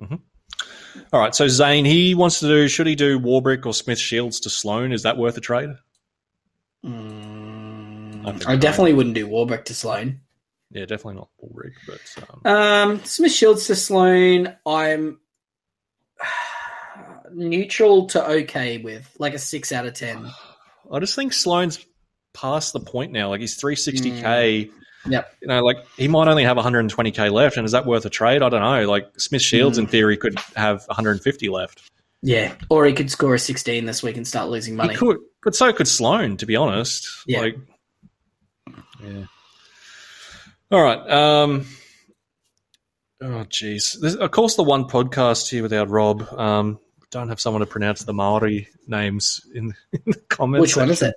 [0.00, 1.34] All right.
[1.34, 2.68] So Zane, he wants to do.
[2.68, 4.92] Should he do Warbrick or Smith Shields to Sloan?
[4.92, 5.70] Is that worth a trade?
[6.84, 10.20] I Mm, think I definitely wouldn't do Warbrick to Sloan.
[10.70, 15.18] Yeah, definitely not Warbrick, but um, Um, Smith Shields to Sloan, I'm
[17.32, 20.30] neutral to okay with, like a six out of ten.
[20.90, 21.84] I just think Sloan's
[22.40, 23.28] past the point now.
[23.30, 24.70] Like he's 360k.
[25.06, 25.34] Yep.
[25.40, 28.42] You know, like he might only have 120k left, and is that worth a trade?
[28.42, 28.88] I don't know.
[28.88, 31.90] Like Smith Shields, in theory, could have 150 left.
[32.20, 34.92] Yeah, or he could score a sixteen this week and start losing money.
[34.92, 36.36] He could, but so could Sloan.
[36.38, 37.40] To be honest, Yeah.
[37.40, 37.56] Like,
[39.00, 39.24] yeah.
[40.72, 40.98] All right.
[40.98, 41.66] Um.
[43.20, 44.16] Oh, jeez.
[44.16, 46.22] Of course, the one podcast here without Rob.
[46.32, 50.60] Um, don't have someone to pronounce the Maori names in, in the comments.
[50.60, 51.14] Which one is it?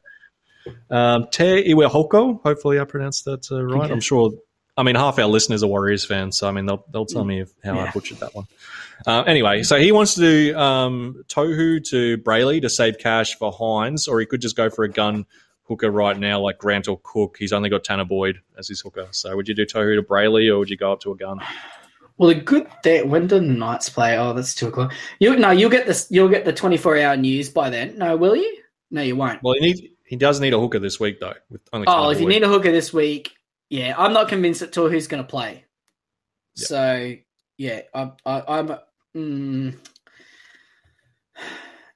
[0.90, 2.42] Um, Te Iwehoko.
[2.42, 3.84] Hopefully, I pronounced that uh, right.
[3.84, 3.94] Okay.
[3.94, 4.32] I'm sure.
[4.78, 7.42] I mean, half our listeners are Warriors fans, so I mean, they'll they'll tell me
[7.42, 8.46] if, how I butchered that one.
[9.06, 13.52] Uh, anyway, so he wants to do um, Tohu to Brayley to save cash for
[13.52, 15.26] Hynes, or he could just go for a gun
[15.64, 17.38] hooker right now, like Grant or Cook.
[17.38, 19.08] He's only got Tanner Boyd as his hooker.
[19.12, 21.40] So, would you do Tohu to Brayley, or would you go up to a gun?
[22.18, 24.18] Well, the good thing when do the Knights play?
[24.18, 24.94] Oh, that's two o'clock.
[25.20, 26.08] You no, you'll get this.
[26.12, 27.98] You'll get the twenty four hour news by then.
[27.98, 28.62] No, will you?
[28.92, 29.42] No, you won't.
[29.42, 29.82] Well, he needs
[30.12, 31.36] he does need a hooker this week though.
[31.50, 32.34] With only Oh, if you Boyd.
[32.34, 33.32] need a hooker this week,
[33.70, 35.64] yeah, I'm not convinced at all who's going to play.
[36.58, 36.68] Yep.
[36.68, 37.14] So
[37.58, 38.76] yeah, I, I, I'm.
[39.16, 39.78] Mm,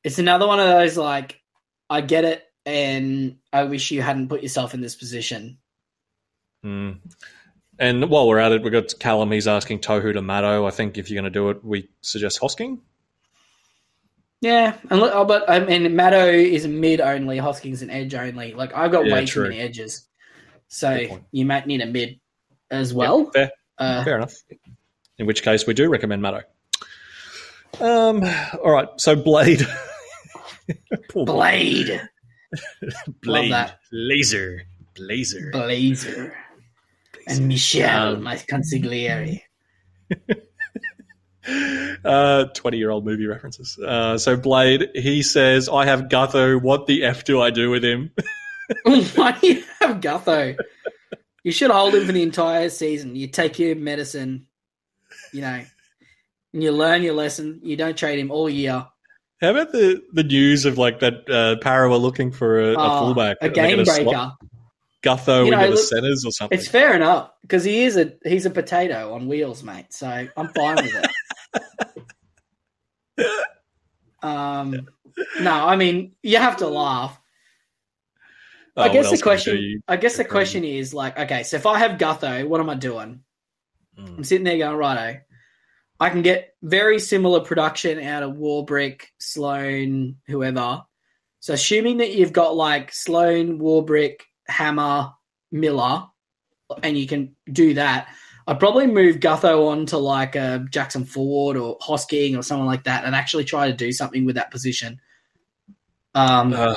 [0.02, 1.42] it's another one of those like
[1.90, 5.58] I get it, and I wish you hadn't put yourself in this position.
[6.66, 7.00] Mm.
[7.78, 9.30] And while we're at it, we've got Callum.
[9.34, 10.66] He's asking Tohu to Matto.
[10.66, 12.80] I think if you're going to do it, we suggest Hosking.
[14.42, 18.14] Yeah, and look, oh, but I mean, Matto is a mid only, Hosking's an edge
[18.14, 18.54] only.
[18.54, 19.44] Like I've got Yeah, way true.
[19.46, 20.08] too many edges.
[20.68, 22.20] So you might need a mid
[22.70, 23.32] as well.
[23.32, 24.34] fair, Uh, fair enough.
[25.18, 26.42] In which case, we do recommend Matto.
[27.80, 28.24] Um.
[28.64, 28.88] All right.
[28.98, 29.66] So Blade.
[31.14, 32.02] Blade.
[33.22, 33.52] Blade.
[33.52, 33.80] that.
[33.92, 34.62] Laser.
[34.96, 35.50] Blazer.
[35.52, 36.36] Blazer.
[37.28, 39.42] And Michelle, Um, my consigliere.
[42.06, 43.78] uh, 20 year old movie references.
[43.78, 46.62] Uh, so Blade, he says, I have Gutho.
[46.62, 48.12] What the F do I do with him?
[48.84, 50.58] Why do you have Gutho?
[51.44, 53.16] You should hold him for the entire season.
[53.16, 54.48] You take your medicine,
[55.32, 55.62] you know,
[56.54, 57.60] and you learn your lesson.
[57.64, 58.88] You don't trade him all year.
[59.42, 62.76] How about the, the news of like that uh, Para were looking for a, a
[62.78, 63.38] Oh, fullback?
[63.42, 64.32] a Are they gonna game breaker.
[65.04, 66.58] Gutho You know, into the look, centers or something.
[66.58, 69.88] It's fair enough because he is a he's a potato on wheels, mate.
[69.94, 71.06] So I'm fine with it.
[74.22, 74.88] um,
[75.40, 77.20] no, I mean you have to laugh.
[78.78, 79.84] Oh, I guess the else can I question.
[79.88, 82.76] I guess the question is like, okay, so if I have Gutho, what am I
[82.76, 83.22] doing?
[83.98, 84.18] Mm.
[84.18, 85.22] I'm sitting there going, righto.
[86.00, 90.84] I can get very similar production out of Warbrick, Sloan, whoever.
[91.40, 95.14] So assuming that you've got like Sloan, Warbrick, Hammer,
[95.52, 96.08] Miller,
[96.84, 98.10] and you can do that,
[98.48, 102.84] I'd probably move Gutho on to like a Jackson Ford or Hosking or someone like
[102.84, 105.00] that and actually try to do something with that position.
[106.14, 106.76] Um, Uh,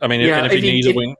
[0.00, 1.16] I mean, and if, if he needs if- a wing,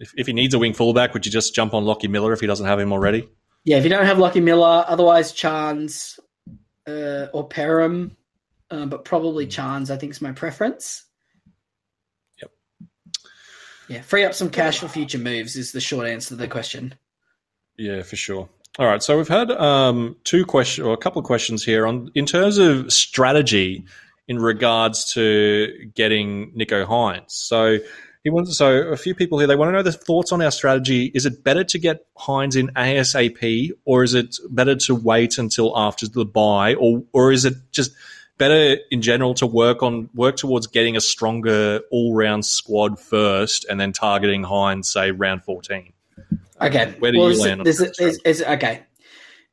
[0.00, 2.40] if, if he needs a wing fullback, would you just jump on Lockie Miller if
[2.40, 3.28] he doesn't have him already?
[3.64, 6.18] Yeah, if you don't have Lucky Miller, otherwise Charnze
[6.86, 8.10] uh, or Perham,
[8.70, 11.04] uh, but probably Charnze, I think is my preference.
[12.42, 12.50] Yep.
[13.88, 16.94] Yeah, free up some cash for future moves is the short answer to the question.
[17.78, 18.48] Yeah, for sure.
[18.76, 22.10] All right, so we've had um, two questions or a couple of questions here on
[22.16, 23.84] in terms of strategy
[24.26, 27.30] in regards to getting Nicho Hynes.
[27.30, 27.78] So
[28.24, 30.50] he wants so a few people here they want to know the thoughts on our
[30.50, 31.12] strategy.
[31.14, 35.72] Is it better to get Hynes in ASAP, or is it better to wait until
[35.78, 37.92] after the buy, or or is it just
[38.38, 43.66] better in general to work on work towards getting a stronger all round squad first,
[43.66, 45.93] and then targeting Hynes say round fourteen?
[46.60, 47.80] Okay, Where do well, you is it- land on is
[48.24, 48.82] is- okay,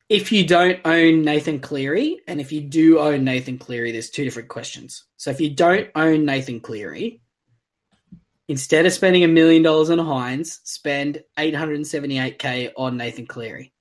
[0.08, 4.24] if you don't own Nathan Cleary, and if you do own Nathan Cleary, there's two
[4.24, 5.04] different questions.
[5.16, 7.20] So if you don't own Nathan Cleary,
[8.48, 13.72] instead of spending a million dollars on Hynes, spend 878k on Nathan Cleary.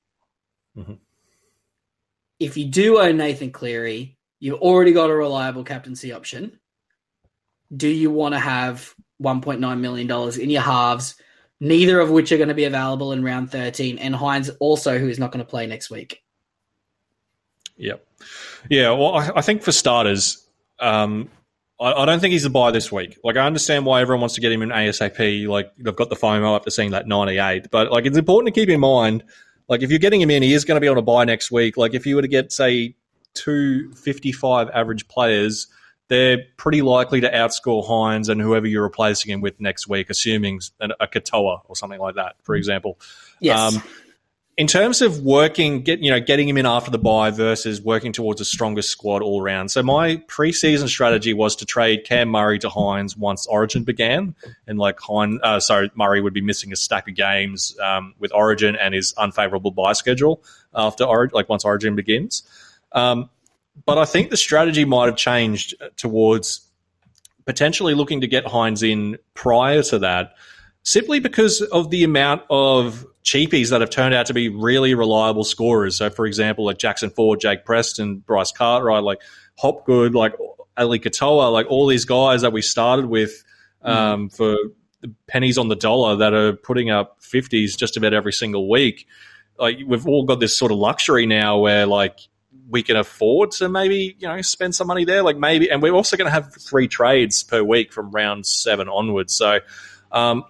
[0.78, 1.00] Mhm.
[2.40, 6.60] If you do own Nathan Cleary, you've already got a reliable captaincy option.
[7.76, 11.16] Do you want to have 1.9 million dollars in your halves?
[11.62, 15.08] Neither of which are going to be available in round 13, and Hynes also, who
[15.08, 16.24] is not going to play next week.
[17.78, 18.04] Yep.
[18.70, 18.90] Yeah.
[18.92, 20.44] Well, I, I think for starters,
[20.80, 21.30] um,
[21.80, 23.20] I, I don't think he's a buy this week.
[23.24, 25.48] Like, I understand why everyone wants to get him in ASAP.
[25.48, 27.70] Like, they've got the FOMO after seeing that 98.
[27.70, 29.24] But, like, it's important to keep in mind,
[29.68, 31.52] like, if you're getting him in, he is going to be on a buy next
[31.52, 31.78] week.
[31.78, 32.96] Like, if you were to get, say,
[33.36, 35.68] two 55 average players,
[36.12, 40.60] they're pretty likely to outscore Hynes and whoever you're replacing him with next week, assuming
[40.82, 43.00] an, a Katoa or something like that, for example.
[43.40, 43.76] Yes.
[43.78, 43.82] Um,
[44.58, 48.12] in terms of working, get you know, getting him in after the buy versus working
[48.12, 49.72] towards a stronger squad all round.
[49.72, 54.36] So my preseason strategy was to trade Cam Murray to Hynes once Origin began,
[54.68, 58.34] and like Hynes, uh, sorry, Murray would be missing a stack of games um, with
[58.34, 60.44] Origin and his unfavorable buy schedule
[60.76, 62.44] after Origin, like once Origin begins.
[62.92, 63.30] Um,
[63.86, 66.68] but I think the strategy might have changed towards
[67.46, 70.34] potentially looking to get Hynes in prior to that,
[70.84, 75.44] simply because of the amount of cheapies that have turned out to be really reliable
[75.44, 75.98] scorers.
[75.98, 79.22] So, for example, like Jackson Ford, Jake Preston, Bryce Cartwright, like
[79.58, 80.34] Hopgood, like
[80.78, 83.44] Ali Katoa, like all these guys that we started with
[83.84, 84.56] um, for
[85.28, 89.08] pennies on the dollar that are putting up 50s just about every single week.
[89.58, 92.20] Like, we've all got this sort of luxury now where, like,
[92.70, 95.94] we can afford to maybe you know spend some money there like maybe and we're
[95.94, 99.60] also going to have three trades per week from round seven onwards so
[100.12, 100.44] um,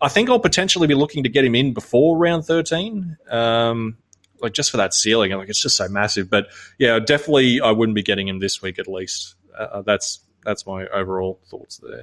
[0.00, 3.96] i think i'll potentially be looking to get him in before round 13 um,
[4.40, 6.48] like just for that ceiling like it's just so massive but
[6.78, 10.86] yeah definitely i wouldn't be getting him this week at least uh, that's that's my
[10.88, 12.02] overall thoughts there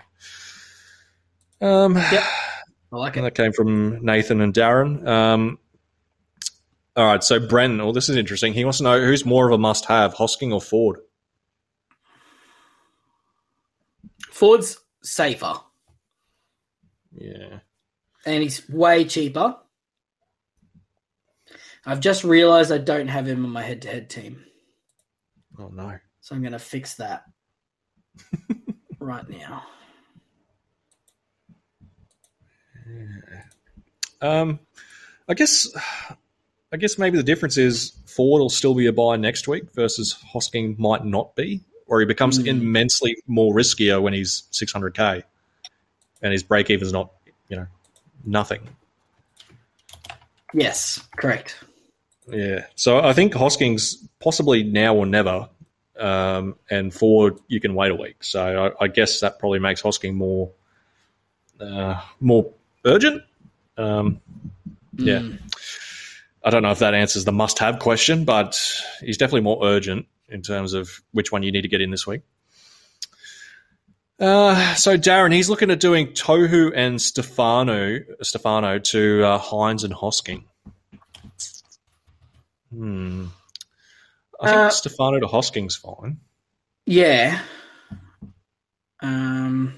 [1.61, 2.23] um, Yep.
[2.91, 3.35] I like and it.
[3.35, 5.05] that came from Nathan and Darren.
[5.07, 5.59] Um,
[6.95, 8.53] all right, so Bren, well, this is interesting.
[8.53, 10.99] He wants to know who's more of a must have, Hosking or Ford?
[14.31, 15.55] Ford's safer,
[17.13, 17.59] Yeah.
[18.25, 19.57] and he's way cheaper.
[21.85, 24.43] I've just realized I don't have him on my head to head team.
[25.57, 25.97] Oh, no.
[26.21, 27.23] So I'm going to fix that
[28.99, 29.63] right now.
[34.21, 34.59] Um,
[35.27, 35.67] I guess,
[36.71, 40.15] I guess maybe the difference is Ford will still be a buy next week versus
[40.33, 42.47] Hosking might not be, or he becomes Mm.
[42.47, 45.23] immensely more riskier when he's 600k,
[46.21, 47.11] and his break even is not,
[47.47, 47.67] you know,
[48.23, 48.61] nothing.
[50.53, 51.57] Yes, correct.
[52.27, 52.65] Yeah.
[52.75, 55.49] So I think Hosking's possibly now or never,
[55.97, 58.23] um, and Ford you can wait a week.
[58.23, 60.51] So I, I guess that probably makes Hosking more,
[61.59, 62.51] uh, more
[62.85, 63.23] urgent.
[63.77, 64.21] Um,
[64.97, 65.19] yeah.
[65.19, 65.39] Mm.
[66.43, 68.59] I don't know if that answers the must-have question, but
[69.01, 72.07] he's definitely more urgent in terms of which one you need to get in this
[72.07, 72.21] week.
[74.19, 79.93] Uh, so Darren, he's looking at doing Tohu and Stefano, Stefano to uh, Hynes and
[79.93, 80.43] Hosking.
[82.73, 83.25] Hmm.
[84.41, 86.19] I think Uh, Stefano to Hosking's fine.
[86.85, 87.41] Yeah.
[89.01, 89.75] Um.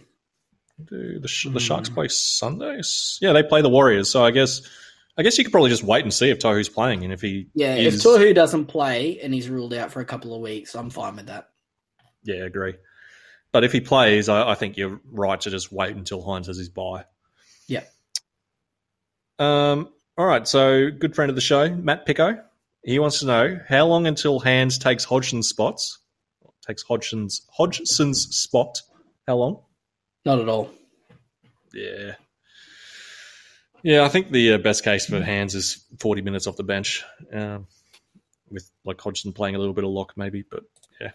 [0.85, 1.57] Do the, the Hmm.
[1.57, 3.19] Sharks play Sundays?
[3.21, 4.09] Yeah, they play the Warriors.
[4.09, 4.61] So I guess,
[5.17, 7.47] I guess you could probably just wait and see if Tohu's playing, and if he
[7.53, 7.75] Yeah.
[7.75, 10.89] is, If Tohu doesn't play and he's ruled out for a couple of weeks, I'm
[10.89, 11.49] fine with that.
[12.23, 12.75] Yeah, agree.
[13.51, 16.57] But if he plays, I, I think you're right to just wait until Hynes has
[16.57, 17.03] his bye.
[17.67, 17.83] Yeah.
[19.39, 19.89] Um.
[20.17, 20.47] All right.
[20.47, 22.41] So, good friend of the show, Matt Pico.
[22.83, 25.99] He wants to know how long until Hands takes Hodgson's spots.
[26.65, 28.81] Takes Hodgson's Hodgson's spot.
[29.27, 29.61] How long?
[30.25, 30.69] Not at all.
[31.73, 32.15] Yeah.
[33.83, 37.03] Yeah, I think the uh, best case for Hands is 40 minutes off the bench,
[37.33, 37.67] um,
[38.49, 40.43] with like Hodgson playing a little bit of lock, maybe.
[40.49, 40.63] But
[40.99, 41.11] yeah.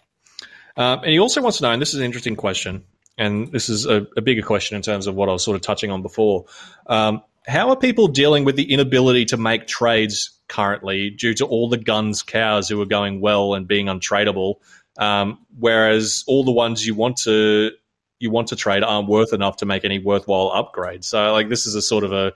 [0.75, 2.83] Um, and he also wants to know, and this is an interesting question,
[3.17, 5.61] and this is a, a bigger question in terms of what I was sort of
[5.61, 6.45] touching on before.
[6.87, 11.69] Um, how are people dealing with the inability to make trades currently due to all
[11.69, 14.55] the guns cows who are going well and being untradeable,
[14.97, 17.71] um, whereas all the ones you want to
[18.19, 21.03] you want to trade aren't worth enough to make any worthwhile upgrade.
[21.03, 22.33] So like this is a sort of a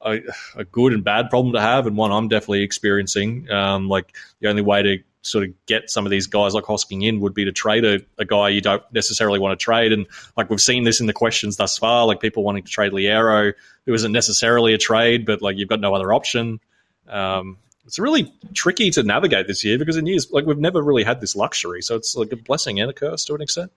[0.00, 0.20] a,
[0.56, 3.50] a good and bad problem to have, and one I'm definitely experiencing.
[3.50, 7.04] Um, like the only way to sort of get some of these guys like Hosking
[7.04, 9.92] in would be to trade a, a guy you don't necessarily want to trade.
[9.92, 12.92] And like we've seen this in the questions thus far, like people wanting to trade
[12.92, 13.52] Liero,
[13.86, 16.60] who isn't necessarily a trade, but like you've got no other option.
[17.08, 21.04] Um, it's really tricky to navigate this year because in years like we've never really
[21.04, 21.82] had this luxury.
[21.82, 23.72] So it's like a blessing and a curse to an extent.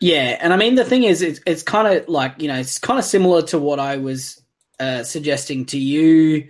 [0.00, 2.78] Yeah, and I mean the thing is, it's it's kind of like you know, it's
[2.78, 4.42] kind of similar to what I was
[4.78, 6.48] uh, suggesting to you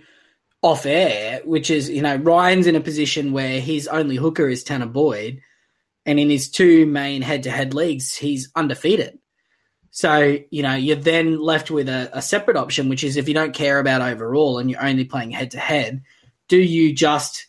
[0.61, 4.63] off air, which is you know Ryan's in a position where his only hooker is
[4.63, 5.41] Tanner Boyd,
[6.05, 9.19] and in his two main head-to-head leagues, he's undefeated.
[9.91, 13.33] So you know you're then left with a, a separate option, which is if you
[13.33, 16.03] don't care about overall and you're only playing head-to-head,
[16.47, 17.47] do you just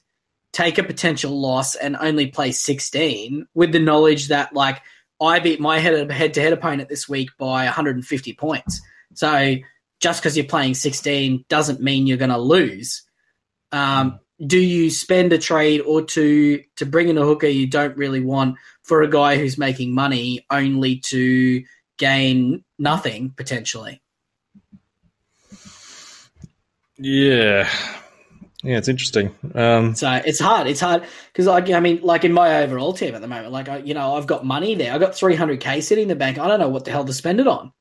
[0.52, 4.82] take a potential loss and only play 16 with the knowledge that like
[5.22, 8.82] I beat my head to head opponent this week by 150 points.
[9.14, 9.56] So
[10.00, 13.02] just because you're playing 16 doesn't mean you're going to lose.
[13.70, 17.96] Um, do you spend a trade or two to bring in a hooker you don't
[17.96, 21.62] really want for a guy who's making money only to
[21.98, 24.02] gain nothing potentially?
[26.98, 27.70] Yeah.
[28.62, 29.34] Yeah, it's interesting.
[29.54, 30.68] Um, So it's hard.
[30.68, 33.68] It's hard because, like, I mean, like in my overall team at the moment, like,
[33.68, 34.92] I, you know, I've got money there.
[34.92, 36.38] I've got 300k sitting in the bank.
[36.38, 37.72] I don't know what the hell to spend it on.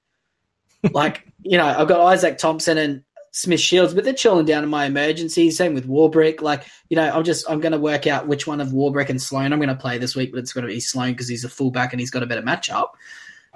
[0.92, 4.70] like, you know, I've got Izaac Thompson and Smith Shields, but they're chilling down in
[4.70, 5.52] my emergency.
[5.52, 6.42] Same with Warbrick.
[6.42, 9.22] Like, you know, I'm just, I'm going to work out which one of Warbrick and
[9.22, 11.46] Sloan I'm going to play this week, but it's going to be Sloan because he's
[11.46, 12.90] a fullback and he's got a better matchup.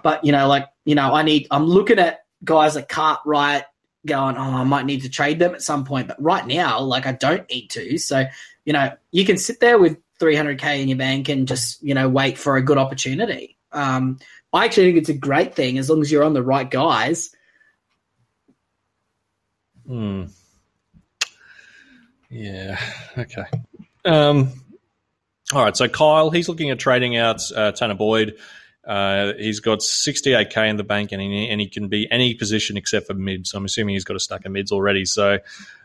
[0.04, 3.64] But, you know, like, you know, I need, I'm looking at guys like Cartwright,
[4.06, 6.08] going, oh, I might need to trade them at some point.
[6.08, 7.98] But right now, like, I don't need to.
[7.98, 8.26] So,
[8.66, 12.10] you know, you can sit there with 300K in your bank and just, you know,
[12.10, 13.58] wait for a good opportunity.
[13.72, 14.20] Um,
[14.54, 17.36] I actually think it's a great thing as long as you're on the right guys.
[19.86, 20.26] hmm.
[22.30, 22.80] Yeah.
[23.18, 23.46] Okay.
[24.04, 24.52] Um,
[25.54, 25.78] all right.
[25.78, 28.38] So Kyle, he's looking at trading out uh, Tanner Boyd.
[28.86, 32.78] Uh, he's got 68k in the bank, and he, and he can be any position
[32.78, 33.48] except for mid.
[33.48, 35.06] So I'm assuming he's got a stack of mids already.
[35.06, 35.40] So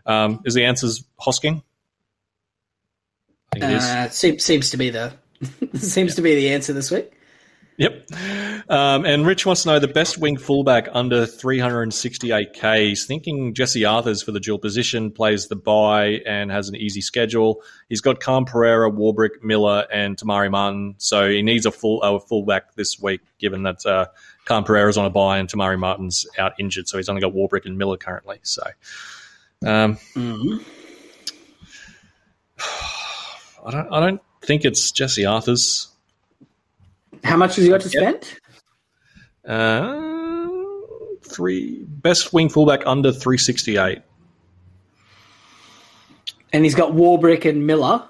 [0.06, 1.62] um, is the answer's Hosking?
[3.52, 3.84] I think it is.
[3.84, 5.12] Uh, seems, seems to be the
[5.74, 7.12] seems to be the answer this week.
[7.80, 8.10] Yep.
[8.68, 12.88] Um, and Rich wants to know the best wing fullback under 368k.
[12.88, 17.00] He's thinking Jesse Arthurs for the dual position, plays the bye and has an easy
[17.00, 17.62] schedule.
[17.88, 20.94] He's got Calm Pereira, Warbrick, Miller, and Te Maire Martin.
[20.98, 24.06] So he needs a full a fullback this week, given that uh,
[24.44, 26.86] Calm Pereira's on a bye and Te Maire Martin's out injured.
[26.86, 28.40] So he's only got Warbrick and Miller currently.
[28.42, 28.62] So
[29.64, 30.62] um, Mhm.
[33.64, 35.89] I don't I don't think it's Jesse Arthurs.
[37.24, 38.40] How much has he got to spend?
[39.46, 40.48] Uh,
[41.24, 44.02] three best wing fullback under 368.
[46.52, 48.04] And he's got Warbrick and Miller.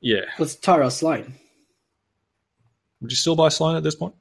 [0.00, 0.26] Yeah.
[0.36, 1.34] What's Tyrell Sloan?
[3.00, 4.14] Would you still buy Sloan at this point?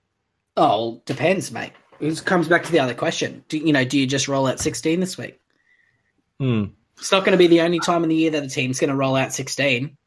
[0.58, 1.74] Oh, depends, mate.
[2.00, 3.44] It comes back to the other question.
[3.48, 3.86] Do you know?
[3.86, 5.40] Do you just roll out sixteen this week?
[6.40, 6.66] Hmm.
[6.98, 8.90] It's not going to be the only time in the year that a team's going
[8.90, 9.98] to roll out sixteen.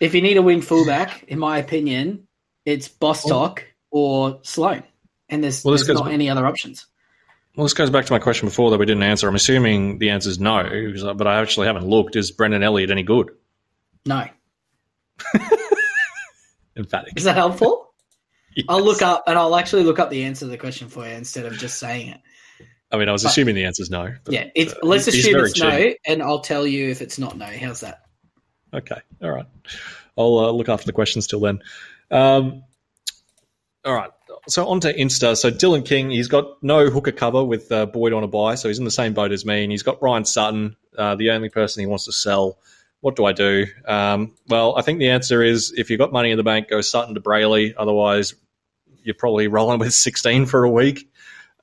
[0.00, 2.26] If you need a wing fullback, in my opinion,
[2.64, 4.82] it's Bostock or Sloan,
[5.28, 6.86] and there's, Well, there's goes not any other options.
[7.56, 9.26] Well, this goes back to my question before that we didn't answer.
[9.28, 12.14] I'm assuming the answer is no, but I actually haven't looked.
[12.16, 13.30] Is Brendan Elliott any good?
[14.04, 14.26] No,
[16.76, 17.14] Emphatic.
[17.16, 17.92] is that helpful?
[18.68, 21.12] I'll look up and I'll actually look up the answer to the question for you
[21.14, 22.20] instead of just saying it.
[22.92, 24.14] I mean, I was but- assuming the answer is no.
[24.24, 27.36] but, Yeah, it's uh, let's assume it's no, and I'll tell you if it's not
[27.36, 27.46] no.
[27.46, 28.02] How's that?
[28.72, 29.46] Okay, all right.
[30.18, 31.60] I'll uh, look after the questions till then.
[32.10, 32.64] Um,
[33.84, 34.10] all right.
[34.48, 35.36] So on to Insta.
[35.36, 38.68] So Dylan King, he's got no hooker cover with uh, Boyd on a buy, so
[38.68, 41.48] he's in the same boat as me, and he's got Ryan Sutton, uh, the only
[41.48, 42.58] person he wants to sell.
[43.00, 43.66] What do I do?
[43.86, 46.80] Um, well, I think the answer is if you've got money in the bank, go
[46.80, 47.74] Sutton to Brailey.
[47.76, 48.34] Otherwise,
[49.02, 51.10] you're probably rolling with 16 for a week,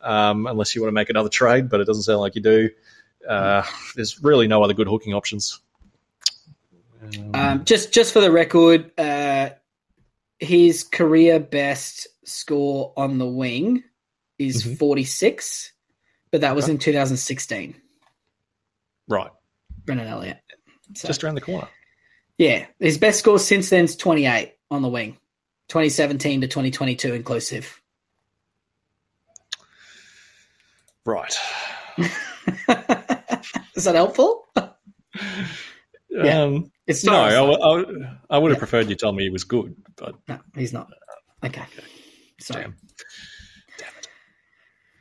[0.02, 2.70] um, unless you want to make another trade, but it doesn't sound like you do.
[3.28, 3.64] Uh,
[3.96, 5.60] there's really no other good hooking options.
[7.34, 9.49] Um, just just for the record, uh,
[10.40, 13.84] his career best score on the wing
[14.40, 14.77] is Mhm.
[14.80, 15.72] 46,
[16.31, 16.73] but that was Okay.
[16.73, 17.76] in 2016.
[19.07, 19.31] right.
[19.85, 20.40] Brendan Elliott.
[20.95, 21.68] So, Just around the corner.
[22.38, 25.18] yeah, his best score since then is 28 on the wing,
[25.68, 27.81] 2017 to 2022 inclusive.
[31.06, 31.34] Right.
[33.76, 34.48] is that helpful?
[36.14, 36.41] Yeah.
[36.44, 37.14] Um, It's no.
[37.14, 37.41] I, I
[37.76, 38.60] would- I would have Yeah.
[38.60, 40.88] preferred you tell me he was good, but no, he's not.
[41.44, 41.64] Okay,
[42.40, 42.68] sorry.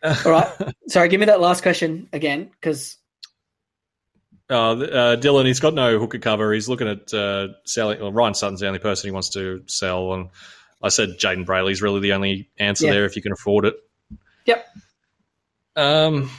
[0.03, 0.17] damn.
[0.25, 0.49] All right.
[0.89, 2.97] Sorry, give me that last question again, because
[4.51, 6.53] Uh, uh, Dylan, he's got no hooker cover.
[6.53, 8.01] He's looking at uh, selling.
[8.01, 10.29] Well, Ryan Sutton's the only person he wants to sell, and
[10.83, 12.93] I said Jayden Brailey's really the only answer Yeah.
[12.93, 13.75] there if you can afford it.
[14.47, 14.67] Yep.
[15.77, 16.31] Um.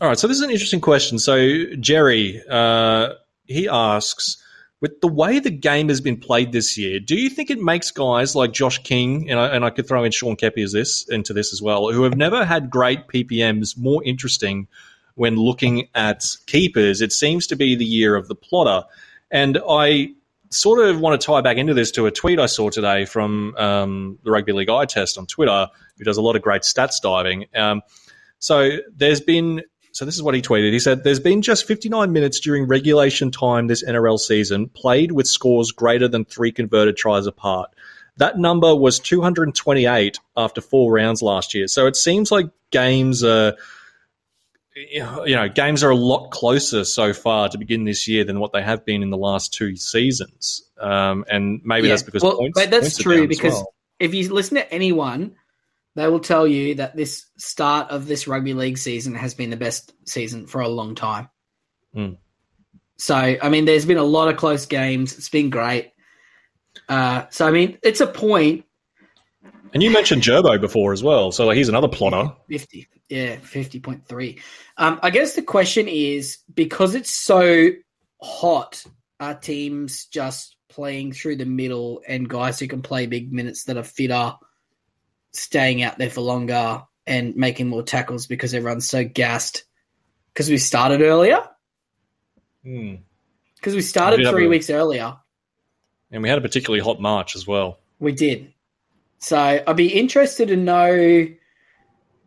[0.00, 0.18] All right.
[0.18, 1.18] So this is an interesting question.
[1.18, 3.10] So Jerry, uh,
[3.46, 4.36] he asks,
[4.80, 7.90] with the way the game has been played this year, do you think it makes
[7.90, 11.08] guys like Josh King and I, and I could throw in Sean Keppie as this
[11.08, 14.68] into this as well, who have never had great PPMs, more interesting
[15.14, 17.00] when looking at keepers?
[17.00, 18.86] It seems to be the year of the plotter,
[19.30, 20.08] and I
[20.50, 23.56] sort of want to tie back into this to a tweet I saw today from
[23.56, 25.66] um, the Rugby League Eye Test on Twitter,
[25.96, 27.46] who does a lot of great stats diving.
[27.54, 27.80] Um,
[28.38, 29.62] so there's been.
[29.94, 30.72] So this is what he tweeted.
[30.72, 35.28] He said, "There's been just 59 minutes during regulation time this NRL season played with
[35.28, 37.70] scores greater than three converted tries apart.
[38.16, 41.68] That number was 228 after four rounds last year.
[41.68, 43.54] So it seems like games are,
[44.74, 48.52] you know, games are a lot closer so far to begin this year than what
[48.52, 50.68] they have been in the last two seasons.
[50.80, 51.92] Um, and maybe Yeah.
[51.92, 53.74] that's because Well, points, but that's true because well.
[54.00, 55.36] if you listen to anyone,
[55.94, 59.56] they will tell you that this start of this rugby league season has been the
[59.56, 61.28] best season for a long time.
[61.94, 62.18] Mm.
[62.96, 65.16] So, I mean, there's been a lot of close games.
[65.16, 65.92] It's been great.
[66.88, 68.64] Uh, so, I mean, it's a point.
[69.72, 71.32] And you mentioned Gerbo before as well.
[71.32, 72.32] So like, he's another plotter.
[72.48, 72.88] 50.
[73.08, 74.40] Yeah, 50.3.
[74.76, 77.70] Um, I guess the question is because it's so
[78.20, 78.84] hot,
[79.20, 83.76] are teams just playing through the middle and guys who can play big minutes that
[83.76, 84.34] are fitter
[85.34, 89.64] staying out there for longer and making more tackles because everyone's so gassed?
[90.32, 91.40] Because we started earlier?
[92.64, 92.96] Hmm.
[93.56, 95.16] Because we started We three a- weeks earlier.
[96.10, 97.78] And we had a particularly hot March as well.
[97.98, 98.52] We did.
[99.18, 99.36] So
[99.66, 101.26] I'd be interested to know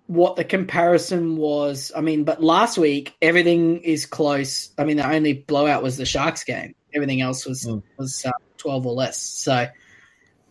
[0.07, 1.91] what the comparison was.
[1.95, 4.69] I mean, but last week everything is close.
[4.77, 6.75] I mean, the only blowout was the Sharks game.
[6.93, 7.83] Everything else was Mm.
[7.97, 9.21] was uh, twelve or less.
[9.21, 9.67] So,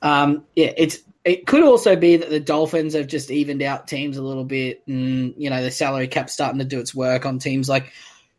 [0.03, 4.17] um, yeah, it's it could also be that the Dolphins have just evened out teams
[4.17, 7.41] a little bit, and you know the salary cap starting to do its work on
[7.41, 7.93] teams like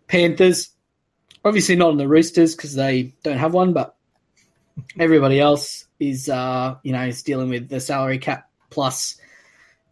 [0.07, 0.69] Panthers.
[1.43, 3.97] Obviously not on the Roosters because they don't have one, but
[4.97, 9.19] everybody else is uh you know is dealing with the salary cap plus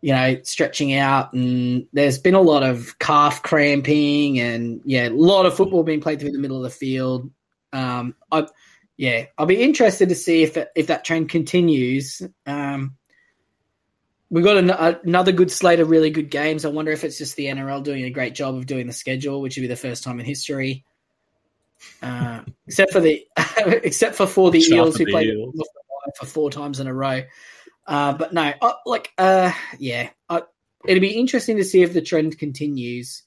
[0.02, 5.10] you know stretching out and there's been a lot of calf cramping and yeah a
[5.10, 7.32] lot of football being played through the middle of the field
[7.74, 8.46] um i
[8.98, 12.96] yeah i'll be interested to see if if that trend continues um
[14.30, 17.36] we got an, another good slate of really good games i wonder if it's just
[17.36, 20.04] the nrl doing a great job of doing the schedule which would be the first
[20.04, 20.84] time in history
[22.02, 23.26] uh, except for the
[23.84, 25.56] except for for the Shout eels who the played Eels.
[26.18, 27.22] for four times in a row
[27.88, 30.42] uh, but no, uh, like, uh, yeah, uh,
[30.88, 33.24] it'd be interesting to see if the trend continues.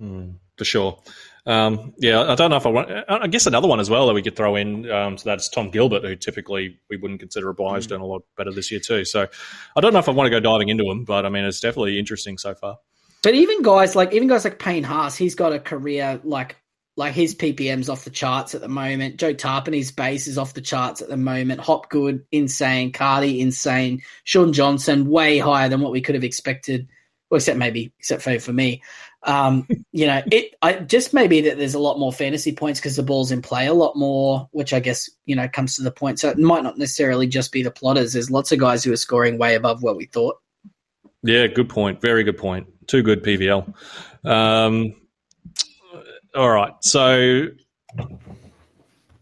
[0.00, 0.98] Mm, for sure.
[1.46, 2.90] Um, yeah, I don't know if I want.
[3.08, 4.90] I guess another one as well that we could throw in.
[4.90, 8.06] Um, so that's Tom Gilbert, who typically we wouldn't consider a buy, has done a
[8.06, 9.04] lot better this year too.
[9.04, 9.26] So
[9.76, 11.60] I don't know if I want to go diving into him, but I mean it's
[11.60, 12.78] definitely interesting so far.
[13.22, 16.56] But even guys like even guys like Payne Haas, he's got a career like
[16.96, 19.16] like his PPM's off the charts at the moment.
[19.16, 21.60] Joe Tapine's base is off the charts at the moment.
[21.60, 22.92] Hopgood, insane.
[22.92, 24.00] Cardi, insane.
[24.22, 26.88] Shaun Johnson, way higher than what we could have expected.
[27.30, 28.82] Well, except maybe, except for for me.
[29.24, 32.96] Um, you know, it I just maybe that there's a lot more fantasy points because
[32.96, 35.90] the ball's in play a lot more, which I guess you know comes to the
[35.90, 36.20] point.
[36.20, 38.12] So it might not necessarily just be the plotters.
[38.12, 40.36] There's lots of guys who are scoring way above what we thought.
[41.22, 42.02] Yeah, good point.
[42.02, 42.66] Very good point.
[42.86, 43.72] Too good PVL.
[44.24, 44.94] Um,
[46.34, 47.46] all right, so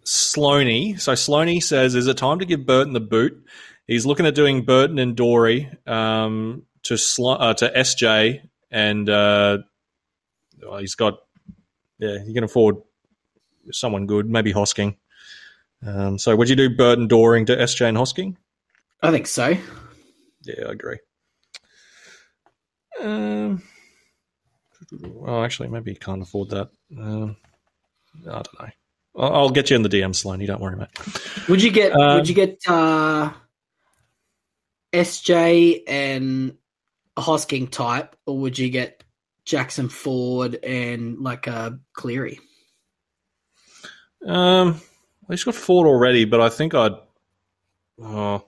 [0.05, 1.01] Sloaney.
[1.01, 3.45] So Sloaney says, "Is it time to give Burton the boot?"
[3.87, 8.41] He's looking at doing Burton and Doorey um, to Sl- uh, to SJ
[8.73, 9.09] and.
[9.09, 9.59] Uh,
[10.79, 11.21] he's got,
[11.99, 12.77] yeah, he can afford
[13.71, 14.97] someone good, maybe Hosking.
[15.85, 18.37] Um, so would you do Burton Doring to SJ and Hosking?
[19.03, 19.57] I think so.
[20.45, 20.99] Yeah, I agree.
[23.01, 23.63] Um,
[25.01, 26.71] well, actually, maybe you can't afford that.
[26.97, 27.37] Um,
[28.29, 28.69] I don't know.
[29.17, 30.41] I'll, I'll, get you in the line.
[30.41, 30.89] You don't worry, mate.
[31.49, 31.93] Would you get?
[31.93, 33.33] Uh, would you get uh,
[34.93, 36.57] SJ and
[37.17, 39.02] a Hosking type, or would you get
[39.45, 42.41] Jackson Ford and like a Cleary?
[44.27, 44.81] Um,
[45.29, 46.93] he's got Ford already, but I think I'd.
[48.01, 48.45] Oh,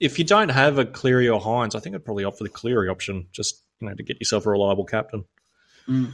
[0.00, 2.50] if you don't have a Cleary or Hynes, I think I'd probably opt for the
[2.50, 5.24] Cleary option, just you know, to get yourself a reliable captain.
[5.86, 6.12] Mm.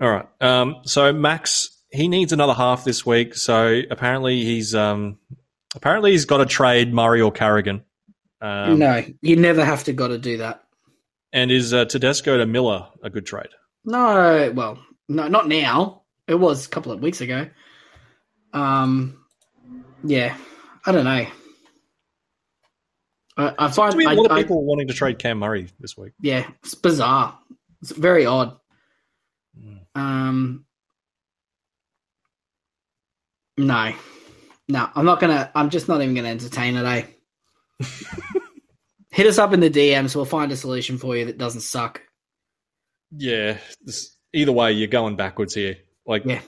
[0.00, 0.26] All right.
[0.40, 3.34] Um, so Max, he needs another half this week.
[3.34, 5.18] So apparently he's um,
[5.74, 7.82] apparently he's got to trade Murray or Carrigan.
[8.40, 10.64] Um, no, you never have to got to do that.
[11.32, 13.48] And is uh, Tedesco to Miller a good trade?
[13.84, 14.78] No, well,
[15.08, 16.02] no, not now.
[16.28, 17.48] It was a couple of weeks ago.
[18.52, 19.24] Um,
[20.04, 20.36] yeah,
[20.84, 21.26] I don't know.
[23.36, 25.96] I, I find a lot I, of people I, wanting to trade Cam Murray this
[25.96, 26.12] week.
[26.20, 27.38] Yeah, it's bizarre.
[27.80, 28.58] It's very odd.
[29.58, 29.80] Mm.
[29.94, 30.66] Um,
[33.56, 33.94] no,
[34.68, 35.50] no, I'm not gonna.
[35.54, 36.84] I'm just not even gonna entertain it.
[37.80, 37.86] Eh?
[39.12, 40.16] hit us up in the DMs.
[40.16, 42.02] We'll find a solution for you that doesn't suck.
[43.14, 43.58] Yeah.
[43.82, 45.76] This, either way, you're going backwards here.
[46.06, 46.40] Like, yeah.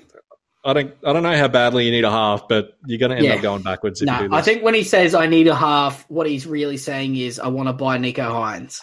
[0.65, 3.17] I don't, I don't know how badly you need a half, but you're going to
[3.19, 3.35] end yeah.
[3.35, 4.01] up going backwards.
[4.01, 4.39] If no, you do this.
[4.39, 7.49] I think when he says I need a half, what he's really saying is I
[7.49, 8.81] want to buy Nicho Hynes,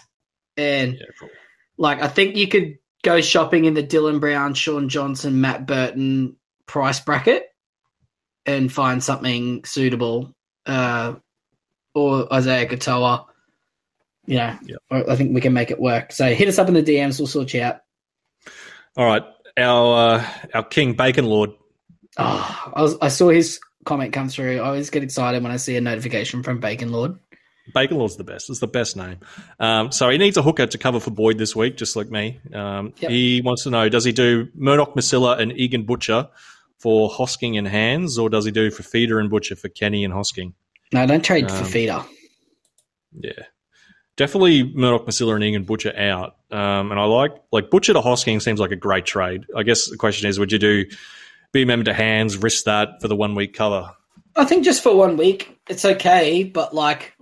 [0.55, 1.27] and yeah,
[1.77, 6.35] like I think you could go shopping in the Dylan Brown, Shaun Johnson, Matt Burton
[6.67, 7.45] price bracket,
[8.45, 10.35] and find something suitable,
[10.67, 11.15] uh,
[11.95, 13.25] or Isaiya Katoa
[14.25, 14.57] yeah.
[14.89, 16.11] I think we can make it work.
[16.11, 17.19] So hit us up in the DMs.
[17.19, 17.81] We'll sort you out.
[18.97, 19.23] All right,
[19.57, 21.51] our uh, our King Bacon Lord.
[22.17, 24.57] Oh, I, was, I saw his comment come through.
[24.57, 27.17] I always get excited when I see a notification from Bacon Lord.
[27.73, 28.49] Bacon Lord's the best.
[28.49, 29.19] It's the best name.
[29.59, 32.41] Um, so he needs a hooker to cover for Boyd this week, just like me.
[32.53, 33.11] Um, yep.
[33.11, 36.27] He wants to know: Does he do Murdoch, Masila, and Egan Butcher
[36.79, 40.13] for Hosking and Hands, or does he do for Feeder and Butcher for Kenny and
[40.13, 40.53] Hosking?
[40.91, 42.03] No, don't trade um, for Feeder.
[43.13, 43.43] Yeah,
[44.21, 46.35] definitely Murdoch, Masila, and Egan Butcher out.
[46.51, 49.47] Um, and I like like Butcher to Hosking seems like a great trade.
[49.57, 50.85] I guess the question is, would you do
[51.51, 53.91] be member to hands, risk that for the one week cover?
[54.35, 57.15] I think just for one week, it's okay, but like,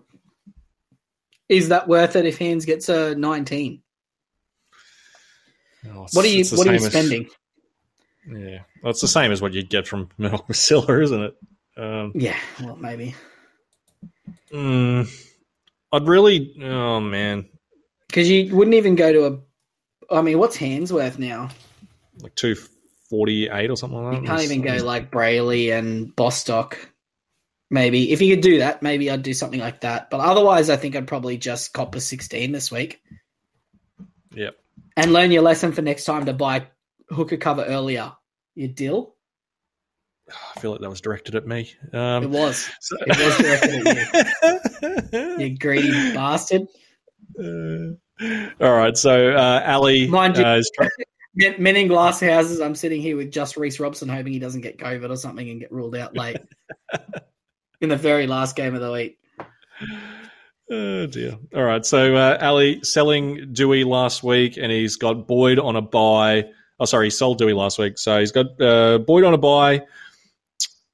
[1.48, 3.82] is that worth it if hands gets a nineteen?
[5.88, 7.28] Oh, what are you What are you spending?
[8.30, 11.38] As, yeah, well, it's the same as what you'd get from Murdoch Masila, isn't it?
[11.78, 13.16] Um, yeah, well, maybe.
[14.52, 15.04] Hmm.
[15.91, 17.49] I'd really, oh man,
[18.07, 19.40] because you wouldn't even go to a.
[20.16, 21.49] I mean, what's hands worth now?
[22.22, 22.56] Like two
[23.10, 24.22] forty eight or something like that.
[24.22, 26.78] You can't even go like Brailey and Bostock.
[27.72, 30.10] Maybe if you could do that, maybe I'd do something like that.
[30.10, 33.02] But otherwise, I think I'd probably just cop a sixteen this week.
[34.34, 34.56] Yep.
[34.98, 36.68] And learn your lesson for next time to buy
[37.10, 38.14] hooker cover earlier.
[38.56, 39.16] You deal.
[40.56, 41.72] I feel like that was directed at me.
[41.94, 42.70] Um, it was.
[42.82, 42.98] So.
[43.02, 43.88] It was directed
[44.84, 45.38] at you.
[45.50, 46.64] you greedy bastard.
[47.40, 47.94] Uh,
[48.62, 48.98] all right.
[48.98, 50.08] So, uh, Ali.
[50.08, 50.90] Mind you, uh, trying-
[51.58, 52.60] men in glass houses.
[52.60, 55.60] I'm sitting here with just Reece Robson, hoping he doesn't get COVID or something and
[55.60, 56.38] get ruled out late
[57.82, 59.20] in the very last game of the week.
[60.72, 61.38] Oh dear.
[61.56, 61.86] All right.
[61.86, 66.46] So uh, Ali selling Dewey last week, and he's got Boyd on a buy.
[66.80, 69.82] Oh, sorry, he sold Dewey last week, so he's got uh, Boyd on a buy,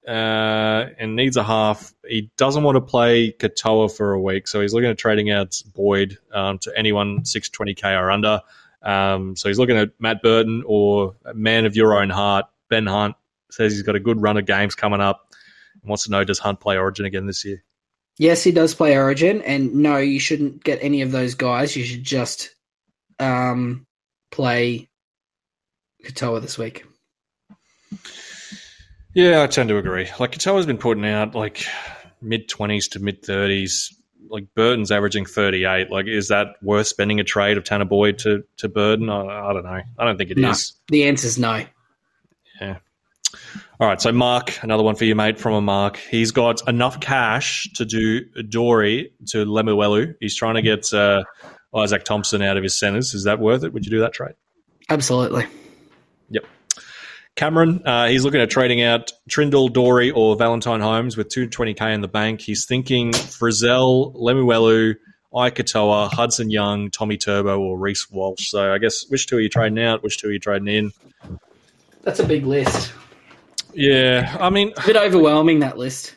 [0.08, 1.94] uh, and needs a half.
[2.08, 5.62] He doesn't want to play Katoa for a week, so he's looking at trading out
[5.74, 8.42] Boyd um, to anyone 620k or under.
[8.84, 13.16] Um, so he's looking at Matt Burton or man of your own heart, Ben Hunt.
[13.50, 15.34] Says he's got a good run of games coming up.
[15.82, 17.64] And wants to know does Hunt play Origin again this year?
[18.18, 21.76] Yes, he does play Origin, and no, you shouldn't get any of those guys.
[21.76, 22.56] You should just
[23.20, 23.86] um,
[24.32, 24.88] play
[26.04, 26.86] Katoa this week.
[29.16, 30.10] Yeah, I tend to agree.
[30.20, 31.66] Like Katoa's been putting out like
[32.22, 33.96] mid twenties to mid thirties.
[34.30, 35.90] Like Burton's averaging thirty eight.
[35.90, 39.10] Like, is that worth spending a trade of Tanner Boyd to to Burton?
[39.10, 39.82] I, I don't know.
[39.98, 40.74] I don't think it no, is.
[40.90, 41.64] The answer's no.
[42.60, 42.78] Yeah.
[43.80, 45.98] All right, so Mark, another one for you, mate, from a Mark.
[45.98, 50.16] He's got enough cash to do Doorey to Lemuelu.
[50.22, 51.24] He's trying to get uh,
[51.74, 53.14] Izaac Thompson out of his centres.
[53.14, 53.74] Is that worth it?
[53.74, 54.36] Would you do that trade?
[54.90, 55.46] Absolutely.
[56.30, 56.46] Yep.
[57.36, 62.02] Cameron, uh, he's looking at trading out Trindall, Doorey, or Valentine Holmes with 220k in
[62.02, 62.40] the bank.
[62.40, 64.96] He's thinking Frizell, Lemuelu,
[65.34, 68.50] Ikatoa, Hudson Young, Tommy Turbo, or Reece Walsh.
[68.50, 70.02] So I guess which two are you trading out?
[70.02, 71.40] Which two are you trading in?
[72.04, 72.94] That's a big list.
[73.74, 76.16] Yeah, I mean, a bit overwhelming that list.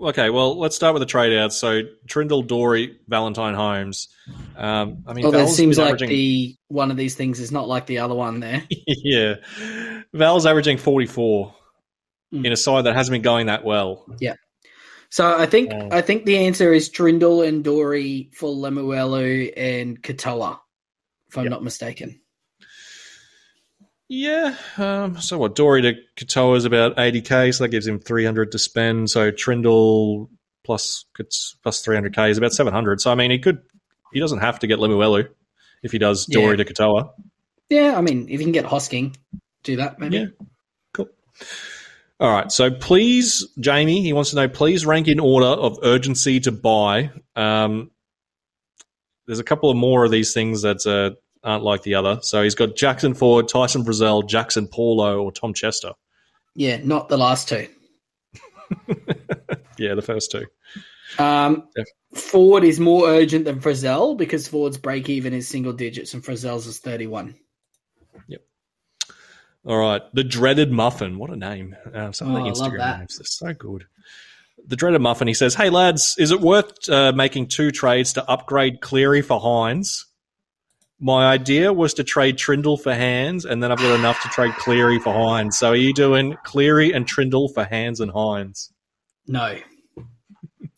[0.00, 1.56] Okay, well, let's start with the trade outs.
[1.56, 4.08] So Trindall, Doorey, Valentine Holmes.
[4.56, 7.40] Um, I mean, well, it Val's seems been like averaging- the one of these things
[7.40, 8.62] is not like the other one there.
[8.86, 9.34] yeah,
[10.12, 11.54] Val's averaging forty-four
[12.32, 12.44] Mm.
[12.44, 14.04] in a side that hasn't been going that well.
[14.20, 14.34] Yeah.
[15.08, 15.88] So I think Oh.
[15.90, 20.58] I think the answer is Trindall and Doorey for Lemuelu and Katoa,
[21.30, 21.50] if I'm Yep.
[21.50, 22.20] not mistaken.
[24.08, 24.54] Yeah.
[24.76, 25.54] Um, so what?
[25.54, 29.10] Doorey to Katoa is about eighty k, so that gives him three hundred to spend.
[29.10, 30.28] So Trindall
[30.64, 31.04] plus
[31.62, 33.00] plus three hundred k is about seven hundred.
[33.00, 33.60] So I mean, he could.
[34.12, 35.28] He doesn't have to get Lemuelu
[35.82, 37.10] if he does Doorey to Katoa.
[37.68, 39.14] Yeah, I mean, if you can get Hosking,
[39.62, 40.16] do that maybe.
[40.16, 40.26] Yeah.
[40.94, 41.08] Cool.
[42.18, 42.50] All right.
[42.50, 47.10] So please, Jamie, he wants to know, please rank in order of urgency to buy.
[47.36, 47.90] Um,
[49.26, 52.18] there's a couple of more of these things that uh, aren't like the other.
[52.22, 55.92] So he's got Jackson Ford, Tyson Frizell, Jackson Paulo, or Tom Chester.
[56.54, 57.68] Yeah, not the last two.
[59.78, 60.44] Yeah, the first two.
[61.22, 66.14] Um, Def- Ford is more urgent than Frizell because Ford's break even is single digits
[66.14, 67.36] and Frizell's is 31.
[68.26, 68.40] Yep.
[69.64, 70.02] All right.
[70.14, 71.16] The Dreaded Muffin.
[71.16, 71.76] What a name.
[71.94, 73.18] Uh, some Oh, of the Instagram names.
[73.18, 73.84] They're so good.
[74.66, 78.28] The Dreaded Muffin, he says, Hey, lads, is it worth uh, making two trades to
[78.28, 80.06] upgrade Cleary for Hynes?
[81.00, 84.52] My idea was to trade Trindall for Hands, and then I've got enough to trade
[84.54, 85.54] Cleary for Hynes.
[85.54, 88.72] So are you doing Cleary and Trindall for Hands and Hynes?
[89.26, 89.56] No.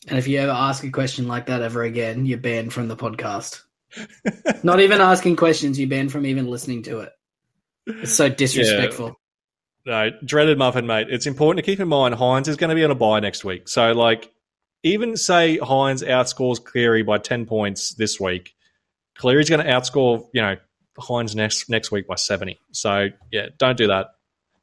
[0.09, 2.97] And if you ever ask a question like that ever again, you're banned from the
[2.97, 3.63] podcast.
[4.63, 7.13] Not even asking questions, you're banned from even listening to it.
[7.87, 9.19] It's so disrespectful.
[9.87, 11.07] No, dreaded muffin, mate.
[11.11, 13.45] It's important to keep in mind Hynes is going to be on a buy next
[13.45, 13.69] week.
[13.69, 14.31] So, like,
[14.83, 18.55] even say Hynes outscores Cleary by ten points this week,
[19.21, 20.57] Cleary's going to outscore you know
[20.99, 22.59] Hynes next next week by seventy.
[22.73, 24.07] So, yeah, don't do that.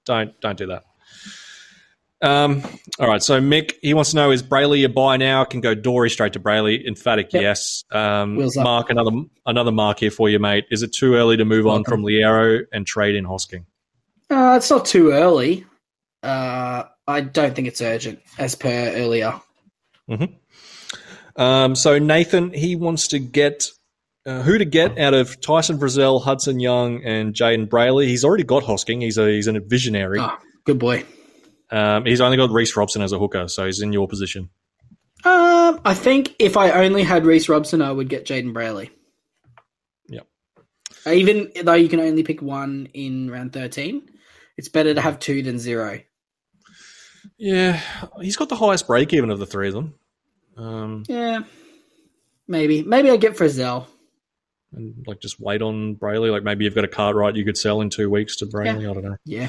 [0.03, 0.83] Don't don't do that.
[2.23, 2.63] Um.
[2.99, 3.21] All right.
[3.21, 5.43] So Mick, he wants to know: Is Brailey a buy now?
[5.43, 6.83] Can go Doorey straight to Brailey.
[6.87, 7.41] Emphatic Yep.
[7.43, 7.83] yes.
[7.91, 8.63] Um, Wheels up.
[8.63, 9.11] Mark, another
[9.45, 10.65] another mark here for you, mate.
[10.71, 13.65] Is it too early to move on from Liero and trade in Hosking?
[14.31, 15.65] Uh, it's not too early.
[16.23, 19.39] Uh, I don't think it's urgent, as per earlier.
[21.35, 23.69] Um, so Nathan, he wants to get
[24.27, 28.05] uh, who to get out of Tyson Frizell, Hudson Young, and Jayden Brailey.
[28.07, 29.01] He's already got Hosking.
[29.01, 30.19] He's a he's a visionary.
[30.19, 31.05] Oh, good boy.
[31.71, 34.49] Um, he's only got Reece Robson as a hooker, so he's in your position.
[35.23, 38.89] Um, I think if I only had Reece Robson, I would get Jayden Brailey.
[40.09, 40.27] Yep.
[41.07, 44.07] Even though you can only pick one in round 13,
[44.57, 45.99] it's better to have two than zero.
[47.37, 47.79] Yeah,
[48.21, 49.95] he's got the highest break even of the three of them.
[50.55, 51.39] Um, Yeah.
[52.47, 52.81] Maybe.
[52.81, 53.87] Maybe I get Frizell.
[54.73, 56.31] And like just wait on Brailey.
[56.31, 58.89] Like maybe you've got a card right you could sell in two weeks to Brailey.
[58.89, 59.17] I don't know.
[59.25, 59.47] Yeah.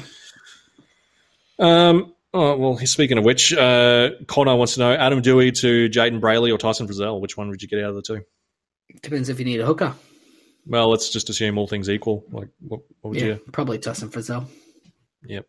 [1.59, 6.21] Um, oh, well, speaking of which, uh, Connor wants to know Adam Doueihi to Jayden
[6.21, 7.19] Brailey or Tyson Frizell.
[7.19, 8.23] Which one would you get out of the two?
[9.01, 9.93] Depends if you need a hooker.
[10.65, 12.23] Well, let's just assume all things equal.
[12.31, 13.41] Like, what, what would Yeah, you?
[13.51, 14.45] probably Tyson Frizell.
[15.25, 15.45] Yep.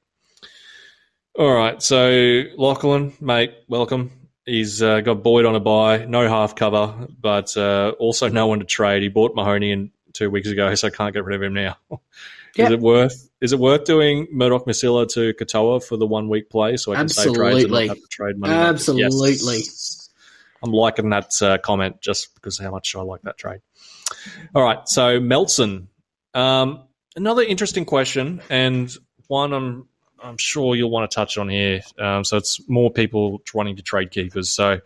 [1.38, 1.80] All right.
[1.82, 4.10] So Lachlan, mate, welcome.
[4.46, 8.60] He's uh, got Boyd on a buy, no half cover, but uh, also no one
[8.60, 9.02] to trade.
[9.02, 11.76] He bought Mahoney in two weeks ago, so I can't get rid of him now.
[12.56, 12.66] Yeah.
[12.66, 13.30] Is it worth?
[13.40, 16.96] Is it worth doing Murdoch Masila to Katoa for the one week play so I
[16.96, 18.52] can save trades and not have to trade money?
[18.52, 19.58] Absolutely.
[19.58, 20.10] Yes.
[20.62, 23.60] I'm liking that uh, comment just because how much I like that trade.
[24.54, 25.88] All right, so Melson,
[26.34, 26.82] um,
[27.16, 28.92] another interesting question, and
[29.28, 29.86] one I'm
[30.22, 31.80] I'm sure you'll want to touch on here.
[31.98, 34.50] Um, so it's more people wanting to trade keepers.
[34.50, 34.80] So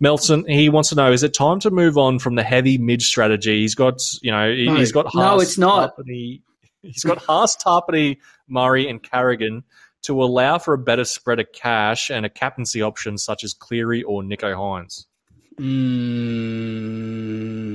[0.00, 3.02] Melton, he wants to know: Is it time to move on from the heavy mid
[3.02, 3.60] strategy?
[3.62, 4.74] He's got, you know, No.
[4.76, 5.96] he's got No, it's not.
[5.96, 6.42] Tapine-
[6.82, 8.18] he's got Haas, Tapine,
[8.48, 9.64] Murray, and Carrigan
[10.02, 14.02] to allow for a better spread of cash and a captaincy option such as Cleary
[14.04, 15.06] or Nicho Hynes.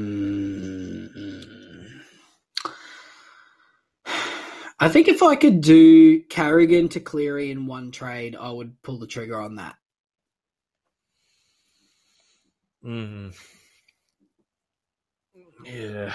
[0.04, 1.03] Mm.
[4.84, 9.00] I think if I could do Carrigan to Cleary in one trade, I would pull
[9.00, 9.76] the trigger on that.
[12.86, 13.34] Mm.
[15.64, 16.14] Yeah.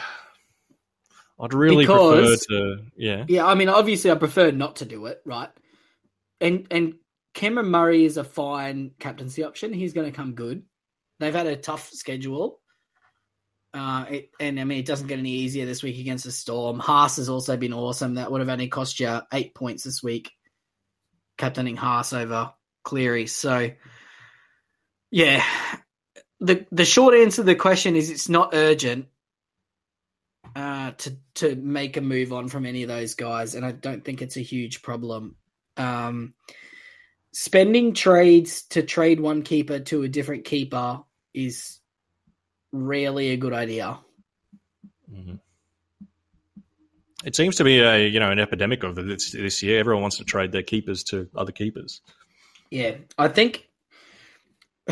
[1.40, 2.84] I'd really prefer to.
[2.94, 3.24] Yeah.
[3.26, 5.48] Yeah, I mean, obviously, I prefer not to do it, right?
[6.40, 6.94] And and
[7.32, 9.72] Cameron Murray is a fine captaincy option.
[9.72, 10.62] He's going to come good.
[11.20, 12.60] They've had a tough schedule,
[13.74, 16.78] uh, it, and I mean, it doesn't get any easier this week against the Storm.
[16.78, 18.14] Haas has also been awesome.
[18.14, 20.30] That would have only cost you eight points this week,
[21.36, 23.26] captaining Haas over Cleary.
[23.26, 23.70] So,
[25.10, 25.44] yeah,
[26.40, 29.06] the the short answer to the question is it's not urgent
[30.56, 34.04] uh, to to make a move on from any of those guys, and I don't
[34.04, 35.36] think it's a huge problem.
[35.76, 36.34] Um,
[37.32, 41.00] spending trades to trade one keeper to a different keeper
[41.34, 41.78] is
[42.72, 43.98] rarely a good idea.
[45.10, 45.40] Mhm.
[47.24, 49.80] It seems to be a you know an epidemic of this this year.
[49.80, 52.00] Everyone wants to trade their keepers to other keepers.
[52.70, 53.68] Yeah, I think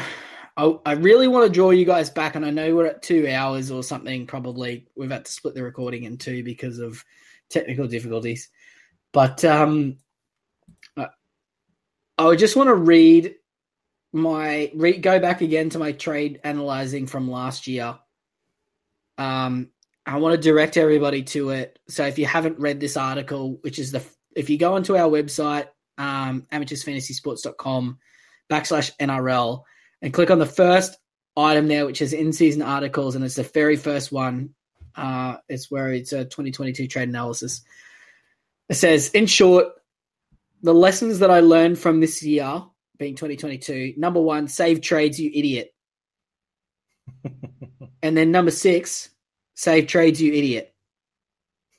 [0.56, 3.28] I, I really want to draw you guys back, and I know we're at two
[3.28, 4.26] hours or something.
[4.26, 7.04] Probably we've had to split the recording in two because of
[7.50, 8.48] technical difficulties.
[9.12, 9.98] But um,
[10.96, 11.08] I,
[12.18, 13.34] I just want to read
[14.16, 17.98] my re, go back again to my trade analyzing from last year.
[19.18, 19.70] Um,
[20.06, 21.78] I want to direct everybody to it.
[21.88, 24.02] So if you haven't read this article, which is the
[24.34, 25.68] if you go onto our website,
[25.98, 27.98] um, amateursfantasysports.com
[28.50, 29.62] backslash NRL
[30.02, 30.96] and click on the first
[31.36, 34.54] item there, which is in season articles, and it's the very first one.
[34.94, 37.62] Uh, it's where it's a 2022 trade analysis.
[38.68, 39.66] It says, in short,
[40.62, 42.62] the lessons that I learned from this year,
[42.98, 45.74] being 2022, number one, save trades, you idiot.
[48.02, 49.10] and then number six,
[49.54, 50.72] save trades, you idiot.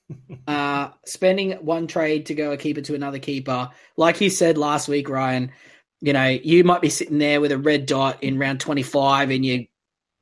[0.48, 4.88] Uh, spending one trade to go a keeper to another keeper, like you said last
[4.88, 5.52] week, Ryan.
[6.00, 9.30] You know, you might be sitting there with a red dot in round twenty five,
[9.30, 9.68] and you,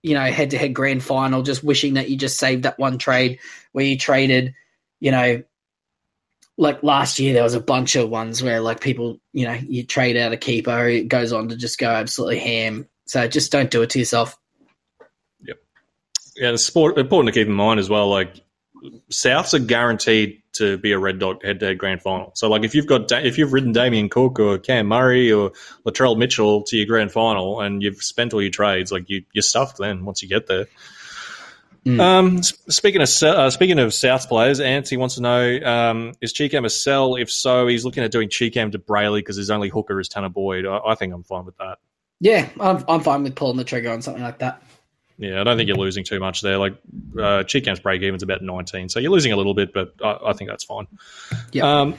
[0.01, 2.97] you know, head to head grand final, just wishing that you just saved that one
[2.97, 3.37] trade
[3.73, 4.55] where you traded,
[4.99, 5.43] you know,
[6.57, 9.83] like last year there was a bunch of ones where like people, you know, you
[9.83, 12.87] trade out a keeper, it goes on to just go absolutely ham.
[13.05, 14.37] So just don't do it to yourself.
[16.37, 18.09] Yeah, it's important to keep in mind as well.
[18.09, 18.41] Like
[19.09, 22.31] Souths are guaranteed to be a red dot head to head grand final.
[22.35, 25.51] So like if you've got if you've ridden Damien Cook or Cam Murray or
[25.85, 29.41] Latrell Mitchell to your grand final and you've spent all your trades, like you you're
[29.41, 30.67] stuffed then once you get there.
[31.85, 31.99] Mm.
[31.99, 36.65] Um, speaking of uh, speaking of South players, Anthony wants to know: um, Is Cheekham
[36.65, 37.15] a sell?
[37.15, 40.29] If so, he's looking at doing Cheekham to Brailey because his only hooker is Tanner
[40.29, 40.65] Boyd.
[40.65, 41.77] I, I think I'm fine with that.
[42.19, 44.63] Yeah, I'm I'm fine with pulling the trigger on something like that.
[45.17, 46.57] Yeah, I don't think you're losing too much there.
[46.57, 46.73] Like
[47.19, 50.33] uh, Cheekham's break even's about 19, so you're losing a little bit, but I, I
[50.33, 50.87] think that's fine.
[51.51, 51.81] Yeah.
[51.81, 51.95] Um,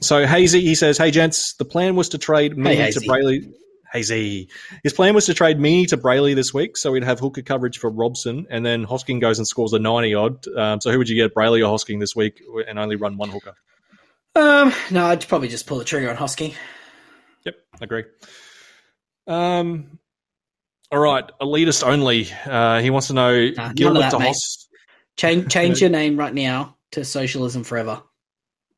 [0.00, 3.52] so Hazy, he says, "Hey gents, the plan was to trade me Hey, to Brailey."
[3.92, 4.48] Hazy,
[4.82, 7.78] his plan was to trade me to Brailey this week, so we'd have hooker coverage
[7.78, 10.48] for Robson, and then Hosking goes and scores a 90 odd.
[10.56, 13.30] Um, so who would you get, Brailey or Hosking this week, and only run one
[13.30, 13.54] hooker?
[14.34, 16.54] Um, no, I'd probably just pull the trigger on Hosking.
[17.44, 18.04] Yep, agree.
[19.26, 19.98] Um,
[20.90, 22.28] all right, elitist only.
[22.46, 24.18] Uh, he wants to know Nah, Gilbert that, to.
[24.18, 24.68] Hos.
[25.16, 28.02] Change change your name right now to Socialism Forever.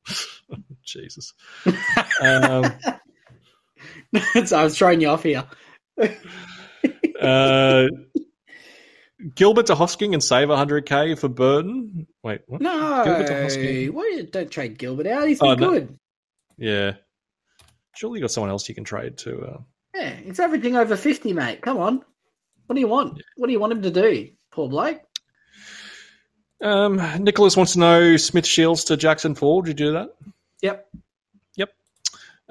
[0.84, 1.34] Jesus.
[2.22, 2.72] Um,
[4.44, 5.44] so I was throwing you off here.
[7.20, 7.86] uh,
[9.34, 12.06] Gilbert to Hosking and save 100k for Burton.
[12.22, 12.60] Wait, what?
[12.62, 13.90] No, Gilbert to Hosking.
[13.90, 15.28] why don't trade Gilbert out?
[15.28, 15.70] He's been Oh, no.
[15.70, 15.98] good.
[16.56, 16.92] Yeah.
[17.96, 19.40] Surely you got someone else you can trade to.
[19.40, 19.58] Uh,
[19.94, 21.60] Yeah, he's averaging over fifty, mate.
[21.60, 22.02] Come on,
[22.66, 23.20] what do you want?
[23.36, 24.28] What do you want him to do?
[24.52, 24.98] Poor Blake?
[26.62, 29.66] um, Nicholas wants to know Smith Shields to Jackson Ford.
[29.66, 30.10] Did you do that?
[30.62, 30.88] Yep.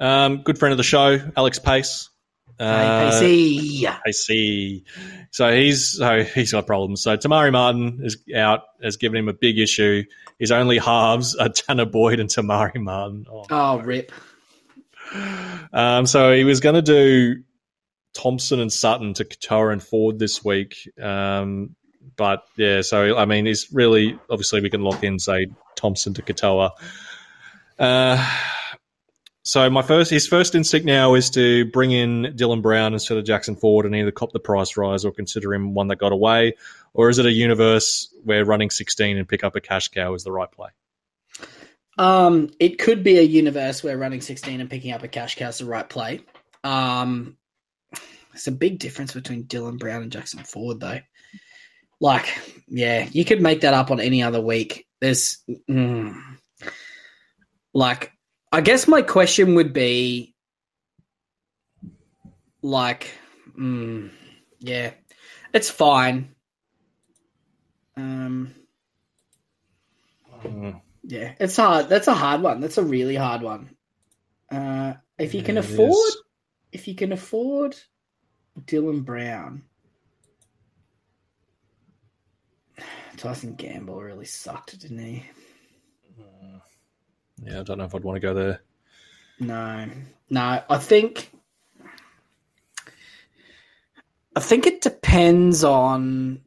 [0.00, 2.08] Um, good friend of the show, Alex Pace.
[2.58, 3.86] Uh, Pacey.
[3.86, 4.84] I see.
[5.30, 7.02] So he's so he's got problems.
[7.02, 10.04] So Te Maire Martin is out, has given him a big issue.
[10.38, 13.26] His only halves are Tanner Boyd and Te Maire Martin.
[13.30, 14.12] Oh, Oh, rip.
[15.72, 17.42] Um, so he was going to do
[18.14, 20.76] Thompson and Sutton to Katoa and Ford this week.
[21.00, 21.74] Um,
[22.16, 25.46] but yeah, so I mean, it's really obviously we can lock in say
[25.76, 26.70] Thompson to Katoa.
[27.78, 28.38] Uh,
[29.50, 33.24] so my first, his first instinct now is to bring in Dylan Brown instead of
[33.24, 36.54] Jackson Ford and either cop the price rise or consider him one that got away,
[36.94, 40.22] or is it a universe where running 16 and pick up a cash cow is
[40.22, 40.68] the right play?
[41.98, 45.48] Um, it could be a universe where running 16 and picking up a cash cow
[45.48, 46.20] is the right play.
[46.62, 47.36] Um,
[48.30, 51.00] there's a big difference between Dylan Brown and Jackson Ford, though.
[52.00, 54.86] Like, yeah, you could make that up on any other week.
[55.00, 56.22] There's, mm,
[57.74, 58.12] like,
[58.52, 60.34] I guess my question would be,
[62.62, 63.10] like,
[63.58, 64.10] mm,
[64.58, 64.92] yeah,
[65.52, 66.34] it's fine.
[67.96, 68.54] Um,
[70.42, 70.80] Mm.
[71.02, 71.88] yeah, it's hard.
[71.90, 72.60] That's a hard one.
[72.60, 73.76] That's a really hard one.
[74.50, 76.22] Uh, if you can it afford, is.
[76.72, 77.76] if you can afford
[78.58, 79.64] Dylan Brown,
[83.18, 85.24] Tyson Gamble really sucked, didn't he?
[87.44, 88.60] Yeah, I don't know if I'd want to go there.
[89.38, 89.88] No,
[90.28, 90.62] no.
[90.68, 91.30] I think,
[94.36, 96.42] I think it depends on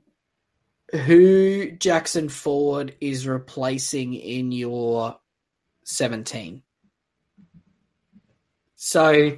[0.92, 5.18] who Jackson Ford is replacing in your
[5.84, 6.62] seventeen.
[8.76, 9.38] So,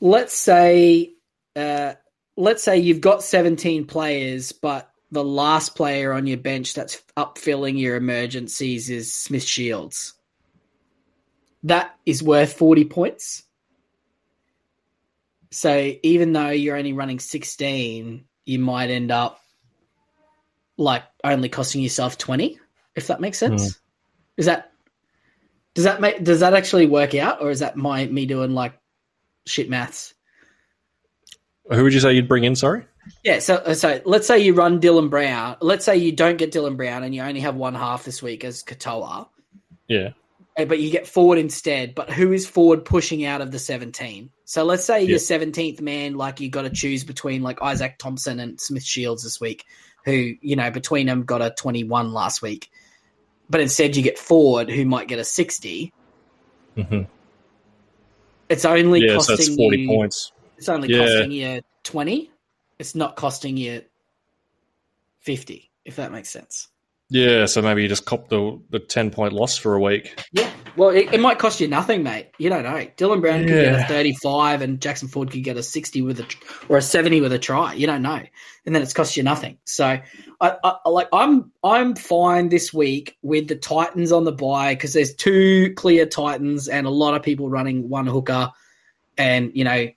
[0.00, 1.12] let's say,
[1.54, 1.94] uh,
[2.36, 7.78] let's say you've got seventeen players, but the last player on your bench that's upfilling
[7.78, 10.14] your emergencies is Smith Shields
[11.64, 13.42] that is worth 40 points.
[15.50, 19.40] So even though you're only running 16, you might end up
[20.76, 22.58] like only costing yourself 20,
[22.94, 23.74] if that makes sense.
[23.74, 23.78] Hmm.
[24.36, 24.72] Is that
[25.74, 28.72] does that make does that actually work out or is that my me doing like
[29.46, 30.14] shit maths?
[31.70, 32.56] Who would you say you'd bring in?
[32.56, 32.84] Sorry.
[33.24, 35.56] Yeah, so uh, so let's say you run Dylan Brown.
[35.60, 38.44] Let's say you don't get Dylan Brown and you only have one half this week
[38.44, 39.28] as Katoa.
[39.88, 40.10] Yeah.
[40.58, 41.94] Uh, but you get Ford instead.
[41.94, 44.30] But who is Ford pushing out of the 17?
[44.44, 45.10] So let's say Yeah.
[45.10, 49.22] your 17th man, like you got to choose between like Izaac Thompson and Smith Shields
[49.22, 49.64] this week,
[50.04, 52.68] who, you know, between them got a 21 last week.
[53.48, 55.90] But instead you get Ford, who might get a 60.
[56.76, 57.02] hmm
[58.48, 60.32] It's only Yeah, so costing that's 40 you, points.
[60.56, 60.98] It's only Yeah.
[60.98, 62.30] costing you 20.
[62.78, 63.82] It's not costing you
[65.20, 66.69] 50, if that makes sense.
[67.10, 70.22] Yeah, so maybe you just cop the, the 10 point loss for a week.
[70.32, 70.48] Yeah.
[70.76, 72.28] Well, it, it might cost you nothing, mate.
[72.38, 72.86] You don't know.
[72.96, 76.26] Dylan Brown could get a 35 and Jackson Ford could get a 60 with a
[76.68, 77.74] or a 70 with a try.
[77.74, 78.22] You don't know.
[78.64, 79.58] And then it's cost you nothing.
[79.64, 79.98] So
[80.40, 84.92] I, I like I'm I'm fine this week with the Titans on the buy because
[84.92, 88.52] there's two clear Titans and a lot of people running one hooker
[89.18, 89.88] and you know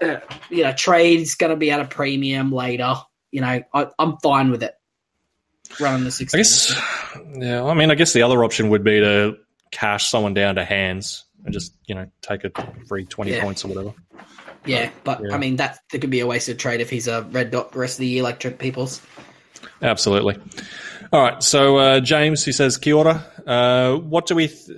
[0.00, 2.94] uh, you know trade's going to be at a premium later.
[3.32, 4.74] You know, I, I'm fine with it.
[5.78, 6.36] Running the 16.
[6.36, 6.80] I guess,
[7.34, 9.36] yeah, I mean, I guess the other option would be to
[9.70, 12.50] cash someone down to hands and just, you know, take a
[12.88, 13.42] free 20 Yeah.
[13.42, 13.94] points or whatever.
[14.66, 15.34] Yeah, but Yeah.
[15.34, 17.78] I mean that that could be a wasted trade if he's a red dot the
[17.78, 19.00] rest of the year, like Trent Peoples.
[19.80, 20.36] Absolutely.
[21.12, 21.42] All right.
[21.42, 23.24] So uh, James, who says, "Kia ora.
[23.46, 24.48] Uh, what do we?
[24.48, 24.68] Th-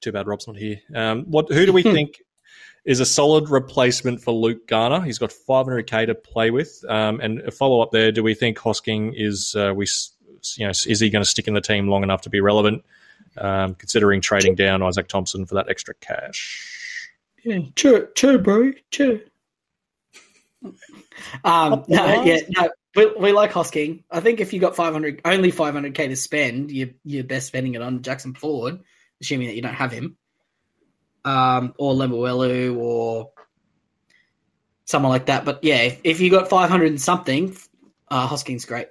[0.00, 0.76] too bad Rob's not here.
[0.94, 1.50] Um, what?
[1.50, 2.22] Who do we think
[2.84, 5.00] is a solid replacement for Luke Garner?
[5.00, 6.84] He's got 500k to play with.
[6.88, 8.12] Um, and a follow up there.
[8.12, 9.56] Do we think Hosking is?
[9.58, 9.86] Uh, we,
[10.56, 12.84] you know, is he going to stick in the team long enough to be relevant?
[13.38, 17.10] Um, considering trading down Izaac Thompson for that extra cash.
[17.44, 19.20] Yeah, sure, sure, bro, sure.
[21.44, 24.04] Um, no, yeah, no, we, we like Hosking.
[24.10, 27.24] I think if you got five hundred, only five hundred k to spend, you you're
[27.24, 28.80] best spending it on Jackson Ford,
[29.20, 30.16] assuming that you don't have him,
[31.24, 33.32] um, or Lemuelu or
[34.86, 35.44] someone like that.
[35.44, 37.56] But yeah, if, if you got five hundred and something,
[38.08, 38.88] uh, Hosking's great.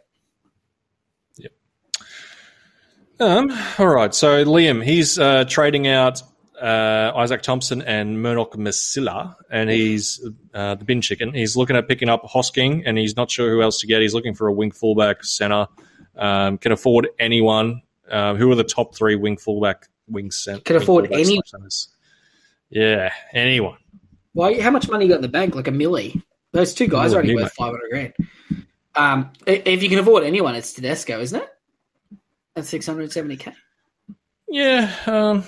[3.19, 4.13] Um, all right.
[4.13, 6.21] So Liam, he's uh, trading out
[6.59, 11.33] uh, Izaac Thompson and Murdoch Masila, and he's uh, the bin chicken.
[11.33, 14.01] He's looking at picking up Hosking, and he's not sure who else to get.
[14.01, 15.67] He's looking for a wing fullback center.
[16.17, 17.81] Um, can afford anyone.
[18.09, 20.61] Uh, who are the top three wing fullback wing center?
[20.61, 21.41] Can afford any-
[22.69, 23.77] Yeah, anyone.
[24.33, 24.59] Why?
[24.61, 25.55] How much money you got in the bank?
[25.55, 26.21] Like a milli.
[26.51, 28.13] Those two guys More are only worth five hundred grand.
[28.95, 31.49] Um, if you can afford anyone, it's Tedesco, isn't it?
[32.55, 33.51] At six hundred seventy k.
[34.47, 35.43] Yeah, um,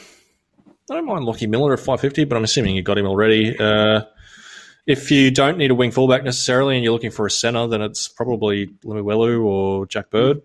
[0.90, 3.58] I don't mind Lockie Miller at 550, but I'm assuming you got him already.
[3.58, 4.02] Uh,
[4.86, 7.82] if you don't need a wing fullback necessarily and you're looking for a centre, then
[7.82, 10.42] it's probably Lemuelu or Jack Bird.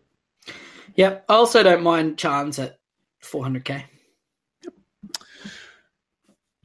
[0.97, 1.25] Yep.
[1.29, 2.79] I also don't mind Charnze at
[3.21, 3.87] four hundred k.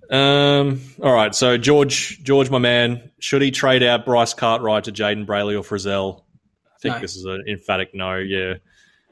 [0.09, 4.91] Um, all right, so George, George, my man, should he trade out Bryce Cartwright to
[4.91, 6.21] Jayden Brailey or Frizell?
[6.67, 7.01] I think No.
[7.01, 8.15] this is an emphatic no.
[8.17, 8.53] Yeah,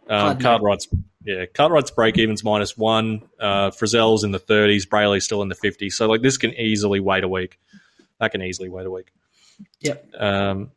[0.09, 0.39] um.
[0.39, 0.87] Cartwright's
[1.23, 3.23] Yeah, Cartwright's break even's minus one.
[3.39, 4.87] Uh, Frizell's in the 30s.
[4.87, 5.93] Brailey's still in the 50s.
[5.93, 7.59] So, like, this can easily wait a week.
[8.19, 9.11] That can easily wait a week.
[9.81, 10.13] Yep.
[10.17, 10.71] Um,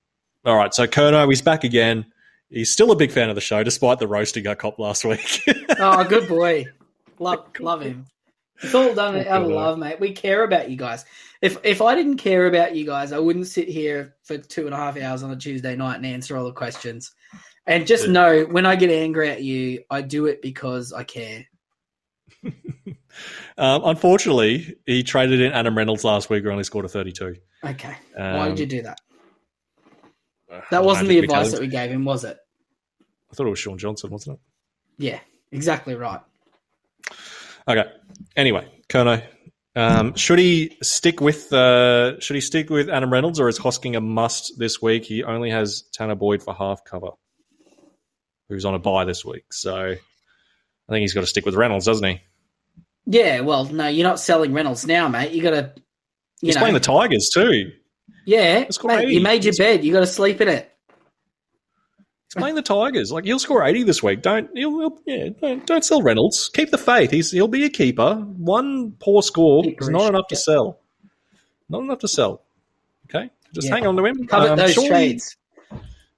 [0.44, 0.74] all right.
[0.74, 2.06] So, Kerno, he's back again.
[2.50, 5.42] He's still a big fan of the show, despite the roasting I copped last week.
[5.78, 6.66] oh, good boy.
[7.18, 8.06] Love, love him.
[8.62, 10.00] It's all done Good out of love, mate.
[10.00, 11.04] We care about you guys.
[11.40, 14.74] If if I didn't care about you guys, I wouldn't sit here for two and
[14.74, 17.12] a half hours on a Tuesday night and answer all the questions.
[17.68, 18.12] And just Yeah.
[18.12, 21.46] know when I get angry at you, I do it because I care.
[23.58, 27.36] um, unfortunately, he traded in Adam Reynolds last week, who only scored a 32.
[27.64, 27.94] Okay.
[28.16, 29.00] Um, Why did you do that?
[30.70, 32.38] That wasn't the advice that we gave him, was it?
[33.30, 35.04] I thought it was Shaun Johnson, wasn't it?
[35.04, 35.20] Yeah,
[35.52, 36.20] exactly right.
[37.68, 37.84] Okay.
[38.34, 39.22] Anyway, Kerno,
[39.76, 43.94] um, should he stick with uh, should he stick with Adam Reynolds or is Hosking
[43.94, 45.04] a must this week?
[45.04, 47.10] He only has Tanner Boyd for half cover,
[48.48, 49.52] who's on a buy this week.
[49.52, 52.20] So I think he's got to stick with Reynolds, doesn't he?
[53.06, 55.32] Yeah, well, no, you're not selling Reynolds now, mate.
[55.32, 55.72] You got to,
[56.40, 57.72] you He's know, playing the Tigers too.
[58.26, 59.84] yeah, mate, you made your bed.
[59.84, 60.70] You got to sleep in it.
[62.28, 63.10] He's playing the Tigers.
[63.10, 64.20] Like he'll score eighty this week.
[64.20, 66.50] Don't he'll, he'll- yeah, don't, don't sell Reynolds.
[66.52, 67.10] Keep the faith.
[67.10, 68.16] He's he'll be a keeper.
[68.16, 70.78] One poor score is not enough to sell.
[71.70, 72.42] Not enough to sell.
[73.08, 73.74] Okay, just Yeah.
[73.76, 74.26] hang on to him.
[74.26, 75.37] Cover Um, those surely- trades.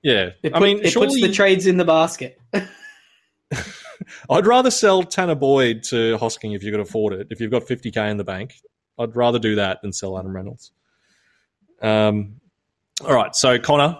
[0.02, 2.40] Yeah, It, I mean, it surely puts the trades in the basket.
[4.30, 7.26] I'd rather sell Tanner Boyd to Hosking if you could afford it.
[7.30, 8.54] If you've got 50k in the bank,
[8.98, 10.72] I'd rather do that than sell Adam Reynolds.
[11.82, 12.40] Um,
[13.04, 13.98] all right, so Connor.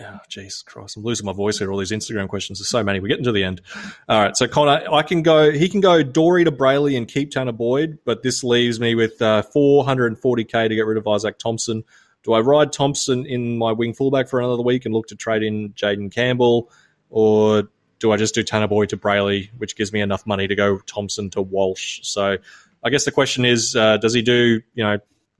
[0.00, 1.70] Oh, Jesus Christ, I'm losing my voice here.
[1.70, 2.58] All these Instagram questions.
[2.58, 2.98] There's so many.
[2.98, 3.62] We're getting to the end.
[4.08, 5.50] All right, so Connor, I can go.
[5.50, 9.20] He can go Doorey to Brailey and keep Tanner Boyd, but this leaves me with
[9.22, 11.84] uh, 440k to get rid of Izaac Thompson.
[12.26, 15.44] Do I ride Thompson in my wing fullback for another week and look to trade
[15.44, 16.72] in Jayden Campbell,
[17.08, 17.68] or
[18.00, 20.78] do I just do Tanner Boyd to Brailey, which gives me enough money to go
[20.86, 22.00] Thompson to Walsh?
[22.02, 22.36] So
[22.82, 24.98] I guess the question is, uh, does he do you know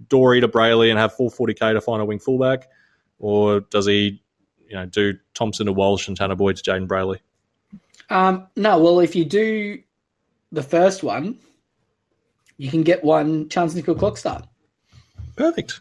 [0.09, 2.69] Doorey to Brailey and have full 40k to find a wing fullback,
[3.19, 4.23] or does he
[4.69, 7.19] you know do Thompson to Walsh and Tanner Boyd to Jayden Brailey?
[8.11, 9.83] Um, no, well, if you do
[10.53, 11.41] the first one,
[12.59, 14.47] you can get one Charnze Nicoll-Klokstad.
[15.35, 15.81] Perfect,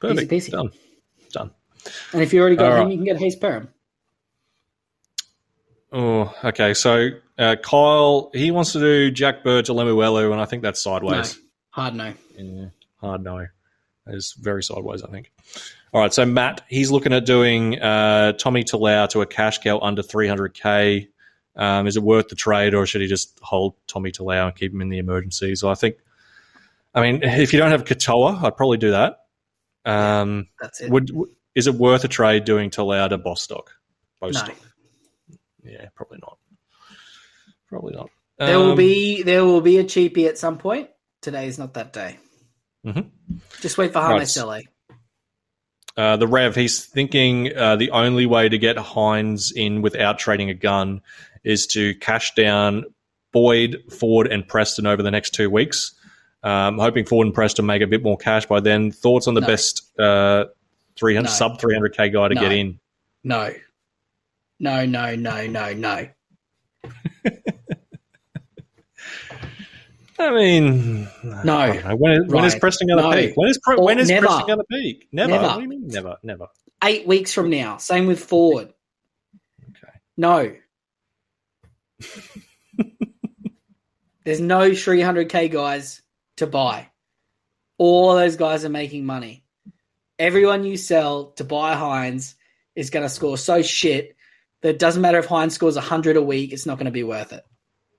[0.00, 0.52] perfect, Easy peasy.
[0.52, 0.70] done,
[1.32, 1.50] done.
[2.12, 2.90] And if you already got All him, right.
[2.90, 3.68] you can get Hayze Perham.
[5.92, 6.74] Oh, okay.
[6.74, 7.08] So
[7.38, 11.38] uh, Kyle, he wants to do Jack Bird to Lemuelu, and I think that's sideways.
[11.70, 12.12] Hard no.
[12.36, 12.66] Yeah,
[13.00, 13.46] hard no.
[14.06, 15.30] That is very sideways, I think.
[15.92, 19.78] All right, so Matt, he's looking at doing uh, Tommy Talau to a cash cow
[19.80, 21.08] under 300k.
[21.56, 24.72] Um, is it worth the trade, or should he just hold Tommy Talau and keep
[24.72, 25.54] him in the emergency?
[25.54, 25.96] So I think,
[26.94, 29.20] I mean, if you don't have Katoa, I'd probably do that.
[29.84, 30.90] Um, That's it.
[30.90, 31.10] would
[31.54, 33.70] is it worth a trade doing Talau to Bostock?
[34.20, 34.28] no.
[34.28, 34.56] Bostock.
[35.62, 36.38] Yeah, probably not.
[37.68, 38.10] Probably not.
[38.38, 40.88] There will Um, be there will be a cheapie at some point.
[41.20, 42.16] Today is not that day.
[42.86, 43.36] Mm-hmm.
[43.60, 44.18] Just wait for Right.
[44.18, 44.60] Hame Sele.
[45.96, 50.48] Uh, the Rev, he's thinking uh, the only way to get Hynes in without trading
[50.48, 51.00] a gun
[51.42, 52.84] is to cash down
[53.32, 55.92] Boyd, Ford, and Preston over the next two weeks.
[56.42, 58.92] Um, hoping Ford and Preston make a bit more cash by then.
[58.92, 59.46] Thoughts on the No.
[59.46, 60.44] best uh,
[60.96, 61.32] 300 No.
[61.32, 62.40] sub 300k guy to No.
[62.40, 62.78] get in?
[63.24, 63.52] No.
[64.60, 66.08] No, no, no, no, no.
[70.20, 71.08] I mean,
[71.44, 71.56] No.
[71.56, 71.94] I.
[71.94, 73.14] When is, when is Preston going to No.
[73.16, 73.32] peak?
[73.36, 74.26] When is, Pre- when is never.
[74.26, 75.08] Preston going to peak?
[75.12, 75.30] Never.
[75.32, 75.44] Never.
[75.46, 76.16] What do you mean never?
[76.24, 76.48] Never.
[76.82, 77.76] Eight weeks from now.
[77.76, 78.72] Same with Ford.
[79.70, 79.92] Okay.
[80.16, 80.54] No.
[84.24, 86.02] There's no 300k guys
[86.38, 86.88] to buy.
[87.78, 89.44] All those guys are making money.
[90.18, 92.34] Everyone you sell to buy Hynes
[92.74, 94.16] is going to score so shit
[94.62, 97.04] that it doesn't matter if Hynes scores 100 a week, it's not going to be
[97.04, 97.44] worth it.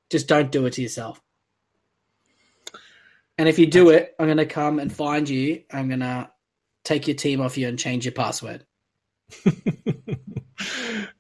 [0.09, 1.21] Just don't do it to yourself.
[3.37, 5.63] And if you do it, I'm going to come and find you.
[5.71, 6.29] I'm going to
[6.83, 8.65] take your team off you and change your password.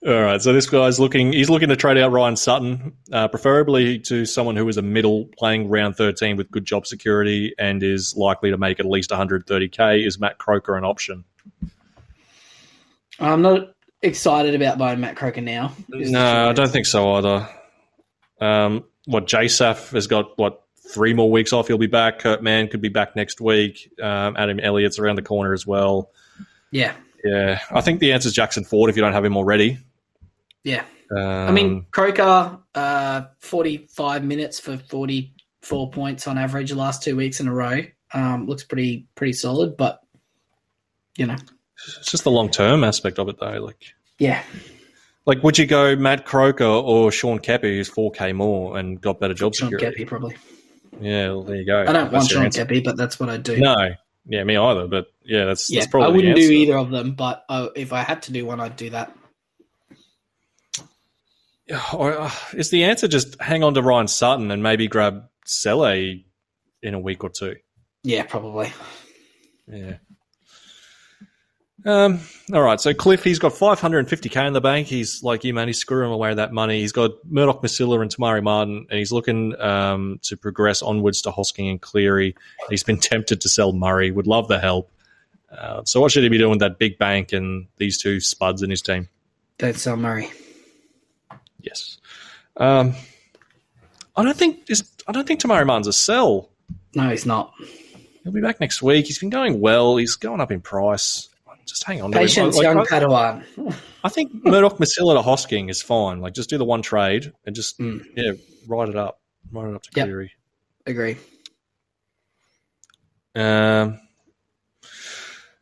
[0.05, 1.33] All right, so this guy's looking.
[1.33, 5.29] He's looking to trade out Ryan Sutton, uh, preferably to someone who is a middle
[5.37, 10.05] playing round thirteen with good job security and is likely to make at least 130k.
[10.05, 11.23] Is Matt Croker an option?
[13.19, 15.73] I'm not excited about buying Matt Croker now.
[15.89, 17.49] No, I don't think so either.
[18.39, 20.63] Um, what JSAF has got what
[20.93, 21.67] three more weeks off?
[21.67, 22.19] He'll be back.
[22.19, 23.91] Kurt Mann could be back next week.
[24.01, 26.11] Um, Adam Elliott's around the corner as well.
[26.71, 26.93] Yeah,
[27.23, 29.77] Yeah, I think the answer is Jackson Ford if you don't have him already.
[30.63, 30.83] yeah.
[31.11, 37.15] Um, I mean, Croker, uh, 45 minutes for 44 points on average the last two
[37.15, 37.81] weeks in a row.
[38.13, 40.01] Um, looks pretty pretty solid, but
[41.17, 41.35] you know,
[41.97, 43.59] it's just the long term aspect of it though.
[43.59, 44.43] Like yeah,
[45.25, 49.33] Like, would you go Matt Croker or Sean Keppie, who's 4K more and got better
[49.33, 50.03] job Sean security?
[50.03, 50.35] Keppie, probably.
[50.99, 51.81] Yeah, well, there you go.
[51.81, 52.65] I don't That's want Sean answer.
[52.65, 53.57] Keppie, but that's what I do.
[53.59, 53.75] No,
[54.25, 54.87] yeah, me either.
[54.87, 57.93] But yeah, that's, yeah, that's probably I wouldn't do either of them, but uh, if
[57.93, 59.15] I had to do one, I'd do that.
[61.93, 66.23] Or, uh, is the answer just hang on to Ryan Sutton and maybe grab Sele
[66.81, 67.57] in a week or two?
[68.03, 68.71] Yeah, probably.
[69.67, 69.97] Yeah.
[71.85, 72.19] Um.
[72.53, 72.79] All right.
[72.79, 74.87] So Cliff, he's got 550k in the bank.
[74.87, 75.67] He's like you, man.
[75.67, 76.81] He's screwing away that money.
[76.81, 81.21] He's got Murdoch, Masila, and Te Maire Martin, and he's looking um, to progress onwards
[81.21, 82.35] to Hosking and Cleary.
[82.69, 84.11] He's been tempted to sell Murray.
[84.11, 84.91] Would love the help.
[85.51, 88.61] Uh, so what should he be doing with that big bank and these two spuds
[88.61, 89.07] in his team?
[89.57, 90.29] Don't sell Murray.
[91.61, 91.97] Yes.
[92.57, 92.93] Um.
[94.19, 94.83] I don't think this.
[95.07, 96.49] I don't think Te Maire Martin's a sell.
[96.93, 97.53] No, he's not.
[98.23, 99.05] He'll be back next week.
[99.05, 99.95] He's been going well.
[99.95, 101.28] He's going up in price.
[101.69, 102.11] Just hang on.
[102.11, 103.43] Patience, Like, young I- Padawan.
[104.03, 106.19] I think Murdoch Masila to Hosking is fine.
[106.21, 108.03] Like, just do the one trade and just Mm.
[108.15, 108.31] yeah,
[108.67, 109.19] write it up,
[109.51, 110.05] write it up to Yep.
[110.05, 110.31] Cleary.
[110.85, 111.17] Agree.
[113.35, 113.99] Um,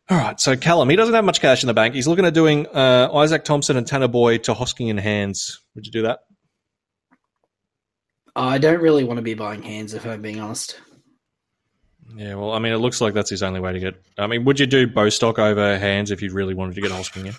[0.09, 1.93] all right, so Callum, he doesn't have much cash in the bank.
[1.93, 5.59] He's looking at doing uh, Izaac Thompson and Tanner Boy to Hosking in hands.
[5.75, 6.19] Would you do that?
[8.35, 10.79] I don't really want to be buying hands, if I'm being honest.
[12.15, 13.95] Yeah, well, I mean, it looks like that's his only way to get.
[14.17, 17.25] I mean, would you do Bostock over hands if you really wanted to get Hosking
[17.27, 17.33] in?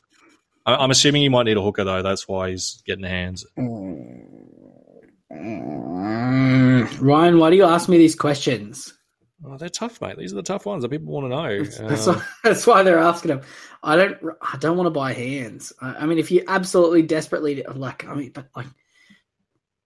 [0.66, 2.03] I- I'm assuming you might need a hooker though.
[2.03, 3.47] That's why he's getting the hands.
[5.31, 8.95] Mm, Ryan, why do you ask me these questions?
[9.47, 10.19] Oh, they're tough, mate.
[10.19, 11.65] These are the tough ones that people want to know.
[11.89, 13.40] That's, Um, why, that's why they're asking them.
[13.82, 14.16] I don't.
[14.43, 15.73] I don't want to buy hands.
[15.81, 18.66] I, I mean, if you absolutely desperately like, I mean, but like,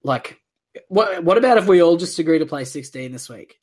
[0.03, 0.41] like,
[0.89, 1.23] what?
[1.23, 3.59] What about if we all just agree to play sixteen this week?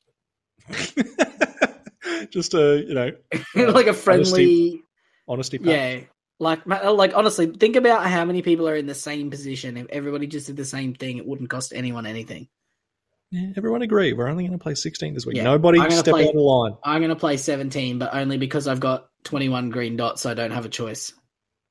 [2.29, 3.11] just a you know
[3.71, 4.81] like a uh, friendly,
[5.27, 5.57] honesty.
[5.57, 5.69] Pact.
[5.69, 5.99] yeah.
[6.41, 9.75] Like, like honestly, think about how many people are in the same position.
[9.75, 12.47] If everybody just did the same thing, it wouldn't cost anyone anything.
[13.31, 14.13] Yeah, everyone agree.
[14.13, 15.35] We're only going to play 16 this week.
[15.35, 16.77] Yeah, Nobody step play- out of line.
[16.83, 20.33] I'm going to play 17, but only because I've got 21 green dots, so I
[20.33, 21.13] don't have a choice.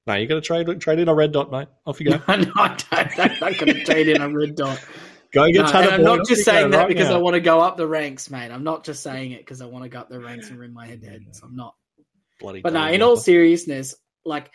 [0.06, 1.68] No, you got to trade trade in a red dot, mate.
[1.84, 2.16] Off you go.
[2.28, 3.18] no, I don't.
[3.18, 4.82] I'm not going to trade in a red dot.
[5.32, 7.16] Go get No, Tanner I'm not just saying that right because now.
[7.16, 8.50] I want to go up the ranks, mate.
[8.50, 10.72] I'm not just saying it because I want to go up the ranks and win
[10.72, 11.22] my head to head.
[11.42, 11.74] I'm not.
[12.40, 13.94] Bloody But no, in all seriousness,
[14.24, 14.50] like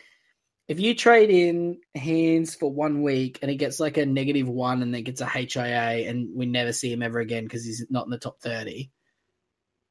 [0.67, 4.81] if you trade in hands for one week and he gets like a negative one
[4.81, 8.05] and then gets a HIA and we never see him ever again because he's not
[8.05, 8.89] in the top 30,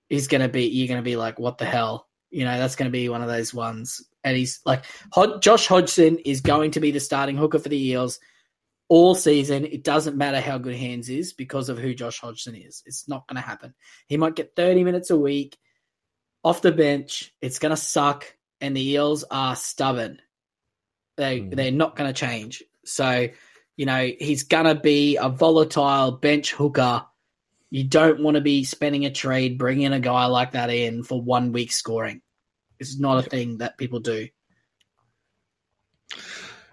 [0.09, 2.09] he's going to be, you're going to be like, what the hell?
[2.31, 4.03] You know, that's going to be one of those ones.
[4.25, 7.89] And he's like, Hod- Josh Hodgson is going to be the starting hooker for the
[7.91, 8.19] Eels
[8.93, 9.65] all season.
[9.65, 12.83] It doesn't matter how good Hands is because of who Josh Hodgson is.
[12.85, 13.73] It's not going to happen.
[14.07, 15.57] He might get 30 minutes a week
[16.45, 17.33] off the bench.
[17.41, 18.27] It's going to suck.
[18.61, 20.21] And the Eels are stubborn.
[21.17, 21.57] They, Mhm.
[21.57, 22.63] They're not going to change.
[22.85, 23.29] So,
[23.79, 27.07] you know, he's going to be a volatile bench hooker.
[27.71, 31.19] You don't want to be spending a trade, bringing a guy like that in for
[31.19, 32.21] one week scoring.
[32.79, 34.29] It's not a thing that people do.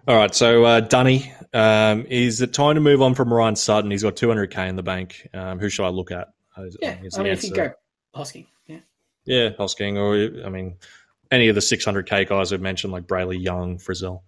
[0.09, 3.91] All right, so uh, Dunny, um, is it time to move on from Ryan Sutton?
[3.91, 5.29] He's got 200k in the bank.
[5.35, 6.29] Um, who should I look at?
[6.57, 7.71] Yeah, I the mean, if you go
[8.15, 8.79] Hosking, yeah.
[9.25, 10.77] Yeah, Hosking, or I mean,
[11.29, 14.21] any of the 600k guys I've mentioned, like Brailey Young, Frizell.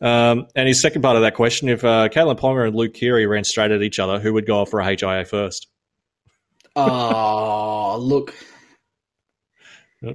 [0.00, 3.26] Um, and his second part of that question: If uh, Kalyn Ponga and Luke Keary
[3.26, 5.66] ran straight at each other, who would go off for a HIA first?
[6.74, 8.34] Oh, look.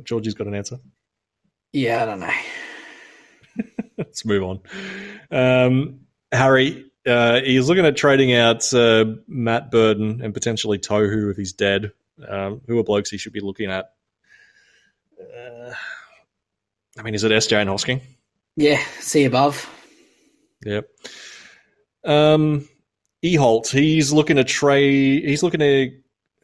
[0.03, 0.79] Georgie's got an answer.
[1.73, 2.33] Yeah, I don't know.
[3.97, 4.59] Let's move on.
[5.31, 5.99] Um,
[6.31, 11.53] Harry, uh, he's looking at trading out uh, Matt Burton and potentially Tohu if he's
[11.53, 11.91] dead.
[12.27, 13.91] Um, who are blokes he should be looking at?
[15.19, 15.73] Uh,
[16.97, 18.01] I mean, is it SJ and Hosking?
[18.55, 19.69] Yeah, see above.
[20.65, 20.89] Yep.
[22.05, 22.67] Um,
[23.23, 25.25] Eholt, he's looking to trade.
[25.25, 25.91] He's looking to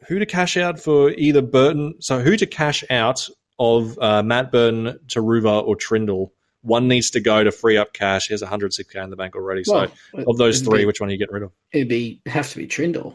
[0.08, 1.94] who to cash out for either Burton.
[2.00, 6.30] So who to cash out of uh, Matt Burton, Taruva, or Trindall.
[6.62, 8.28] One needs to go to free up cash.
[8.28, 9.64] He has 106k in the bank already.
[9.64, 11.52] So Well, of those three, be, which one are you getting rid of?
[11.72, 13.14] it'd be have to be Trindall.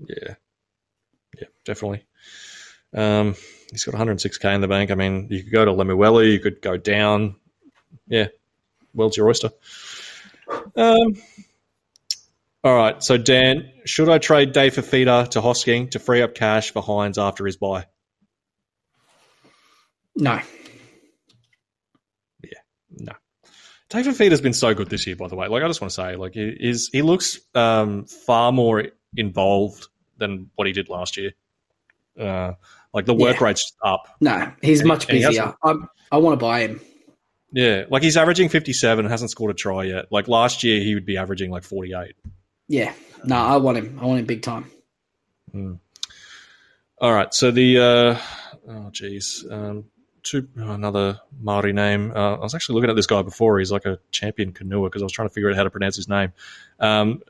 [0.00, 0.34] Yeah,
[1.40, 2.04] yeah, definitely.
[2.92, 3.36] Um,
[3.70, 4.90] he's got 106k in the bank.
[4.90, 7.36] I mean, you could go to Lemuelu, you could go down.
[8.08, 8.28] Yeah,
[8.92, 9.50] world's your oyster.
[10.76, 11.14] Um,
[12.64, 16.72] all right, so Dan, should I trade Dave Fifita to Hosking to free up cash
[16.72, 17.86] for Hynes after his bye?
[20.16, 20.40] No.
[23.94, 25.46] Dave Fifita's been so good this year, by the way.
[25.46, 29.86] Like, I just want to say, like, he is he looks um, far more involved
[30.18, 31.32] than what he did last year.
[32.18, 32.52] Uh,
[32.92, 33.44] like the work Yeah.
[33.46, 34.06] rate's up.
[34.20, 35.54] no, he's And much he busier.
[35.62, 36.80] I'm, I want to buy him.
[37.52, 40.06] Yeah, like he's averaging 57, hasn't scored a try yet.
[40.10, 42.14] Like last year, he would be averaging like 48.
[42.66, 42.92] Yeah,
[43.24, 43.98] no, I want him.
[44.00, 44.70] I want him big time.
[47.00, 48.18] All right, so the uh,
[48.68, 49.84] oh geez, um,
[50.24, 52.10] two, another Maori name.
[52.14, 53.58] Uh, I was actually looking at this guy before.
[53.60, 55.94] He's like a champion canoer because I was trying to figure out how to pronounce
[55.96, 56.32] his name.
[56.80, 57.22] Um,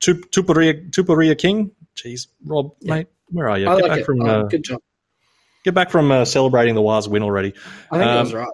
[0.00, 1.70] Tup- Tupuria, Tupuria King.
[1.96, 2.94] Jeez, Rob, Yeah.
[2.94, 3.68] mate, where are you?
[3.68, 4.06] I Get like back it.
[4.06, 4.80] from Oh, uh, good job.
[5.64, 7.54] get back from uh, celebrating the Wars win already.
[7.90, 8.48] I think um, I was right.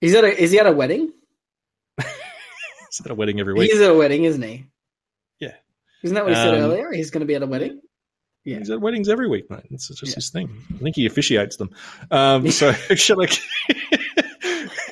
[0.00, 1.12] Is that a, is he at a wedding?
[1.98, 3.70] He's at a wedding every week.
[3.70, 4.66] He's at a wedding, isn't he?
[5.38, 5.54] Yeah.
[6.02, 6.90] Isn't that what he said Um, earlier?
[6.92, 7.80] He's going to be at a wedding.
[8.44, 8.58] Yeah.
[8.58, 9.64] He's at weddings every week, mate.
[9.70, 10.14] It's just Yeah.
[10.14, 10.48] his thing.
[10.74, 11.70] I think he officiates them.
[12.10, 13.28] Um, so should I?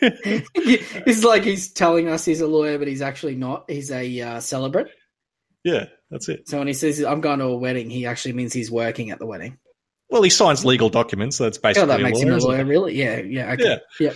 [0.00, 3.64] it's like he's telling us he's a lawyer, but he's actually not.
[3.70, 4.88] He's a uh, celebrant.
[5.64, 6.48] yeah, that's it.
[6.48, 9.18] So when he says I'm going to a wedding, he actually means he's working at
[9.18, 9.58] the wedding.
[10.10, 12.94] Well, he signs legal documents, so that's Oh, basically that makes him a lawyer, really?
[12.94, 13.78] Yeah, yeah, okay.
[14.00, 14.08] Yeah.
[14.08, 14.12] yeah.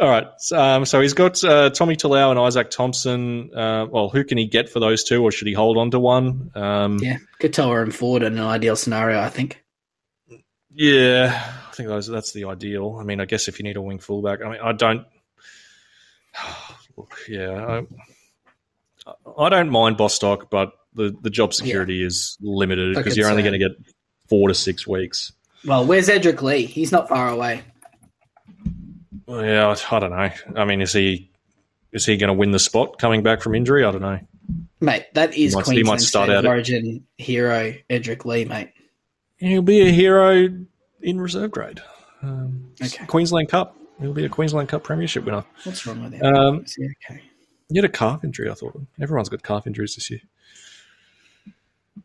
[0.00, 0.26] All right.
[0.38, 3.50] So, um, so he's got uh, Tommy Talau and Izaac Thompson.
[3.54, 6.00] Uh, well, who can he get for those two, or should he hold on to
[6.00, 6.50] one?
[6.54, 7.18] Um, Yeah.
[7.38, 9.62] Katoa and Ford in an ideal scenario, I think.
[10.74, 12.96] yeah, I think those, that's the ideal.
[12.98, 15.06] I mean, I guess if you need a wing fullback, I mean, I don't.
[16.96, 17.82] Look, yeah,
[19.06, 23.42] I, I don't mind Bostock, but the, the job security is limited because you're only
[23.42, 23.72] going to get
[24.28, 25.32] four to six weeks.
[25.66, 26.64] Well, where's Edrick Lee?
[26.66, 27.62] He's not far away.
[29.30, 30.30] Yeah, I, don't know.
[30.60, 31.30] I mean, is he
[31.92, 33.84] is he going to win the spot coming back from injury?
[33.84, 34.18] I don't know.
[34.80, 38.44] Mate, that is He might- he might start out of at- Origin hero Edrick Lee,
[38.44, 38.72] mate.
[39.38, 40.48] He'll be a hero
[41.00, 41.80] in reserve grade.
[42.22, 43.06] Um, Okay.
[43.06, 43.76] Queensland Cup.
[44.00, 45.44] He'll be a Queensland Cup premiership winner.
[45.64, 46.24] What's wrong with him?
[46.24, 47.22] Um, okay?
[47.68, 48.80] he had a calf injury, I thought.
[49.00, 50.20] Everyone's got calf injuries this year.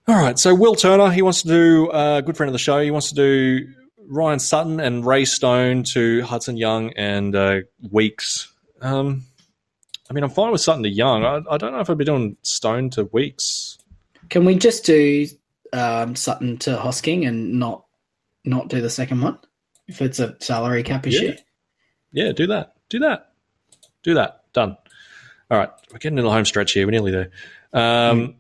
[0.08, 2.80] All right, so Will Turner, he wants to do, uh, good friend of the show,
[2.82, 3.68] he wants to do
[4.08, 7.60] Ryan Sutton and Ray Stone to Hudson Young and uh,
[7.92, 8.52] Weeks.
[8.82, 9.24] Um,
[10.10, 11.26] I mean, I'm fine with Sutton to Young.
[11.26, 13.78] I, I don't know if I'd be doing Stone to Weeks.
[14.30, 15.28] Can we just do
[15.74, 17.86] um, Sutton to Hosking and not
[18.44, 19.40] not do the second one
[19.88, 21.28] if it's a salary cap issue?
[21.28, 21.36] Yeah.
[22.12, 22.76] Yeah, do that.
[22.90, 23.34] Do that.
[24.04, 24.44] Do that.
[24.54, 24.78] Done.
[25.52, 26.88] All right, we're getting into the home stretch here.
[26.88, 27.32] We're nearly there.
[27.74, 28.36] Um,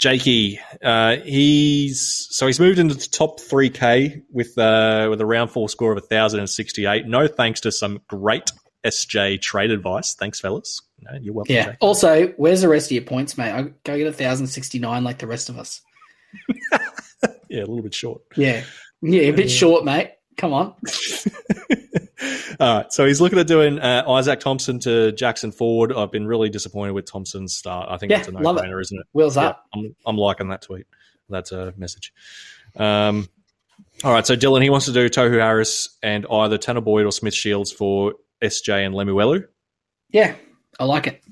[0.00, 5.26] Jakey, uh, he's so he's moved into the top three K with uh, with a
[5.26, 7.06] round four score of thousand and sixty eight.
[7.06, 8.50] No thanks to some great
[8.82, 10.14] SJ trade advice.
[10.14, 10.80] Thanks, fellas.
[11.02, 11.54] No, you're welcome.
[11.54, 11.64] Yeah.
[11.66, 11.76] Jakey.
[11.80, 13.52] Also, where's the rest of your points, mate?
[13.52, 15.82] I go get a thousand sixty nine like the rest of us.
[17.50, 18.22] yeah, a little bit short.
[18.36, 18.64] Yeah.
[19.02, 20.12] Yeah, a bit short, mate.
[20.40, 20.74] Come on.
[22.60, 25.92] All right, so he's looking at doing uh, Izaac Thompson to Jackson Ford.
[25.92, 27.88] I've been really disappointed with Thompson's start.
[27.90, 28.40] I think Yeah, that's a it.
[28.40, 29.06] no-brainer, isn't it?
[29.12, 29.66] Wheels Yeah, up.
[29.74, 30.86] I'm, I'm liking that tweet.
[31.28, 32.12] That's a message.
[32.76, 33.28] Um,
[34.02, 37.12] all right, so Dylan, he wants to do Tohu Harris and either Tanah Boyd or
[37.12, 39.44] Smith Shields for SJ and Lemuelu.
[40.10, 40.34] Yeah,
[40.78, 41.22] I like it.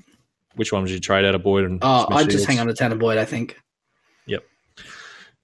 [0.55, 2.73] Which one would you trade out of Boyd and Oh, I'd just hang on to
[2.73, 3.59] Tanah Boyd, I think.
[4.27, 4.43] Yep.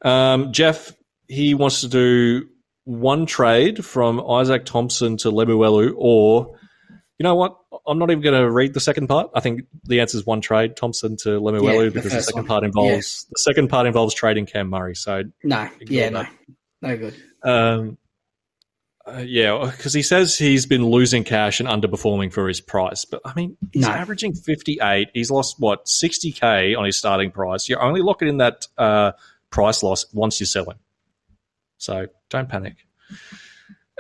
[0.04, 0.94] Um, Jeff,
[1.28, 2.48] he wants to do
[2.86, 6.58] one trade from Izaac Thompson to Lemuelu, or
[7.20, 7.58] you know what?
[7.88, 9.30] I'm not even going to read the second part.
[9.36, 12.48] I think the answer is one trade, Thompson to Lemuelu, Yeah, because the second one.
[12.48, 14.96] part involves the second part involves trading Cam Murray.
[14.96, 15.70] So No.
[15.82, 16.26] Yeah, no.
[16.82, 17.16] No good.
[17.44, 17.98] Um,
[19.08, 23.06] uh, yeah, because he says he's been losing cash and underperforming for his price.
[23.06, 23.90] But I mean, he's No.
[23.92, 25.10] averaging 58.
[25.14, 27.70] He's lost, what, 60K on his starting price.
[27.70, 29.12] You're only locking in that uh,
[29.52, 30.78] price loss once you sell him.
[31.78, 32.76] So don't panic.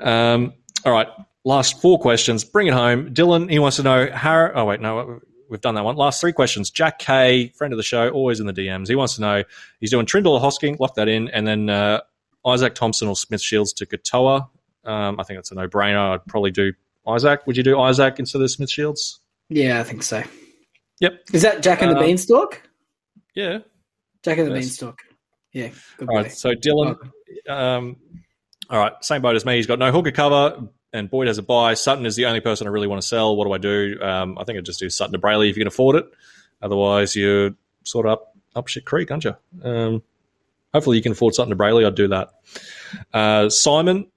[0.02, 0.54] Um,
[0.86, 1.08] all right,
[1.44, 2.44] last four questions.
[2.44, 3.14] Bring it home.
[3.14, 4.52] Dylan, he wants to know how.
[4.54, 5.20] Oh, wait, no,
[5.50, 5.96] we've done that one.
[5.96, 6.70] Last three questions.
[6.70, 8.88] Jack K, friend of the show, always in the DMs.
[8.88, 9.44] He wants to know
[9.80, 12.02] he's doing Trindall or Hosking, lock that in, and then uh,
[12.46, 14.48] Izaac Thompson or Smith Shields to Katoa.
[14.84, 16.14] Um, I think that's a no brainer.
[16.14, 16.74] I'd probably do
[17.08, 17.46] Isaac.
[17.48, 19.20] Would you do Isaac instead of Smith Shields?
[19.50, 20.24] Yeah, I think so.
[21.00, 21.22] Yep.
[21.34, 22.62] Is that Jack and the Uh, Beanstalk?
[23.36, 23.60] Yeah.
[24.24, 24.64] Jack and the yes.
[24.66, 25.00] Beanstalk.
[25.54, 25.70] Yeah,
[26.02, 26.32] All right.
[26.32, 26.98] So Dylan,
[27.48, 27.98] um,
[28.70, 29.56] all right, same boat as me.
[29.56, 31.74] He's got no hooker cover, and Boyd has a bye.
[31.74, 33.36] Sutton is the only person I really want to sell.
[33.36, 34.00] What do I do?
[34.02, 36.06] Um, I think I'd just do Sutton to Brailey if you can afford it.
[36.62, 37.52] Otherwise, you're
[37.84, 39.36] sort of up up shit creek, aren't you?
[39.64, 40.02] Um,
[40.74, 41.86] hopefully, you can afford Sutton to Brailey.
[41.86, 42.34] I'd do that.
[43.14, 44.08] Uh, Simon.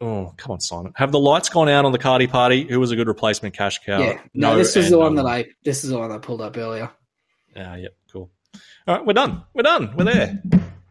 [0.00, 0.92] Oh, come on, Simon.
[0.96, 2.64] Have the lights gone out on the Cardi party?
[2.68, 3.98] Who was a good replacement cash cow?
[4.00, 4.20] yeah.
[4.32, 5.22] No, this is the one no.
[5.24, 6.90] that I this is the one I pulled up earlier.
[7.56, 8.30] Ah, yep, cool.
[8.86, 9.42] All right, we're done.
[9.54, 9.94] We're done.
[9.96, 10.42] We're there.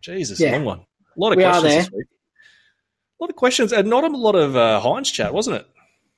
[0.01, 0.51] Jesus, Yeah.
[0.51, 0.85] long one.
[1.17, 1.81] A lot of We are questions there.
[1.81, 2.07] this week.
[3.19, 5.67] A lot of questions and not a lot of uh, Hynes chat, wasn't it?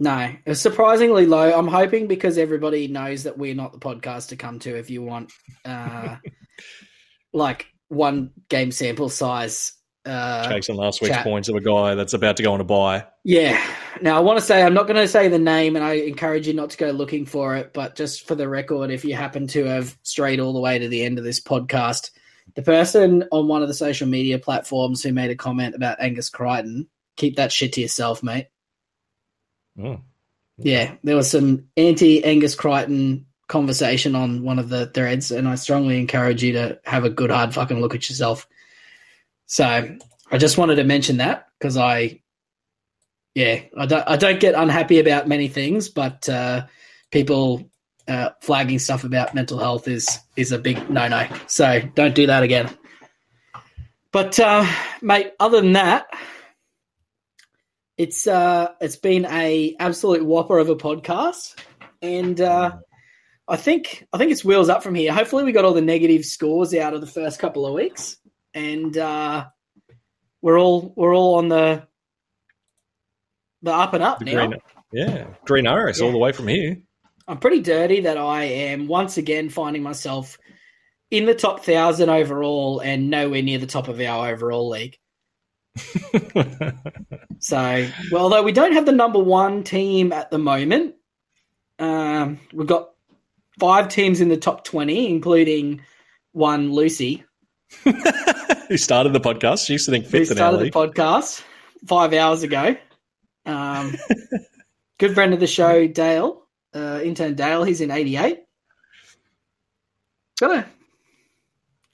[0.01, 1.57] No, it's surprisingly low.
[1.57, 5.01] I'm hoping because everybody knows that we're not the podcast to come to if you
[5.01, 5.31] want
[5.65, 6.15] uh
[7.33, 9.73] like one game sample size
[10.05, 11.23] uh, Chasing last week's chat.
[11.23, 13.05] points of a guy that's about to go on a bye.
[13.25, 13.61] Yeah.
[14.01, 16.47] Now, I want to say, I'm not going to say the name, and I encourage
[16.47, 19.45] you not to go looking for it, but just for the record, if you happen
[19.47, 22.11] to have strayed all the way to the end of this podcast,
[22.59, 26.29] the person on one of the social media platforms who made a comment about Angus
[26.29, 28.47] Crichton, keep that shit to yourself, mate.
[29.77, 30.01] Mm.
[30.57, 35.55] Yeah, there was some anti Angus Crichton conversation on one of the threads, and I
[35.55, 38.45] strongly encourage you to have a good hard fucking look at yourself.
[39.45, 39.97] So
[40.29, 42.19] I just wanted to mention that because I,
[43.35, 46.65] yeah, I don't, I don't get unhappy about many things, but uh,
[47.09, 47.68] people
[48.09, 51.27] uh, flagging stuff about mental health is is a big no no.
[51.47, 52.69] So don't do that again.
[54.11, 54.65] But uh,
[55.01, 56.07] mate, other than that,
[57.97, 61.55] it's uh, it's been a absolute whopper of a podcast,
[62.01, 62.77] and uh,
[63.47, 65.13] I think I think it's wheels up from here.
[65.13, 68.17] Hopefully, we got all the negative scores out of the first couple of weeks,
[68.53, 69.45] and uh,
[70.41, 71.87] we're all we're all on the
[73.61, 74.47] the up and up The now.
[74.47, 74.59] green,
[74.91, 76.77] yeah, green Iris all the way from here.
[77.29, 80.37] I'm pretty dirty that I am once again finding myself
[81.11, 84.97] in the top thousand overall and nowhere near the top of our overall league.
[87.41, 90.95] So, well, although we don't have the number one team at the moment,
[91.79, 92.89] um, we've got
[93.57, 95.79] five teams in the top 20, including
[96.33, 97.23] one Lucy,
[97.83, 99.65] Who started the podcast?
[99.65, 100.73] She used to think who fifth our started the league.
[100.73, 101.43] podcast
[101.85, 102.75] five hours ago.
[103.45, 103.95] Um,
[104.97, 106.43] good friend of the show, Dale,
[106.73, 108.39] uh, intern Dale, he's in 88.
[110.39, 110.65] Got a.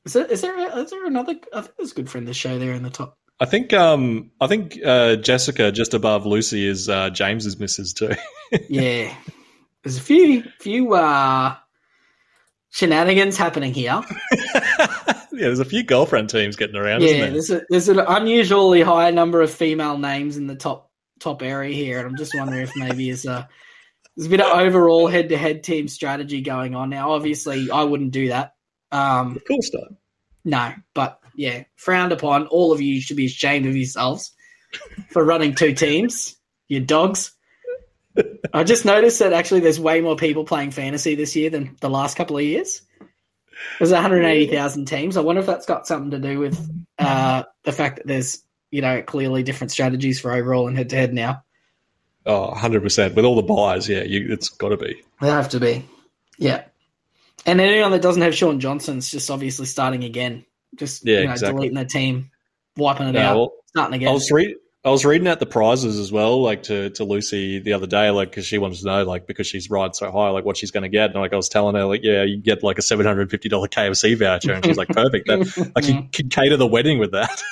[0.05, 1.35] Is there, is there is there another?
[1.51, 3.17] I think there's a good friend of the show there in the top.
[3.39, 8.13] I think um I think uh, Jessica just above Lucy is uh, James's missus too.
[8.69, 9.13] yeah,
[9.83, 11.55] there's a few few uh,
[12.69, 13.99] shenanigans happening here.
[14.31, 14.87] yeah,
[15.31, 17.31] there's a few girlfriend teams getting around, isn't yeah, there?
[17.31, 21.73] there's a, there's an unusually high number of female names in the top top area
[21.73, 23.49] here, and I'm just wondering if maybe is a
[24.15, 27.11] there's a bit of overall head to head team strategy going on now.
[27.11, 28.53] Obviously, I wouldn't do that.
[28.91, 29.87] Um, Of course not.
[30.43, 32.47] no, but yeah, frowned upon.
[32.47, 34.31] All of you should be ashamed of yourselves
[35.11, 36.35] for running two teams.
[36.67, 37.31] You dogs.
[38.53, 41.89] I just noticed that actually there's way more people playing fantasy this year than the
[41.89, 42.81] last couple of years.
[43.79, 45.17] There's 180,000 teams.
[45.17, 48.81] I wonder if that's got something to do with uh, the fact that there's, you
[48.81, 51.43] know, clearly different strategies for overall and head to head now.
[52.25, 53.15] Oh, 100%.
[53.15, 55.01] With all the byes, yeah, you, it's got to be.
[55.21, 55.87] They have to be.
[56.37, 56.63] Yeah.
[57.45, 60.45] And anyone that doesn't have Shaun Johnson's just obviously starting again.
[60.75, 61.53] Just Yeah, you know, exactly.
[61.55, 62.31] deleting their team,
[62.75, 65.99] wiping it No, out, well, starting I was re- I was reading out the prizes
[65.99, 69.03] as well, like to, to Lucy the other day, like because she wanted to know,
[69.03, 71.09] like because she's riding so high, like what she's going to get.
[71.09, 73.49] And like I was telling her, like yeah, you get like a seven hundred fifty
[73.49, 75.27] dollar KFC voucher, and she's like, perfect.
[75.27, 76.11] That, like you mm.
[76.11, 77.41] can cater the wedding with that.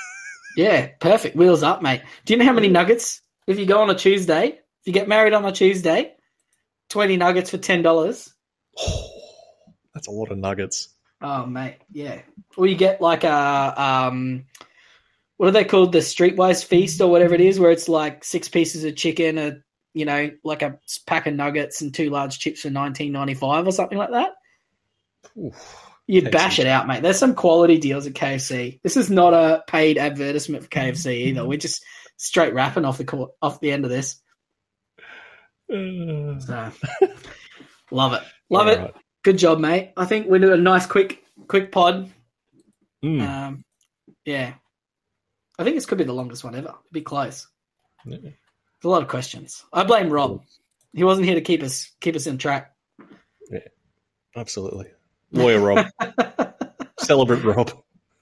[0.55, 1.35] Yeah, perfect.
[1.35, 2.03] Wheels up, mate.
[2.25, 3.23] Do you know how many nuggets?
[3.47, 6.13] If you go on a Tuesday, if you get married on a Tuesday,
[6.89, 8.33] 20 nuggets for $10.
[9.93, 10.89] That's a lot of nuggets.
[11.21, 11.77] Oh, mate.
[11.89, 12.19] Yeah.
[12.57, 14.43] Or you get like a, um,
[15.37, 15.93] what are they called?
[15.93, 19.59] The Streetwise Feast or whatever it is, where it's like six pieces of chicken, a,
[19.93, 20.77] you know, like a
[21.07, 24.31] pack of nuggets and two large chips for 19.95 or something like that.
[25.37, 25.77] Oof.
[26.07, 27.01] You'd bash it out, mate.
[27.01, 28.81] There's some quality deals at KFC.
[28.83, 31.45] This is not a paid advertisement for KFC either.
[31.45, 31.85] We're just
[32.17, 34.19] straight rapping off the court, off the end of this.
[35.73, 36.71] Uh, So
[37.91, 38.77] love it, love it.
[38.79, 38.93] alright.
[39.23, 39.93] Good job, mate.
[39.97, 42.11] I think we did a nice, quick, quick pod.
[43.03, 43.21] Mm.
[43.21, 43.63] Um,
[44.25, 44.53] yeah,
[45.57, 46.69] I think this could be the longest one ever.
[46.69, 47.47] It'd be close.
[48.05, 48.17] Yeah.
[48.21, 48.33] There's
[48.83, 49.63] a lot of questions.
[49.71, 50.43] I blame Rob.
[50.93, 52.71] He wasn't here to keep us keep us in track.
[53.49, 53.59] Yeah.
[54.35, 54.87] Absolutely.
[55.31, 55.87] Lawyer Rob.
[56.99, 57.71] Celebrant Rob.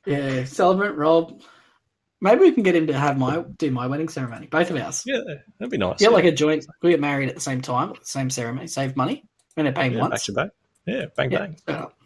[0.06, 1.42] Yeah, celebrant Rob.
[2.24, 5.04] Maybe we can get him to have my do my wedding ceremony, both of ours.
[5.08, 5.22] Yeah,
[5.60, 6.00] that'd be nice.
[6.02, 6.66] Yeah, like a joint.
[6.84, 9.24] We get married at the same time, the same ceremony, save money.
[9.58, 10.26] We're going to pay him back once.
[10.26, 10.50] to back.
[10.86, 11.76] Yeah, bang Yeah, bang.
[11.76, 11.98] up.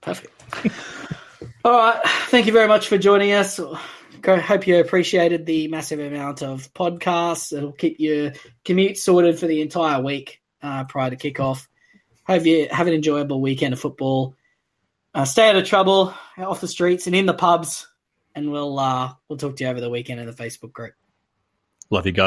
[0.00, 0.32] Perfect.
[1.64, 2.00] All right.
[2.28, 3.58] Thank you very much for joining us.
[4.20, 7.52] Go- Hope you appreciated the massive amount of podcasts.
[7.56, 8.32] It'll keep your
[8.64, 11.66] commute sorted for the entire week uh, prior to kickoff.
[12.26, 14.34] Hope you have an enjoyable weekend of football.
[15.14, 17.87] Uh, stay out of trouble, off the streets and in the pubs,
[18.38, 20.94] and we'll uh, we'll talk to you over the weekend in the Facebook group.
[21.90, 22.16] Love you guys.